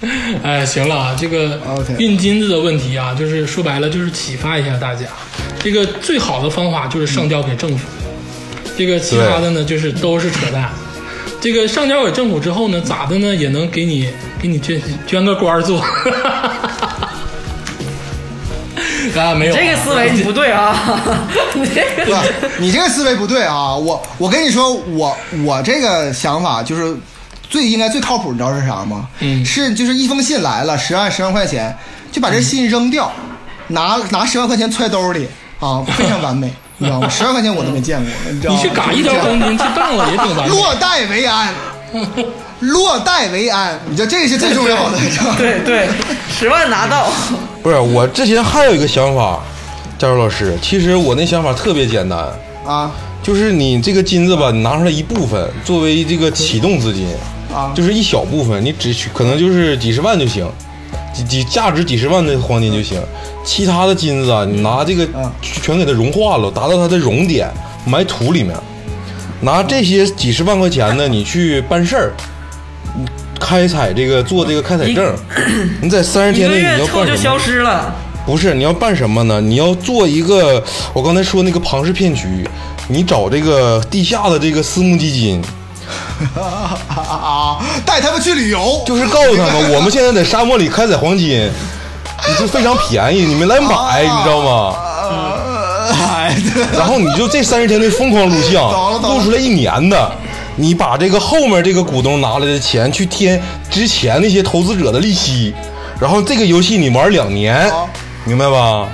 [0.42, 1.60] 哎，行了啊，这个
[1.98, 5.06] 运金子的问题啊，就是说白了就是启发一下大家，
[5.62, 7.86] 这个最好的方法就是上交给政府，
[8.78, 10.70] 这个其他的呢就是都是扯淡。
[11.40, 13.34] 这个上交给政府之后呢，咋的呢？
[13.34, 14.08] 也能给你
[14.40, 15.84] 给你捐捐个官儿做。
[19.16, 20.76] 啊，没有啊，这个思维你不对啊！
[21.54, 22.22] 你这不个，
[22.58, 23.74] 你这个思维不对啊！
[23.74, 26.94] 我我跟你说，我我这个想法就是
[27.50, 29.06] 最应该最靠谱，你知道是啥吗？
[29.18, 31.76] 嗯是就是一封信来了，十万十万块钱，
[32.12, 33.12] 就把这信扔掉，
[33.68, 35.26] 拿拿十万块钱揣兜里
[35.58, 37.08] 啊，非常完美， 你知道吗？
[37.08, 38.60] 十万块钱我都没见过，你知道吗？
[38.62, 40.54] 你去嘎一条黄金去当了也挺完美。
[40.54, 41.52] 落袋为安，
[42.60, 44.98] 落袋为安，你知道这个是最重要的？
[45.36, 45.88] 对对，
[46.30, 47.10] 十万拿到，
[47.62, 49.40] 不是，我之前还有一个想法，
[49.98, 52.18] 加州老师，其实我那想法特别简单，
[52.64, 52.90] 啊
[53.22, 57.06] 就是你这个金子吧，你拿出来一部分作为这个启动资金，
[57.54, 60.48] 啊就是一小部分，你只需可能就是几十万就行，
[61.12, 63.00] 几几价值几十万的黄金就行，
[63.44, 67.50] 其他的金子啊，你拿这个嗯全给它融化了，达到它的熔点，
[67.84, 68.56] 埋土里面，
[69.40, 72.12] 拿这些几十万块钱呢，你去办事儿。
[72.96, 73.06] 你
[73.38, 75.14] 开采这个做这个开采证，
[75.80, 77.38] 你在三十天内你要办什么？
[77.38, 77.94] 失了。
[78.26, 79.40] 不是，你要办什么呢？
[79.40, 80.62] 你要做一个，
[80.92, 82.46] 我刚才说那个庞氏骗局，
[82.88, 85.40] 你找这个地下的这个私募基金！
[87.86, 91.50] 带他们去旅游，就是告诉他们， 我们现在在沙漠里开采黄金，
[92.28, 94.74] 你就非常便宜，你们来买，你知道吗？
[96.72, 98.62] 然后你就这三十天内疯狂录像
[99.02, 100.12] 录出来一年的，
[100.56, 103.40] 你把这个后面这个股东拿来的钱去贴
[103.70, 105.52] 之前那些投资者的利息，
[106.00, 107.70] 然后这个游戏你玩两年，
[108.24, 108.86] 明白吧？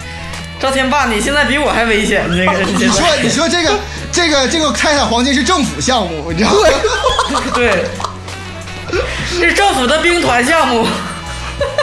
[0.59, 3.78] 赵天霸，你现在比我还危险，这个你你说你说这个
[4.17, 6.57] 这个这个泰坦黄金是政府项目，你知道吗？
[7.53, 7.85] 对，
[9.29, 10.87] 是政府的兵团项目。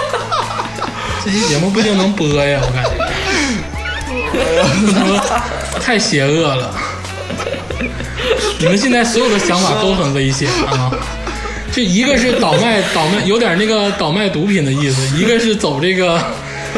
[1.23, 2.91] 这期节目不一定能播呀，我感觉。
[5.79, 6.73] 太邪恶了！
[8.57, 10.91] 你们现在所有的想法都很危险啊！
[11.71, 16.19] 这一个是倒卖倒卖，有点那个倒卖毒品的意思；一个是走这个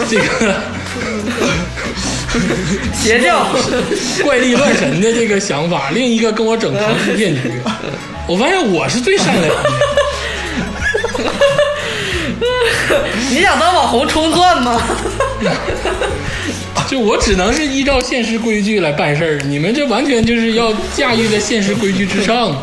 [0.09, 0.53] 这个
[2.93, 3.45] 邪教，
[4.23, 7.51] 怪力乱神的这个想法；另一个跟我整唐氏骗局。
[8.27, 9.71] 我发现我是最善良的。
[13.31, 14.81] 你想当网红冲钻吗？
[16.87, 22.55] 就我只能是依照现实规矩来办事儿，你们这完全就是要驾驭在现实规矩之上。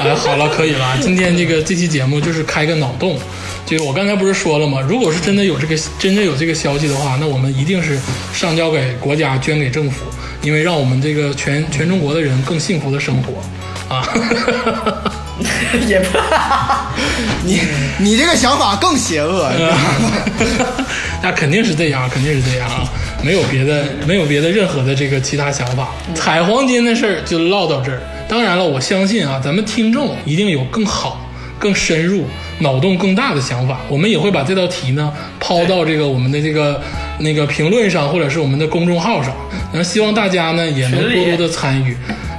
[0.00, 0.98] 哎，好了，可以了。
[1.00, 3.18] 今天这个这期节目就是开个脑洞，
[3.66, 4.80] 这个我刚才不是说了吗？
[4.80, 7.98] 如果是真的有这个真的有这个消息的话，那我们一定是
[8.32, 10.04] 上交给国家，捐给政府，
[10.40, 13.42] 因为让我们这个全全中国的人更幸福的生活
[13.94, 14.06] 啊。
[15.86, 16.18] 也不，
[17.44, 17.60] 你
[17.98, 19.52] 你这个想法更邪恶，
[21.22, 22.88] 那肯定是这样，肯定是这样啊，
[23.22, 25.88] 没有别的，没有别的任何的这个其他想法。
[26.14, 28.00] 采黄金的事儿就唠到这儿。
[28.26, 31.25] 当然了，我相信啊，咱们听众一定有更好、
[31.58, 32.24] 更深入、
[32.60, 33.80] 脑洞更大的想法。
[33.88, 36.80] 我们也会把这道题呢抛到这个我们的这个
[37.20, 39.34] 那个评论上，或者是我们的公众号上。
[39.72, 41.96] 然后希望大家呢也能多多的参与。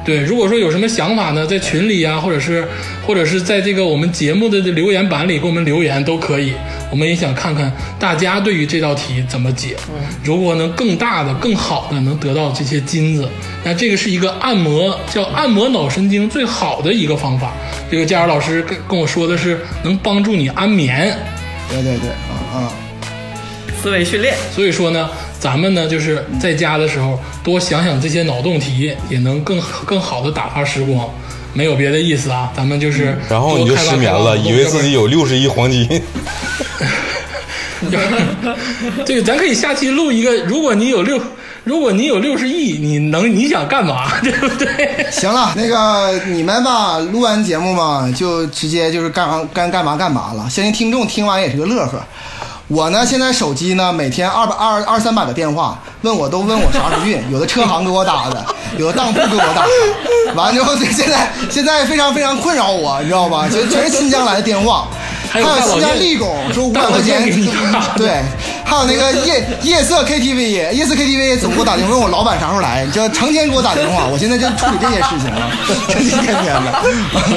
[0.07, 2.65] 对，如果说有什么想法呢，在群里啊，或者是
[3.05, 6.53] 或者是在这个我们节目的留言板里给我们留言都可以。
[6.89, 7.69] 我们也想看看
[7.99, 9.75] 大家对于这道题怎么解。
[10.23, 13.27] 如果能更大的、更好的能得到这些金子，
[13.65, 17.51] 那这个是一个按摩叫按摩脑神经最好的一个方法。
[17.91, 21.13] 这个佳儿老师跟跟我说的是能帮助你安眠。
[21.69, 22.71] 对对对，啊啊，
[23.83, 24.33] 思维训练。
[24.55, 25.09] 所以说呢，
[25.47, 31.09] 咱们呢就是在家的时候多想想这些脑洞题，也能更更好的打发时光。
[31.53, 35.89] 没有别的意思啊，咱们就是然后你就失眠了，以为自己有六十亿黄金。
[37.89, 38.15] 要不
[38.45, 38.57] 然
[39.05, 41.17] 这个咱可以下期录一个，如果你有六，
[41.63, 45.07] 如果你有六十亿，你能你想干嘛， 对不对？
[45.09, 50.49] 行了，那个你们吧，录完节目嘛，就直接就是干完干干嘛干嘛了。
[50.49, 52.05] 相信听众听完也是个乐呵。
[52.69, 58.45] 我呢，现在手机呢，每天二百二二三百的电话，问我都问我啥时候运， 有的车行给我打的，
[58.77, 63.47] 有的当铺给我打的，完之后现在现在非常非常困扰我，你知道吧？
[63.49, 64.85] 全全是新疆来的电话，
[65.31, 67.23] 还有新疆健立工说五百块钱
[67.95, 68.21] 对，
[68.67, 75.49] 还有那个夜夜色 KTV，夜色 KTV 总给我打电话问我老板啥时候来，你知道成天给我打电话，我现在就处理这些事情了，
[75.87, 76.83] 真是天天的。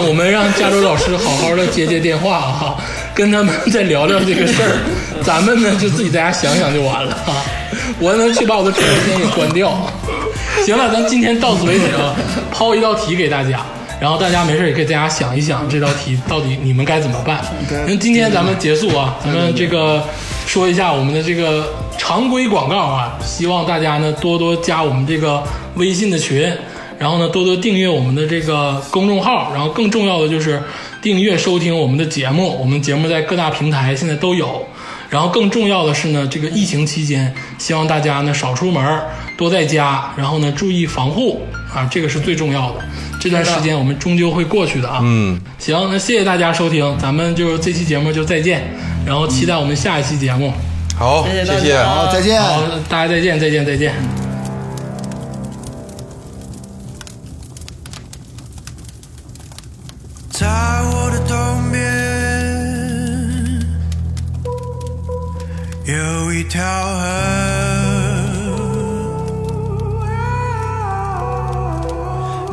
[0.09, 2.74] 我们让加州老师好好的接接电话啊，
[3.15, 4.78] 跟他们再聊聊这个事儿。
[5.23, 7.39] 咱们呢就自己在家想想就完了啊。
[8.01, 9.70] 我能去把我的直播间给关掉。
[10.66, 12.12] 行了，咱今天到此为止啊，
[12.51, 13.61] 抛一道题给大家。
[14.01, 17.44] 然后大家没事也可以在家想一想这道题到底你们该怎么办。
[17.86, 20.02] 那今天咱们结束啊，咱们这个
[20.47, 21.68] 说一下我们的这个
[21.98, 25.43] 常规广告啊，希望大家呢多多加我们这个
[25.74, 26.51] 微信的群，
[26.98, 30.62] 然后呢多多订阅我们的这个公众号，然后更重要的就是
[31.02, 34.66] 订阅收听我们的节目，我们节目在各大平台现在都有。
[35.10, 39.01] 然后更重要的是呢，这个疫情期间，希望大家呢少出门，
[39.36, 41.43] 多在家，然后呢注意防护
[41.74, 42.85] 啊，这个是最重要的。
[43.20, 45.01] 这段时间我们终究会过去的啊。
[45.02, 48.62] 嗯，行，那谢谢大家收听，咱们就这期节目就再见，
[49.06, 50.52] 然后期待我们下一期节目。
[50.98, 51.78] 好，谢谢。
[51.78, 52.42] 好，再见。
[52.42, 53.94] 好，大家再见，再见，再见。
[60.30, 61.36] 在我的东
[61.70, 61.78] 边
[65.86, 67.80] 有一条河，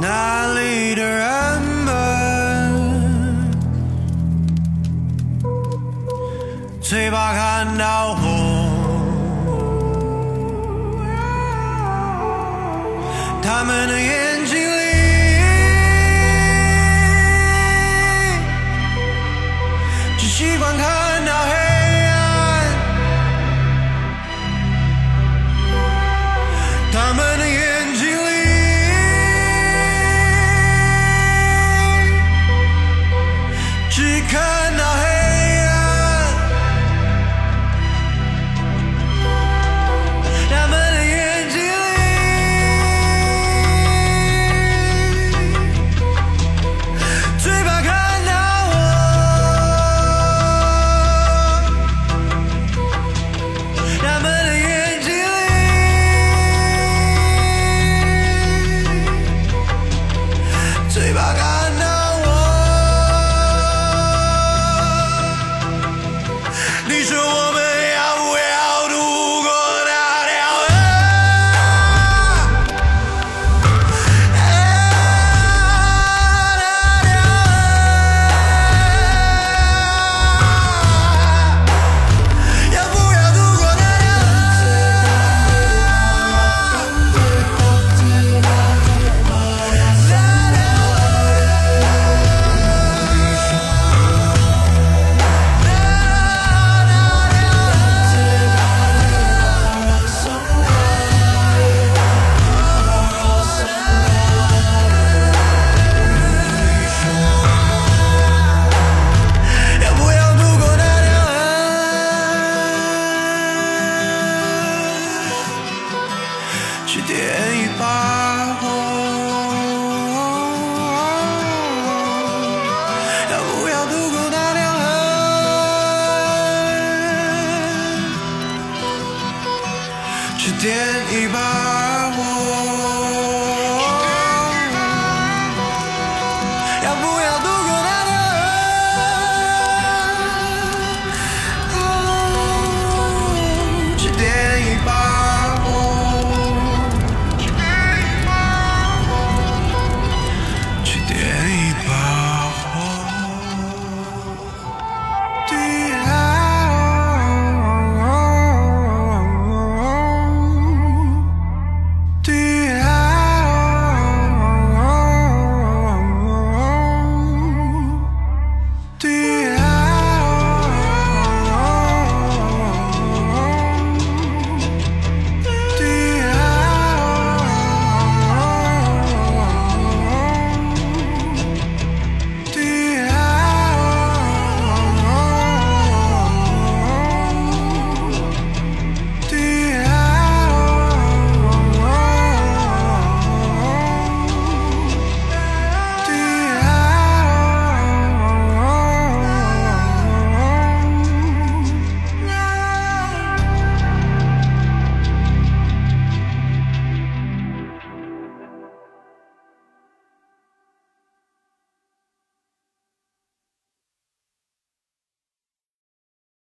[0.09, 1.91] 那里的人们
[6.81, 8.23] 最怕看到我，
[13.43, 14.83] 他们的眼睛里。
[20.17, 21.06] 只习惯看